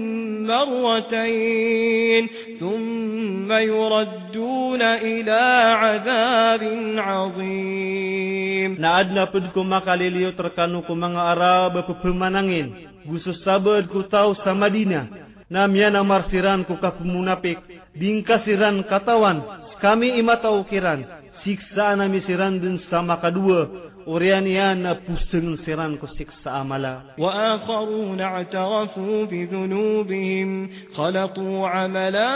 مرتين 0.47 2.27
ثم 2.59 3.51
يردون 3.51 4.81
إلى 4.81 5.41
عذاب 5.81 6.61
عظيم 6.97 8.77
نعدنا 8.81 9.23
بدكم 9.23 9.69
مقالي 9.69 10.09
ليتركنكم 10.09 10.95
makaliliyo 10.95 11.79
trakan 11.85 12.49
ko 12.59 12.94
gusus 13.05 13.37
sabad 13.45 13.85
ku 13.93 14.01
tau 14.09 14.33
sa 14.33 14.51
Madina 14.57 15.05
nam 15.47 15.69
yana 15.77 16.01
marsiran 16.01 16.65
ku 16.65 16.73
ka 16.81 16.97
pumunapik 16.97 17.61
bingkasiran 17.93 18.81
katawan 18.89 19.45
kami 19.77 20.17
imatau 20.17 20.65
kiran 20.65 21.05
siksa 21.45 21.93
na 21.93 22.09
misiran 22.09 22.57
dun 22.57 22.81
sama 22.89 23.21
kadua 23.21 23.93
وريانيانا 24.07 24.99
بوسن 25.09 25.55
سيران 25.55 25.97
كسيك 25.97 26.29
ساملا 26.31 26.97
وآخرون 27.19 28.21
اعترفوا 28.21 29.25
بذنوبهم 29.25 30.69
خلطوا 30.95 31.67
عملا 31.67 32.35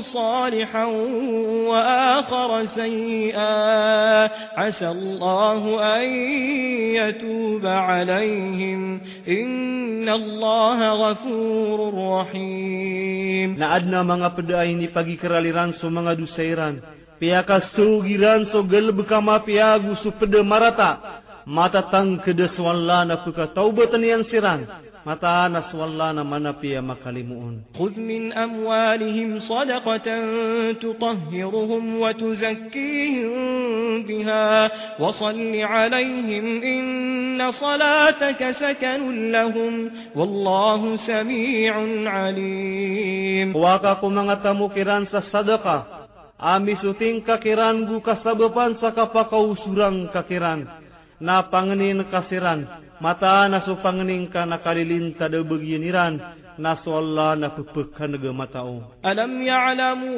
صالحا 0.00 0.84
وآخر 1.70 2.64
سيئا 2.64 3.64
عسى 4.60 4.90
الله 4.90 5.80
أن 5.96 6.10
يتوب 6.94 7.66
عليهم 7.66 9.00
إن 9.28 10.08
الله 10.08 11.10
غفور 11.10 11.80
رحيم 12.18 13.30
Na 13.52 13.74
adna 13.78 14.00
mga 14.06 14.28
pedaay 14.38 14.70
ni 14.78 14.86
pagikraliran 14.94 15.74
sa 15.82 15.86
mga 15.90 16.14
dusairan 16.18 16.74
piaka 17.22 17.70
sugiran 17.78 18.50
so 18.50 18.66
gelb 18.66 18.98
kama 19.06 19.38
piagu 19.46 19.94
su 20.02 20.10
pede 20.18 20.42
marata 20.42 20.90
mata 21.46 21.86
tang 21.94 22.18
kede 22.26 22.50
swalla 22.58 23.06
na 23.06 23.22
puka 23.22 23.46
taubat 23.54 23.94
nian 23.94 24.26
sirang 24.26 24.66
mata 25.06 25.46
na 25.46 25.70
swalla 25.70 26.10
na 26.10 26.26
mana 26.26 26.50
pia 26.58 26.82
ya 26.82 26.82
makalimuun 26.82 27.62
khud 27.78 27.94
min 27.98 28.34
amwalihim 28.34 29.38
sadaqatan 29.42 30.74
tutahhiruhum 30.82 32.02
wa 32.02 32.10
tuzakihim 32.14 33.38
biha 34.06 34.50
wa 34.98 35.10
salli 35.14 35.62
alaihim 35.62 36.46
inna 36.62 37.50
salataka 37.54 38.54
sakanun 38.62 39.30
lahum 39.34 39.72
wallahu 40.18 40.98
samii'un 41.06 42.02
alim 42.06 43.48
wa 43.54 43.78
ka 43.82 43.98
kumangatamu 44.02 44.70
kiran 44.74 45.06
sa 45.06 45.22
sadaqah 45.30 46.01
Amisyuting 46.42 47.22
kakian 47.22 47.86
gu 47.86 48.02
kasabapan 48.02 48.74
sa 48.82 48.90
ka 48.90 49.06
pa 49.14 49.30
ka 49.30 49.38
surrang 49.62 50.10
kakeran, 50.10 50.66
Na 51.22 51.38
paneni 51.46 51.94
nekasiran, 51.94 52.66
mata 52.98 53.46
naso 53.46 53.78
panenin 53.78 54.26
ka 54.26 54.42
naalilintada 54.42 55.38
da 55.38 55.46
beginn. 55.46 55.86
nasallah 56.62 57.30
na 57.42 57.48
pepekan 57.58 58.14
ge 58.22 58.30
matau. 58.38 58.78
alam 59.02 59.30
ya'lamu 59.42 60.14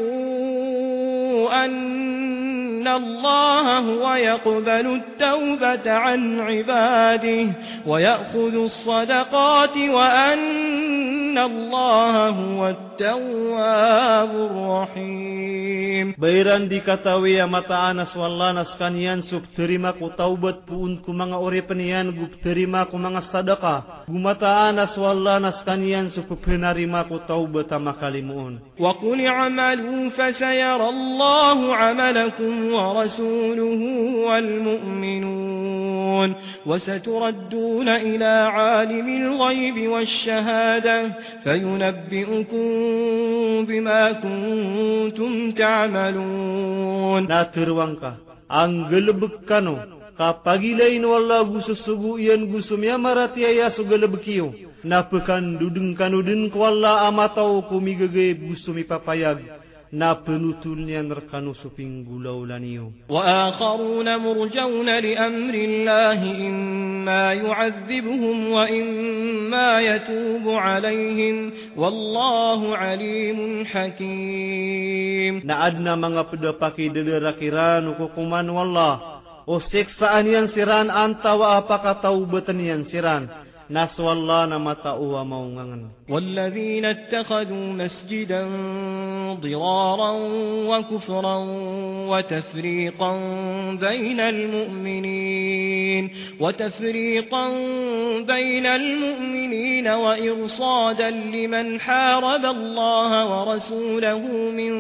anna 1.49 2.93
Allah 3.01 3.81
huwa 3.89 4.13
yaqbalu 4.21 4.93
at-taubata 5.01 5.89
'an 6.05 6.37
'ibadihi 6.45 7.47
wa 7.89 7.97
ya'khudhu 7.97 8.69
as-sadaqati 8.69 9.85
wa 9.89 10.05
anna 10.05 11.43
Allah 11.51 12.13
huwa 12.37 12.65
at-tawwabur 12.77 14.53
rahim 14.85 16.13
bairan 16.21 16.69
dikatawi 16.69 17.41
ya 17.41 17.49
mata 17.49 17.89
anas 17.89 18.13
wallah 18.13 18.53
naskanian 18.53 19.25
sub 19.33 19.49
terima 19.57 19.97
ku 19.97 20.13
taubat 20.13 20.69
puun 20.69 21.01
ku 21.01 21.11
mangga 21.17 21.41
urip 21.41 21.73
nian 21.73 22.13
gup 22.13 22.37
terima 22.45 22.85
ku 22.85 23.01
mangga 23.01 23.25
sadaqah 23.33 24.05
gumata 24.13 24.69
anas 24.71 24.93
wallah 25.01 25.41
kanian 25.65 26.13
sub 26.13 26.34
supinarimaku 26.35 27.23
taubata 27.31 27.79
makalimuun 27.79 28.59
وقل 28.81 29.19
اعملوا 29.27 30.01
فسيرى 30.17 30.89
الله 30.95 31.59
عملكم 31.83 32.55
ورسوله 32.75 33.83
والمؤمنون 34.27 36.31
وستردون 36.67 37.89
إلى 37.89 38.25
عالم 38.57 39.09
الغيب 39.23 39.77
والشهادة 39.93 41.01
فينبئكم 41.45 42.65
بما 43.69 44.03
كنتم 44.25 45.33
تعملون 45.51 47.23
لا 47.33 47.43
تروانك 47.43 48.05
angelbkano 48.55 49.75
kapagilain 50.21 51.01
wallahu 51.03 51.63
susugu 51.65 52.21
yan 52.23 52.45
gusum 52.53 52.77
ya 52.87 52.95
marati 53.01 53.41
ya 53.43 53.73
sugelbkiyo 53.73 54.53
napekan 54.85 55.57
dudung 55.57 55.97
kanudun 55.97 56.53
kuala 56.53 57.09
amatau 57.09 57.65
kumi 57.67 57.97
gege 57.97 58.37
busumi 58.37 58.85
papayag 58.85 59.41
na 59.95 60.11
yang 60.91 61.07
nerkanu 61.07 61.55
suping 61.63 62.03
gulau 62.03 62.43
laniu. 62.43 62.91
Wa 63.07 63.23
akharun 63.55 64.11
murjoun 64.19 64.91
li 64.91 65.15
amri 65.15 65.87
Allah 65.87 66.19
inna 66.19 67.23
yu'adzibuhum 67.39 68.37
wa 68.51 68.67
inna 68.67 69.71
yatubu 69.87 70.51
alaihim 70.51 71.37
wallahu 71.79 72.75
alimun 72.75 73.63
hakim. 73.71 75.47
Na 75.47 75.71
adna 75.71 75.95
manga 75.95 76.27
pedapaki 76.27 76.91
dedera 76.91 77.39
kiran 77.39 77.95
hukuman 77.95 78.51
wallah. 78.51 79.23
O 79.47 79.63
siksaan 79.63 80.27
yang 80.27 80.51
siran 80.51 80.91
antawa 80.91 81.63
apakah 81.63 82.03
tahu 82.03 82.27
yang 82.59 82.83
siran. 82.91 83.44
نسوا 83.71 84.13
الله 84.13 84.47
نمتا 84.47 84.91
ومونغن 84.91 85.87
والذين 86.11 86.85
اتخذوا 86.85 87.67
مسجدا 87.73 88.45
ضرارا 89.41 90.11
وكفرا 90.69 91.37
وتفريقا 92.09 93.11
بين 93.81 94.21
المؤمنين 94.21 96.11
وتفريقا 96.41 97.49
بين 98.27 98.67
المؤمنين 98.67 99.89
وإرصادا 99.89 101.11
لمن 101.11 101.81
حارب 101.81 102.45
الله 102.45 103.11
ورسوله 103.41 104.21
من 104.57 104.73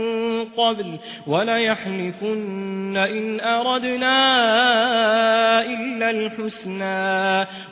قبل 0.45 0.99
وليحلفن 1.26 2.97
إن 2.97 3.41
أردنا 3.41 4.16
إلا 5.66 6.11
الحسنى 6.11 7.14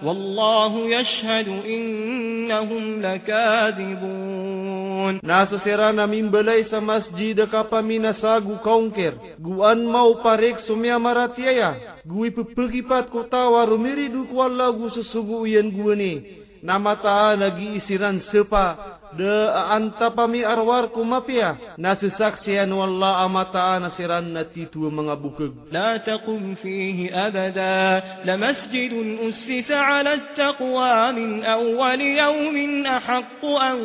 والله 0.05 0.79
يشهد 0.87 1.03
يشهد 1.13 1.49
إنهم 1.49 3.03
لكاذبون 3.03 5.21
ناس 5.25 5.55
سيرانا 5.55 6.07
من 6.07 6.31
بليس 6.31 6.75
مسجد 6.75 7.41
كابا 7.45 7.81
من 7.81 8.13
ساقو 8.13 8.57
كونكر 8.65 9.15
قو 9.45 9.65
أنمو 9.65 10.13
باريك 10.25 10.59
سميا 10.59 10.99
مراتيايا 10.99 11.75
قوي 12.11 12.31
ببقي 12.31 12.81
بات 12.81 13.09
كوتا 13.09 13.45
ورميري 13.45 14.09
دوكوالا 14.09 14.67
قو 14.67 14.89
سسوقو 14.89 15.45
ين 15.45 15.83
قواني 15.83 16.23
نامتا 16.63 17.35
نجي 17.37 17.81
سيران 17.81 18.21
سبا 18.21 18.77
de 19.17 19.49
anta 19.71 20.11
pami 20.17 20.45
arwar 20.45 20.89
kumapia 20.89 21.57
nasi 21.77 22.09
saksian 22.17 22.73
walla 22.73 23.19
amata 23.25 23.79
nasiran 23.81 24.33
nati 24.33 24.65
tu 24.73 24.79
mengabukeg. 24.89 25.53
La 25.73 25.99
taqum 26.07 26.57
fihi 26.57 27.11
abada 27.13 28.03
la 28.25 28.37
masjid 28.37 28.93
usis 29.29 29.69
ala 29.71 30.17
taqwa 30.37 31.13
min 31.13 31.45
awal 31.45 32.01
yom 32.01 32.85
ahq 32.89 33.45
an 33.61 33.79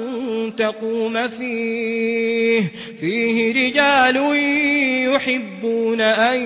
taqum 0.57 1.15
fihi 1.35 2.69
fihi 3.01 3.45
rijal 3.59 4.15
yuhibun 5.11 5.99
an 6.01 6.37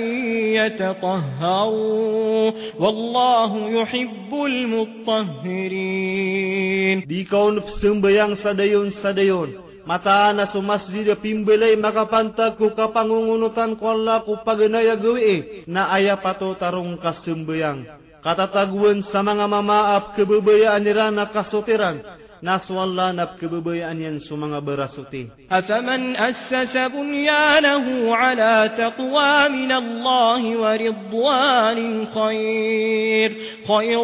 yatahharu 0.58 2.54
wallahu 2.82 3.60
yuhibbul 3.78 4.58
mutahhirin 4.74 7.02
di 7.06 7.22
kaun 7.30 7.62
sembayang 7.82 8.36
sadai 8.42 8.71
dayon 8.72 8.90
sa 9.04 9.12
dayon. 9.12 9.84
Mataan 9.84 10.40
na 10.40 10.46
sumasdi 10.48 11.04
da 11.10 11.20
pimbilay 11.20 11.76
makapantag 11.76 12.56
ko 12.56 12.72
kapangungunutan 12.72 13.76
ko 13.76 13.92
Allah 13.98 14.22
ko 14.24 14.40
paganaya 14.46 14.94
gawi 14.96 15.20
eh. 15.28 15.40
na 15.68 15.92
aya 15.92 16.16
pato 16.24 16.54
tarong 16.56 16.96
kasumbayang. 17.02 17.84
Katataguan 18.22 19.02
sa 19.10 19.26
mga 19.26 19.46
mamaap 19.50 20.14
kebabayaan 20.14 20.86
nila 20.86 21.10
na 21.10 21.34
kasutiran 21.34 22.21
ناس 22.44 22.72
والله 22.72 23.28
ببي 23.44 23.86
أن 23.92 24.02
ينسو 24.02 24.36
من 24.36 24.60
برسوتي 24.66 25.28
أفمن 25.52 26.18
أسس 26.18 26.78
بنيانه 26.78 28.16
على 28.16 28.72
تقوى 28.78 29.50
من 29.50 29.72
الله 29.72 30.58
ورضوان 30.62 32.08
خير 32.14 33.36
خير 33.68 34.02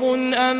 أم 0.51 0.57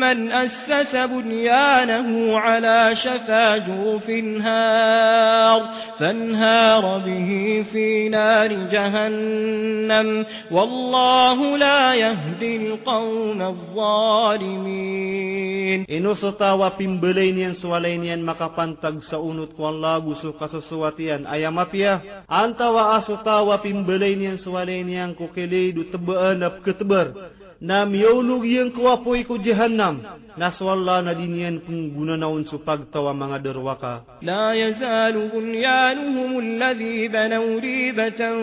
من 0.00 0.32
أسس 0.32 0.96
بنيانه 0.96 2.38
على 2.38 2.90
شفا 2.96 3.56
جوف 3.58 4.10
هار 4.44 5.62
فانهار 5.98 6.98
به 6.98 7.64
في 7.72 8.08
نار 8.08 8.52
جهنم 8.52 10.26
والله 10.50 11.56
لا 11.56 11.94
يهدي 11.94 12.56
القوم 12.56 13.42
الظالمين 13.42 15.86
إن 15.90 16.14
سطا 16.14 16.54
pimbelainian 16.78 17.56
sualainian 17.58 18.20
maka 18.22 18.52
pantag 18.52 19.00
saunut 19.08 19.56
ku 19.56 19.64
Allah 19.64 19.98
gusuh 20.04 20.36
kasesuatian 20.36 21.24
aya 21.24 21.48
mafia 21.48 22.22
antawa 22.28 23.00
asutawa 23.00 23.58
pimbelainian 23.64 24.38
sualainian 24.44 25.16
ku 25.16 25.32
kelidu 25.32 25.88
tebeendap 25.90 26.60
keteber 26.62 27.34
nam 27.60 27.92
yaulug 27.96 28.44
yang 28.44 28.68
kuapoi 28.76 29.24
ku 29.24 29.38
jahannam 29.40 30.04
naswalla 30.36 31.00
na 31.00 31.12
dinian 31.16 31.64
pungguna 31.64 32.12
naun 32.20 32.44
supag 32.52 32.92
tawa 32.92 33.16
mga 33.16 33.40
derwaka 33.40 34.04
la 34.20 34.52
yazalu 34.52 35.32
bunyanuhum 35.32 36.36
alladhi 36.36 37.08
banaw 37.08 37.56
ribatan 37.56 38.36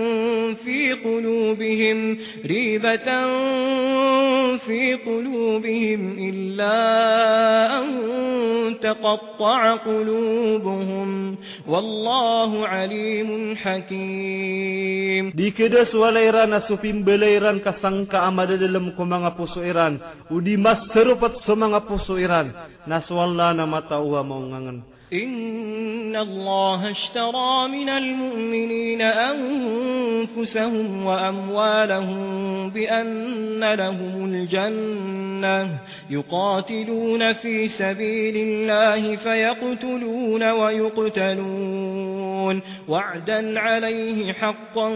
fi 0.66 0.98
qulubihim 1.06 2.00
ribatan 2.42 4.58
fi 4.66 4.98
qulubihim 5.06 6.18
illa 6.18 7.86
an 7.86 8.74
taqatta'a 8.82 9.86
qulubuhum 9.86 11.38
wallahu 11.70 12.66
alimun 12.66 13.54
hakim 13.62 15.30
dikedas 15.38 15.94
walairan 15.94 16.58
asupim 16.58 17.06
belairan 17.06 17.62
kasangka 17.62 18.26
amada 18.26 18.58
dalam 18.58 18.90
kuapoi 18.98 19.02
ko 19.04 19.12
mga 19.12 19.36
puso 19.36 19.60
iran. 19.60 20.00
Udi 20.32 20.56
mas 20.56 20.80
serupat 20.96 21.36
sa 21.44 21.60
mga 21.60 21.84
puso 21.84 22.16
iran. 22.16 22.56
Naswala 22.88 23.52
na 23.52 23.68
matauwa 23.68 24.24
mo 24.24 24.40
ngangan. 24.48 24.80
إن 25.14 26.16
الله 26.16 26.92
اشترى 26.92 27.68
من 27.68 27.90
المؤمنين 27.90 29.02
أنفسهم 29.02 31.06
وأموالهم 31.06 32.70
بأن 32.70 33.64
لهم 33.74 34.26
الجنة 34.26 35.70
يقاتلون 36.10 37.34
في 37.34 37.68
سبيل 37.68 38.36
الله 38.38 39.16
فيقتلون 39.16 40.44
ويقتلون 40.44 42.62
وعدا 42.90 43.60
عليه 43.60 44.34
حقا 44.34 44.90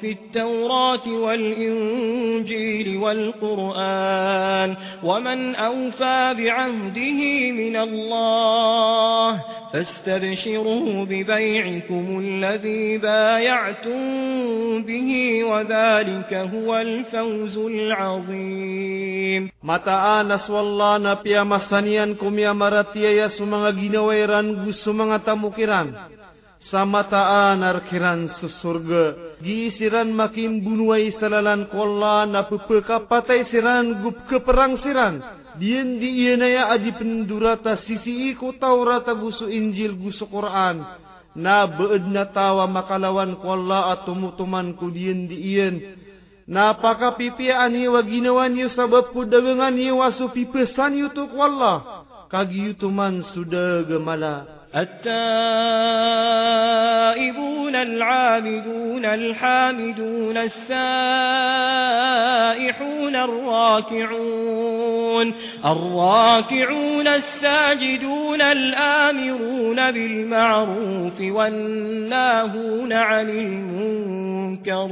في 0.00 0.10
التوراة 0.10 1.08
والإنجيل 1.08 2.96
والقرآن 2.96 4.76
ومن 5.04 5.54
أوفى 5.54 6.34
بعهده 6.38 7.50
من 7.50 7.76
الله 7.76 9.45
فاستبشروا 9.72 11.04
ببيعكم 11.10 12.04
الذي 12.24 12.98
بايعتم 12.98 14.02
به 14.82 15.10
وذلك 15.44 16.34
هو 16.34 16.76
الفوز 16.76 17.58
العظيم 17.58 19.50
متى 19.62 19.90
آنس 19.90 20.50
والله 20.50 20.98
نبيا 20.98 21.42
مسانيان 21.42 22.14
كم 22.14 22.38
يا 22.38 22.52
مرتيا 22.52 23.10
يا 23.10 23.28
سمانا 23.28 23.70
جنوي 23.70 24.24
رانجو 24.24 24.70
سمانا 24.72 25.94
سمتا 26.72 27.22
آنر 27.52 27.78
كيران 27.90 28.28
سسرغ 28.28 28.88
جي 29.42 29.70
سيران 29.70 30.16
مكين 30.16 30.52
بنوي 30.64 31.10
سلالان 31.10 31.64
كولا 31.64 32.16
نبقى 32.24 32.80
كاباتي 32.88 33.44
سيران 33.44 33.94
غب 34.04 34.16
كبران 34.30 34.76
Dien 35.56 35.96
di 35.96 36.28
ienaya 36.28 36.68
adi 36.68 36.92
pendurata 36.92 37.80
sisi 37.88 38.28
iku 38.36 38.52
tau 38.60 38.84
rata 38.84 39.16
gusu 39.16 39.48
injil 39.48 39.96
gusu 39.96 40.28
Quran. 40.28 40.84
Na 41.32 41.64
beedna 41.64 42.28
tawa 42.28 42.68
makalawan 42.68 43.40
ku 43.40 43.46
Allah 43.48 43.96
atau 43.96 44.12
mutuman 44.12 44.76
ku 44.76 44.92
dien 44.92 45.24
di 45.24 45.56
ien. 45.56 45.74
Na 46.44 46.76
paka 46.76 47.16
pipi 47.16 47.48
ani 47.48 47.88
ginawan 47.88 48.52
yu 48.52 48.68
sabab 48.68 49.08
ku 49.16 49.24
dagangan 49.24 49.76
yu 49.80 49.96
wasu 49.96 50.28
pipesan 50.28 50.92
yu 51.00 51.08
tuk 51.16 51.32
Allah. 51.40 52.04
Kagi 52.28 52.68
yu 52.72 52.72
tuman 52.76 53.24
sudah 53.32 53.80
gemala. 53.88 54.55
التائبون 54.74 57.74
العابدون 57.76 59.04
الحامدون 59.04 60.36
السائحون 60.36 63.16
الراكعون 63.16 65.34
الراكعون 65.64 67.08
الساجدون 67.08 68.42
الآمرون 68.42 69.76
بالمعروف 69.92 71.20
والناهون 71.20 72.92
عن 72.92 73.30
المنكر 73.30 74.90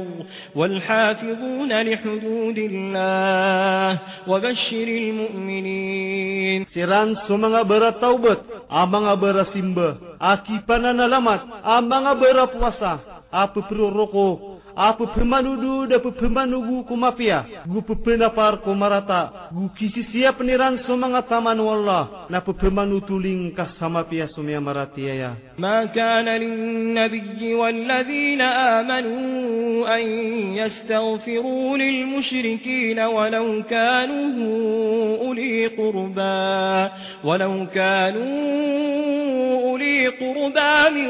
والحافظون 0.55 1.81
لحدود 1.81 2.57
الله 2.57 3.99
وبشر 4.27 4.87
المؤمنين 4.87 6.65
سيران 6.65 7.15
سمع 7.15 7.61
برا 7.61 7.89
توبت 7.89 8.41
آمع 8.71 9.13
برا 9.13 9.35
berasi 9.35 9.64
imba. 9.65 9.87
Aki 10.21 10.55
pananalamat 10.69 11.41
ang 11.65 11.89
puasa 11.89 12.11
berapwasa. 12.15 12.91
Apo 13.35 13.59
proroko 13.67 14.54
apa 14.75 15.07
pemandu 15.15 15.87
dapat 15.87 16.19
pemandu 16.19 16.59
gu 16.59 16.77
ku 16.83 16.99
mafia 16.99 17.63
gu 17.63 17.79
pependapar 17.79 18.59
ku 18.59 18.75
marata 18.75 19.47
gu 19.55 19.71
kisi 19.71 20.03
sia 20.11 20.35
peniran 20.35 20.75
semangat 20.83 21.31
taman 21.31 21.55
wallah 21.63 22.27
na 22.27 22.43
pemandu 22.43 22.99
tuling 23.07 23.55
ka 23.55 23.71
sama 23.79 24.03
pia 24.03 24.27
sumia 24.35 24.59
maratia 24.59 25.07
ya, 25.07 25.15
ya 25.15 25.31
ma 25.55 25.87
kana 25.95 26.35
lin 26.35 26.91
wal 27.55 27.71
ladzina 27.71 28.83
amanu 28.83 29.15
an 29.87 30.03
yastaghfiru 30.59 31.79
lil 31.79 31.99
musyrikin 32.11 32.99
walau 32.99 33.63
kanu 33.71 34.19
uli 35.23 35.71
qurba 35.71 36.35
walau 37.23 37.63
kanu 37.71 38.27
uli 39.71 40.11
qurba 40.19 40.91
min 40.91 41.07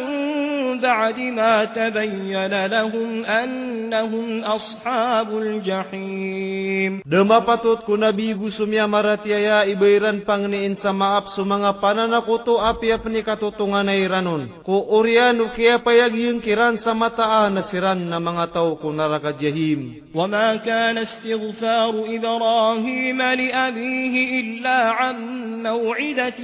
ba'di 0.78 1.28
ma 1.34 1.66
tabayyana 1.74 2.70
lahum 2.70 3.26
an 3.26 3.50
أنهم 3.56 4.44
أصحاب 4.44 5.30
الجحيم 5.38 6.94
Demapatut 7.06 7.86
ku 7.88 7.96
Nabi 7.96 8.34
gusumya 8.34 8.86
maratiaya 8.90 9.64
ibairan 9.70 10.24
pangniin 10.28 10.76
sa 10.80 10.90
maap 10.96 11.32
su 11.38 11.44
mga 11.46 11.78
pananakuto 11.82 12.58
api 12.62 12.92
apni 12.94 13.22
katutungan 13.22 13.86
na 13.86 13.94
iranon. 13.96 14.62
Ku 14.66 14.86
urianu 14.94 15.54
kaya 15.56 15.80
payag 15.82 16.14
yung 16.18 16.42
kiran 16.42 16.82
sa 16.82 16.98
mataa 16.98 17.48
na 17.54 17.68
siran 17.70 18.10
na 18.10 18.18
mga 18.22 18.54
tao 18.58 18.76
ku 18.82 18.90
naraka 18.92 19.36
jahim. 19.38 20.02
وما 20.16 20.56
كان 20.56 20.98
استغفار 20.98 21.94
إبراهيم 22.08 23.22
لأبيه 23.22 24.16
إلا 24.42 24.78
عن 24.92 25.16
موعدة 25.64 26.42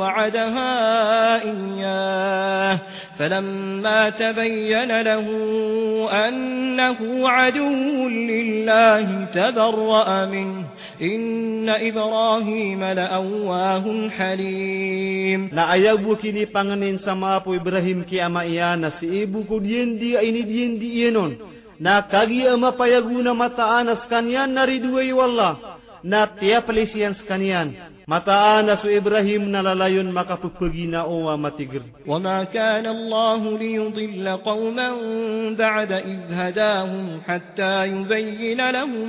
وعدها 0.00 0.72
إياه 1.44 2.80
فلما 3.18 4.10
تبين 4.10 4.90
له 5.00 5.26
أن 6.28 6.33
أنه 6.34 7.28
عدو 7.28 8.08
لله 8.08 9.24
تبرأ 9.24 10.26
منه 10.26 10.64
إن 11.02 11.68
إبراهيم 11.68 12.84
لأواه 12.84 14.08
حليم 14.10 14.84
Naayabu 15.54 16.14
kini 16.18 16.46
panganin 16.48 16.98
sama 17.04 17.38
apo 17.42 17.54
Ibrahim 17.54 18.02
ki 18.08 18.18
ama 18.22 18.42
iya 18.46 18.74
na 18.78 18.94
si 18.96 19.06
ibu 19.26 19.42
ko 19.46 19.58
diendi 19.62 20.14
ini 20.18 20.42
diendi 20.46 20.88
ienon 21.04 21.32
na 21.82 22.06
kagi 22.06 22.46
ama 22.48 22.70
payaguna 22.78 23.34
mataan 23.34 23.90
as 23.92 24.02
kanyan 24.10 24.50
nariduway 24.54 25.10
wallah 25.14 25.78
na 26.02 26.26
tiya 26.38 26.62
palisiyan 26.64 27.14
skanian 27.22 27.74
mata 28.04 28.60
anasu 28.60 28.92
ibrahim 28.92 29.48
nalalayun 29.48 30.12
maka 30.12 30.36
pupegina 30.36 31.08
owa 31.08 31.40
matigir 31.40 31.80
wa 32.04 32.20
ma 32.20 32.44
kana 32.52 32.92
allah 32.92 33.40
li 33.56 33.80
yudilla 33.80 34.44
qauman 34.44 35.56
ba'da 35.56 36.04
id 36.04 36.28
hadahum 36.28 37.24
hatta 37.24 37.88
yubayyin 37.88 38.60
lahum 38.60 39.08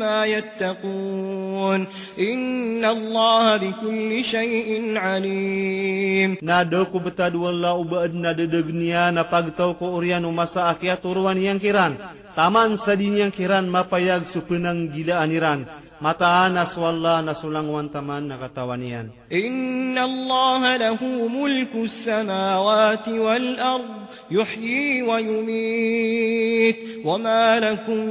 ma 0.00 0.24
yattaqun 0.24 1.80
inna 2.16 2.88
allah 2.88 3.60
bi 3.60 3.68
kulli 3.84 4.24
shay'in 4.24 4.96
alim 4.96 6.40
na 6.40 6.64
do 6.64 6.88
ku 6.88 7.04
betad 7.04 7.36
walla 7.36 7.76
ubadna 7.76 8.32
de 8.32 8.48
degnia 8.48 9.12
na 9.12 9.28
pagtau 9.28 9.76
ko 9.76 9.92
urian 10.00 10.24
umasa 10.24 10.72
akhirat 10.72 11.04
turwan 11.04 11.36
yang 11.36 11.60
kiran 11.60 12.00
taman 12.32 12.80
sadin 12.88 13.28
yang 13.28 13.32
kiran 13.36 13.68
mapayag 13.68 14.24
supenang 14.32 14.88
gila 14.88 15.20
aniran 15.20 15.68
mataanas 16.02 16.74
wala 16.74 17.22
nasulangwan 17.22 17.86
taman 17.94 18.26
nakatawan 18.26 18.82
niyan. 18.82 19.06
Inna 19.30 20.02
Allah 20.02 20.74
lahu 20.90 21.30
mulku 21.30 21.86
samawati 22.02 23.14
wal 23.22 23.48
ard 23.62 23.88
yuhyi 24.26 25.06
wa 25.06 25.22
yumit 25.22 26.78
wa 27.06 27.22
ma 27.22 27.62
lakum 27.62 28.02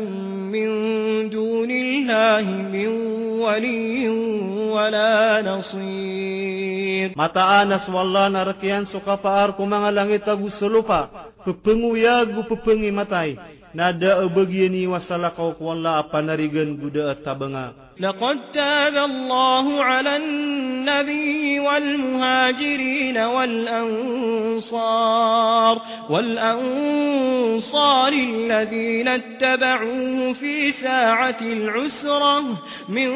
min 0.48 0.72
dunillahi 1.36 2.56
min 2.72 2.90
waliyin 3.44 4.16
wala 4.72 5.44
nasir. 5.44 7.12
Mataanas 7.20 7.92
wala 7.92 8.32
narakian 8.32 8.88
sukapaar 8.88 9.60
kumang 9.60 9.92
langit 9.92 10.24
agus 10.32 10.56
lupa. 10.64 11.28
Pepengu 11.44 12.00
yagu 12.00 12.40
pepengi 12.48 12.88
matay. 12.96 13.36
nada 13.76 14.24
begini 14.28 14.84
wasalah 14.88 15.32
kau 15.36 15.56
kuala 15.56 16.04
apa 16.04 16.20
narigen 16.20 16.76
budak 16.80 17.24
tabengah. 17.24 17.91
لقد 18.02 18.40
تاب 18.54 18.98
الله 18.98 19.84
على 19.84 20.16
النبي 20.16 21.60
والمهاجرين 21.60 23.18
والأنصار 23.18 25.82
والأنصار 26.10 28.12
الذين 28.14 29.08
اتبعوه 29.08 30.34
في 30.34 30.72
ساعة 30.72 31.38
العسرة 31.42 32.44
من 32.90 33.12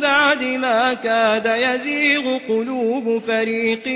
بعد 0.00 0.42
ما 0.42 0.94
كاد 0.94 1.46
يزيغ 1.46 2.38
قلوب 2.48 3.18
فريق 3.18 3.86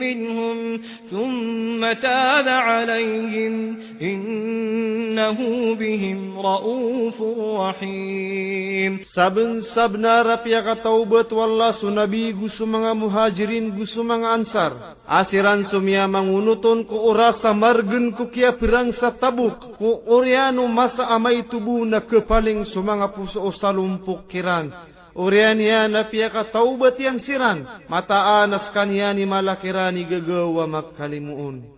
منهم 0.00 0.80
ثم 1.10 1.92
تاب 1.92 2.48
عليهم 2.48 3.76
إنه 4.02 5.38
بهم 5.74 6.38
رؤوف 6.38 7.22
رحيم 7.60 8.87
muhajirin 8.88 9.04
saben 9.14 9.62
sabna 9.74 10.22
rapia 10.24 10.62
ka 10.64 10.80
taubat 10.82 11.28
wallah 11.32 11.76
sunabi 11.80 12.32
gusu 12.32 12.64
mga 12.64 12.92
muhajirin 12.96 13.76
gusu 13.76 14.00
mga 14.02 14.28
ansar 14.36 14.72
asiran 15.04 15.68
sumia 15.70 16.08
mangunuton 16.08 16.86
ku 16.88 16.96
urasa 17.12 17.52
margen 17.52 18.16
ku 18.16 18.30
kia 18.32 18.56
pirang 18.56 18.92
sa 18.96 19.12
tabuk 19.14 19.76
ku 19.78 20.00
urianu 20.08 20.64
masa 20.72 21.06
amai 21.12 21.44
tubuh 21.46 21.84
na 21.84 22.00
kepaling 22.04 22.64
sumanga 22.72 23.12
puso 23.12 23.40
osalumpuk 23.44 24.24
kiran 24.28 24.72
Urian 25.18 25.58
ya 25.58 25.90
na 25.90 26.06
piyaka 26.06 26.46
taubat 26.54 26.94
yang 26.94 27.18
siran. 27.18 27.66
Mataan 27.90 28.54
askan 28.54 28.86
ya 28.94 29.10
ni 29.10 29.26
malakirani 29.26 30.06
gegawa 30.06 30.62
makalimu'un. 30.70 31.77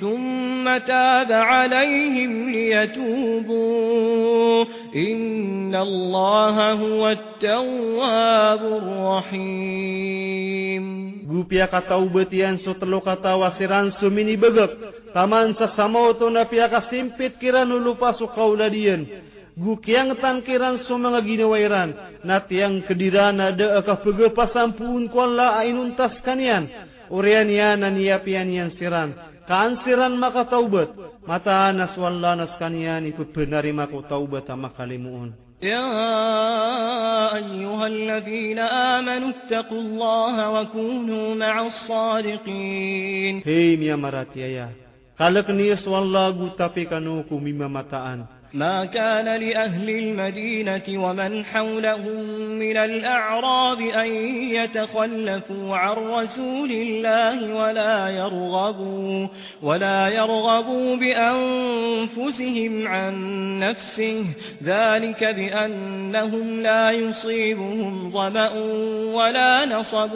ثم 0.00 0.76
تاب 0.78 1.32
عليهم 1.32 2.50
ليتوبوا 2.50 4.64
إ 4.96 5.06
ن 5.70 5.74
الله 5.74 6.56
هو 6.72 7.02
التواب 7.10 8.60
الرحيم 8.82 11.00
Gupiaka 11.30 11.86
taubetian 11.86 12.58
sotelo 12.58 12.98
kata 13.06 13.38
wasiran 13.38 13.94
sumini 14.02 14.34
begok. 14.34 14.72
Taman 15.14 15.54
sesama 15.54 16.10
itu 16.10 16.26
napiaka 16.26 16.90
simpit 16.90 17.38
kira 17.38 17.62
nulu 17.62 17.94
pasuk 17.94 18.34
kau 18.34 18.50
ladian. 18.58 19.06
Gukiang 19.54 20.18
tangkiran 20.18 20.82
sumenga 20.90 21.22
gini 21.22 21.46
wairan. 21.46 21.94
Natiang 22.26 22.82
kedirana 22.82 23.54
deakah 23.54 24.02
begok 24.02 24.34
pasampun 24.34 25.06
kuala 25.06 25.54
ainuntas 25.62 26.18
kanian. 26.26 26.66
Urianian 27.14 27.78
naniapianian 27.78 28.74
siran. 28.74 29.14
siran 29.14 29.29
kansiran 29.50 30.14
maka 30.14 30.46
taubat 30.46 30.94
mata 31.26 31.74
naswallah 31.74 32.38
naskanian 32.38 33.02
itu 33.10 33.26
benar 33.34 33.66
maka 33.74 33.98
taubat 34.06 34.46
sama 34.46 34.70
kalimuun. 34.78 35.34
ya 35.58 35.74
ayuhal 37.34 37.50
ayyuhalladzina 37.50 38.64
amanu 38.94 39.34
taqullaha 39.50 40.44
wa 40.54 40.62
kunu 40.70 41.34
ma'as 41.34 41.74
sadiqin 41.90 43.42
hei 43.42 43.74
miyamarat 43.74 44.30
ya 44.38 44.48
ya 44.62 44.66
kalau 45.18 45.42
kenis 45.42 45.82
wallah 45.82 46.30
gutapikanu 46.30 47.26
kumima 47.26 47.66
mataan 47.66 48.24
ما 48.54 48.84
كان 48.84 49.24
لأهل 49.24 49.90
المدينة 49.90 50.82
ومن 50.88 51.44
حولهم 51.44 52.26
من 52.58 52.76
الأعراب 52.76 53.80
أن 53.80 54.06
يتخلفوا 54.52 55.76
عن 55.76 55.94
رسول 55.96 56.70
الله 56.70 57.54
ولا 57.54 58.08
يرغبوا, 58.08 59.28
ولا 59.62 60.08
يرغبوا 60.08 60.96
بأنفسهم 60.96 62.88
عن 62.88 63.14
نفسه 63.58 64.24
ذلك 64.64 65.24
بأنهم 65.24 66.60
لا 66.60 66.90
يصيبهم 66.90 68.10
ظمأ 68.12 68.50
ولا 69.14 69.64
نصب 69.66 70.14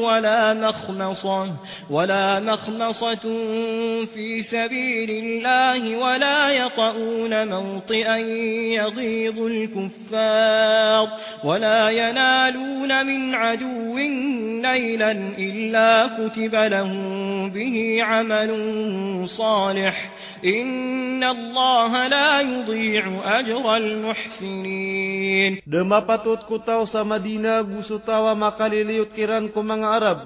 ولا 0.00 0.54
مخمصة, 0.54 1.52
ولا 1.90 2.40
مخمصة 2.40 3.44
في 4.14 4.42
سبيل 4.42 5.10
الله 5.10 5.98
ولا 5.98 6.50
يطؤون 6.50 7.48
موت 7.48 7.67
الأرض 7.68 7.92
أن 7.92 8.20
يغيظ 8.72 9.38
الكفار 9.40 11.08
ولا 11.44 11.88
ينالون 11.88 13.06
من 13.06 13.34
عدو 13.34 13.94
نيلا 14.68 15.10
إلا 15.38 16.06
كتب 16.18 16.54
لهم 16.54 17.50
به 17.50 17.98
عمل 18.02 18.50
صالح 19.28 20.10
إن 20.44 21.24
الله 21.24 22.08
لا 22.08 22.40
يضيع 22.40 23.04
أجر 23.40 23.64
المحسنين 23.76 25.58
Dan 25.68 25.90
mapatut 25.92 26.46
ku 26.48 26.56
tau 26.62 26.88
sa 26.88 27.04
Madina 27.04 27.60
gusto 27.60 28.00
tawa 28.00 28.32
makaliliyot 28.32 29.12
kiran 29.12 29.50
ko 29.52 29.60
mga 29.60 29.88
Arab. 30.00 30.18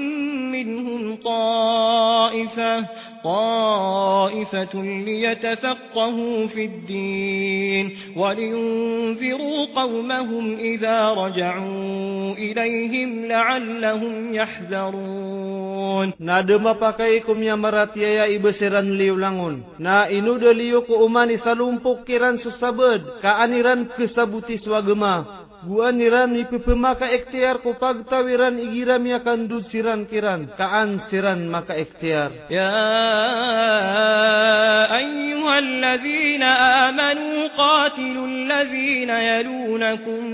منهم 0.54 1.16
طائفة 1.24 2.86
طائفة 3.24 4.82
ليتفقهوا 5.04 6.46
في 6.46 6.64
الدين 6.64 7.96
ولينذروا 8.16 9.66
قومهم 9.76 10.56
إذا 10.56 11.10
رجعوا 11.10 12.32
إليهم 12.32 13.24
لعلهم 13.26 14.34
يحذرون 14.34 16.12
نادم 16.20 16.66
أبقائكم 16.66 17.42
يا 17.42 17.54
مراتيا 17.54 18.08
يا 18.08 18.36
إبسيران 18.36 18.98
ليولانون 18.98 19.62
نا 19.78 20.10
إنو 20.10 20.36
دليوك 20.36 20.86
أماني 21.06 21.36
سلومبوك 21.36 21.98
كيران 22.06 22.36
سسابد 22.36 23.02
كأنيران 23.22 23.86
كسابوتي 23.98 24.56
سواغما 24.56 25.24
guan 25.66 26.00
iran 26.00 26.32
ipi 26.40 26.56
pemaka 26.64 27.12
ektiar 27.12 27.60
ku 27.60 27.76
pagtawiran 27.76 28.56
igiram 28.56 29.04
ya 29.04 29.20
kandut 29.20 29.68
siran 29.68 30.08
kiran 30.08 30.48
kaan 30.56 31.04
siran 31.12 31.44
maka 31.52 31.76
ektiar 31.76 32.48
ya 32.48 32.70
ayyuhalladzina 34.88 36.48
amanu 36.88 37.44
qatilu 37.52 38.24
ladzina 38.48 39.16
yalunakum 39.20 40.24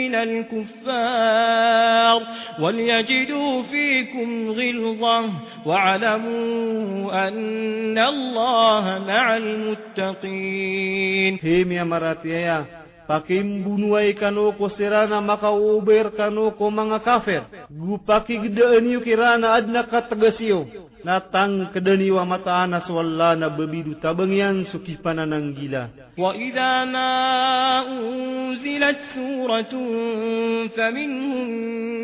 من 0.00 0.14
الكفار 0.16 2.20
وليجدوا 2.62 3.62
فيكم 3.62 4.50
غلظة 4.50 5.30
واعلموا 5.66 7.28
أن 7.28 7.98
الله 7.98 9.04
مع 9.08 9.36
المتقين 9.36 11.38
هم 11.44 11.72
يا 11.72 11.84
مراتي 11.84 12.64
pakimbunuai 13.10 14.14
kanu 14.14 14.52
ko 14.54 14.68
serana 14.70 15.18
maka 15.20 15.50
uber 15.50 16.14
kanu 16.14 16.54
ko 16.54 16.70
mga 16.70 16.98
kafir 17.02 17.42
gupaki 17.66 18.38
gedeen 18.38 18.86
yu 18.86 19.00
kirana 19.02 19.50
adna 19.58 19.82
kategesio 19.90 20.62
natang 21.04 21.74
kedeni 21.74 22.10
wa 22.14 22.22
mata 22.22 22.54
anas 22.62 22.86
wallana 22.86 23.50
bebidu 23.50 23.98
tabengian 23.98 24.62
suki 24.70 24.94
pananang 25.02 25.50
gila 25.58 25.90
wa 26.14 26.30
idha 26.38 26.86
ma 26.86 27.82
unzilat 27.98 29.02
suratun 29.10 30.70
faminhum 30.70 31.48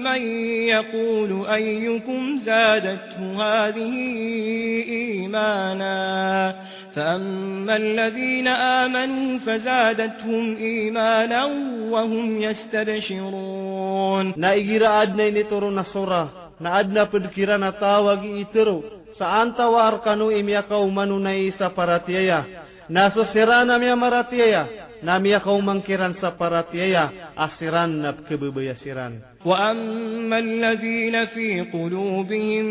man 0.02 0.20
yakulu 0.74 1.46
ayyukum 1.46 2.42
zadatu 2.42 3.22
hadihi 3.38 4.10
imanah 5.22 6.74
فأما 6.96 7.76
الذين 7.76 8.48
آمنوا 8.48 9.38
فزادتهم 9.46 10.56
إيمانا 10.56 11.44
وهم 11.90 12.42
يستبشرون 12.42 14.34
نأجر 14.36 14.86
أدنى 15.02 15.30
نتر 15.42 15.70
نصورا 15.70 16.28
نأدنى 16.60 17.04
بدكيرانا 17.04 17.70
نتاوغ 17.70 18.42
إترو 18.42 18.84
سأنت 19.18 19.60
واركانو 19.60 20.30
اميا 20.30 20.54
يقومنوا 20.58 21.18
نايسا 21.26 21.68
فراتيا 21.76 22.44
ناسو 22.90 23.22
سيرانا 23.32 23.74
ميا 23.80 23.94
مراتيايا 24.02 24.62
nami 25.02 25.36
ya 25.36 25.40
kau 25.44 25.58
mangkiran 25.60 26.16
separat 26.16 26.72
ya 26.72 27.32
asiran 27.36 27.90
nab 28.00 28.16
kebebe 28.24 28.64
asiran. 28.72 29.20
Wa 29.44 29.72
amma 29.72 30.40
alladhina 30.40 31.28
fi 31.36 31.66
qulubihim 31.70 32.64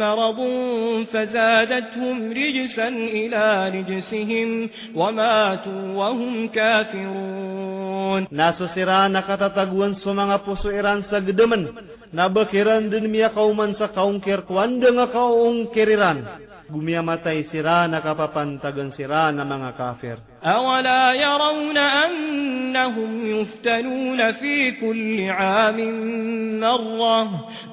maradun 0.00 1.04
fazadatuhum 1.10 2.32
rijsan 2.32 2.96
ila 2.96 3.70
rijsihim 3.70 4.48
wa 4.96 5.12
matu 5.12 5.72
wa 5.96 6.10
hum 6.16 6.48
kafirun. 6.50 8.28
Nasu 8.32 8.66
siran 8.72 9.12
nakata 9.12 9.52
taguan 9.52 9.96
sumanga 10.00 10.40
puso 10.44 10.70
iran 10.72 11.04
sa 11.08 11.20
gedemen. 11.20 11.68
Nabakiran 12.16 12.88
dunmiya 12.88 13.34
kauman 13.34 13.74
sa 13.76 13.90
kaungkir 13.92 14.46
kuandunga 14.48 15.10
kaungkiriran. 15.12 16.46
gumiyamatay 16.66 17.46
sira, 17.54 17.86
nakapapantagan 17.86 18.90
sira 18.98 19.30
ng 19.30 19.42
mga 19.46 19.70
kafir. 19.78 20.18
Awala 20.42 21.14
يَرَوْنَ 21.14 21.78
annahum 21.78 23.12
يُفْتَنُونَ 23.26 24.20
fi 24.42 24.74
kulli 24.82 25.26
عَامٍ 25.30 25.78
مَرَّةٍ 26.60 27.22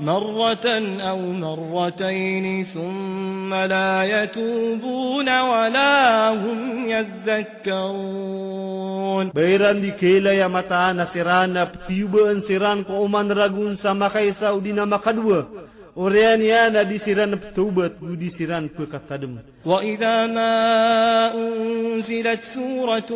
مَرَّةً 0.01 0.67
أَوْ 1.05 1.19
مَرَّتَيْنِ 1.33 2.45
ثُمَّ 2.73 3.51
لَا 3.53 4.01
يَتُوبُونَ 4.05 5.29
وَلَا 5.41 6.01
هُمْ 6.33 6.89
يَذَّكَّرُونَ 6.89 9.25
Bayran 9.33 9.81
di 9.81 9.91
kaila 9.97 10.33
ya 10.37 10.47
mataan 10.49 10.97
na 11.01 11.09
sirana, 11.13 11.65
tiyubaan 11.89 12.41
siran 12.45 12.81
ko 12.85 13.01
uman 13.05 13.29
ragun 13.33 13.73
sa 13.81 13.93
makaisa 13.97 14.53
o 14.53 14.61
di 14.61 14.69
na 14.73 14.85
makadwa. 14.89 15.72
وريانيانا 15.95 16.83
دي 16.83 16.97
سيران 16.97 17.35
بتوبت 17.35 17.93
ودي 18.01 18.29
سيران 18.29 18.69
كتدم 18.69 19.37
وإذا 19.65 20.27
ما 20.27 20.55
أنزلت 21.35 22.39
سورة 22.43 23.11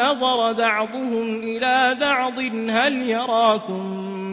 نظر 0.00 0.52
بعضهم 0.52 1.36
إلى 1.42 1.96
بعض 2.00 2.38
هل 2.78 3.10
يراكم 3.10 3.86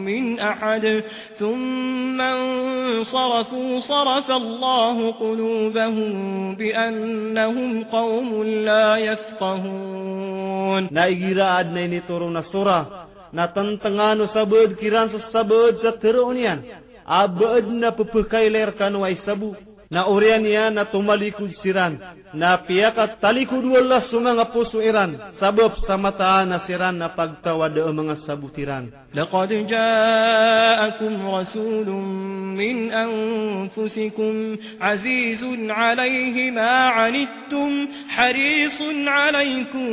من 0.04 0.38
أحد 0.40 1.02
ثم 1.38 2.20
انصرفوا 2.20 3.78
صرف 3.78 4.30
الله 4.30 5.10
قلوبهم 5.12 6.12
بأنهم 6.54 7.84
قوم 7.84 8.42
لا 8.44 8.96
يفقهون 8.96 10.88
نايجيرا 10.92 11.60
أدنيني 11.60 12.00
تورونا 12.00 12.40
سورة 12.40 13.06
نتنتنغانو 13.34 14.26
سبود 14.26 14.72
كيران 14.72 15.08
سبود 15.08 15.74
سترونيان 15.74 16.60
abadna 17.08 17.92
pepekai 17.96 18.52
lerkan 18.52 18.92
waisabu. 19.00 19.56
na 19.90 20.04
urian 20.08 20.44
niya 20.44 20.68
na 20.68 20.84
tumalikod 20.84 21.48
siran, 21.64 21.96
na 22.36 22.60
piyak 22.60 22.96
at 23.00 23.12
talikod 23.24 23.64
wala 23.64 24.04
sa 24.04 24.20
mga 24.20 24.44
puso 24.52 24.84
iran, 24.84 25.16
sabab 25.40 25.80
sa 25.88 25.96
mata 25.96 26.44
na 26.44 26.60
siran 26.68 27.00
na 27.00 27.08
pagtawad 27.08 27.72
o 27.80 27.88
mga 27.96 28.14
sabutiran. 28.28 28.92
Laqad 29.16 29.48
ja'akum 29.64 31.12
rasulun 31.24 32.52
min 32.52 32.92
anfusikum 32.92 34.60
azizun 34.76 35.72
alayhi 35.72 36.52
ma 36.52 36.92
anittum 37.08 37.88
harisun 38.12 39.08
alaykum 39.08 39.88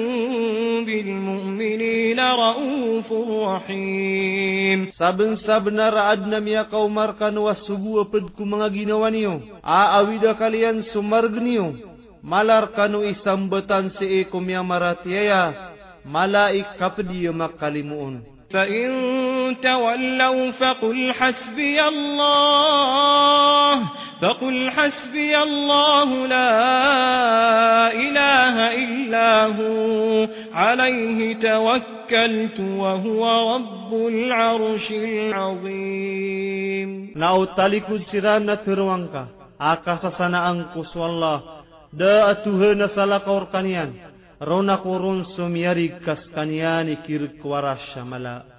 bil 0.84 1.08
mu'minina 1.08 2.36
raufur 2.36 3.48
rahim. 3.64 4.92
Sabang 5.00 5.40
sabna 5.40 5.88
raad 5.88 6.28
na 6.28 6.44
miya 6.44 6.68
kaumarkan 6.68 7.40
wa 7.40 7.56
subuwa 7.56 8.12
pad 8.12 8.28
mga 8.36 8.68
ginawa 8.76 9.08
niyo. 9.08 9.40
awida 9.94 10.34
kalian 10.34 10.82
sumargniu 10.90 11.78
malar 12.26 12.74
kanu 12.74 13.06
isambetan 13.06 13.94
si 13.94 14.26
yang 14.26 14.66
maratiaya 14.66 15.74
malaik 16.04 16.66
kapdiu 16.82 17.30
makalimuun. 17.34 18.26
فإن 18.46 18.88
تولوا 19.60 20.52
فقل 20.52 21.00
حسبي 21.12 21.78
الله 21.88 23.76
فقل 24.22 24.72
حسبي 24.72 25.32
الله 25.38 26.10
لا 26.26 26.56
إله 27.92 28.56
إلا 28.86 29.30
هو 29.60 29.76
عليه 30.54 31.20
توكلت 31.42 32.60
وهو 32.62 33.22
رب 33.56 33.92
العرش 33.92 34.88
العظيم 34.92 36.90
ناو 37.18 37.44
تالي 37.58 37.80
كل 37.80 38.00
سيران 38.02 38.46
نتروانكا 38.52 39.28
akasasanaan 39.60 40.70
ku 40.76 40.84
su 40.84 41.00
Allah 41.02 41.64
da 41.92 42.26
atuhana 42.36 42.88
salah 42.96 43.24
kaur 43.24 43.48
kanian 43.54 43.94
ronaku 44.42 44.92
ron 45.00 45.20
sumiari 45.36 45.88
kas 46.04 46.22
kanian 46.36 46.88
ikir 46.92 47.40
kuara 47.42 47.78
syamala' 47.94 48.55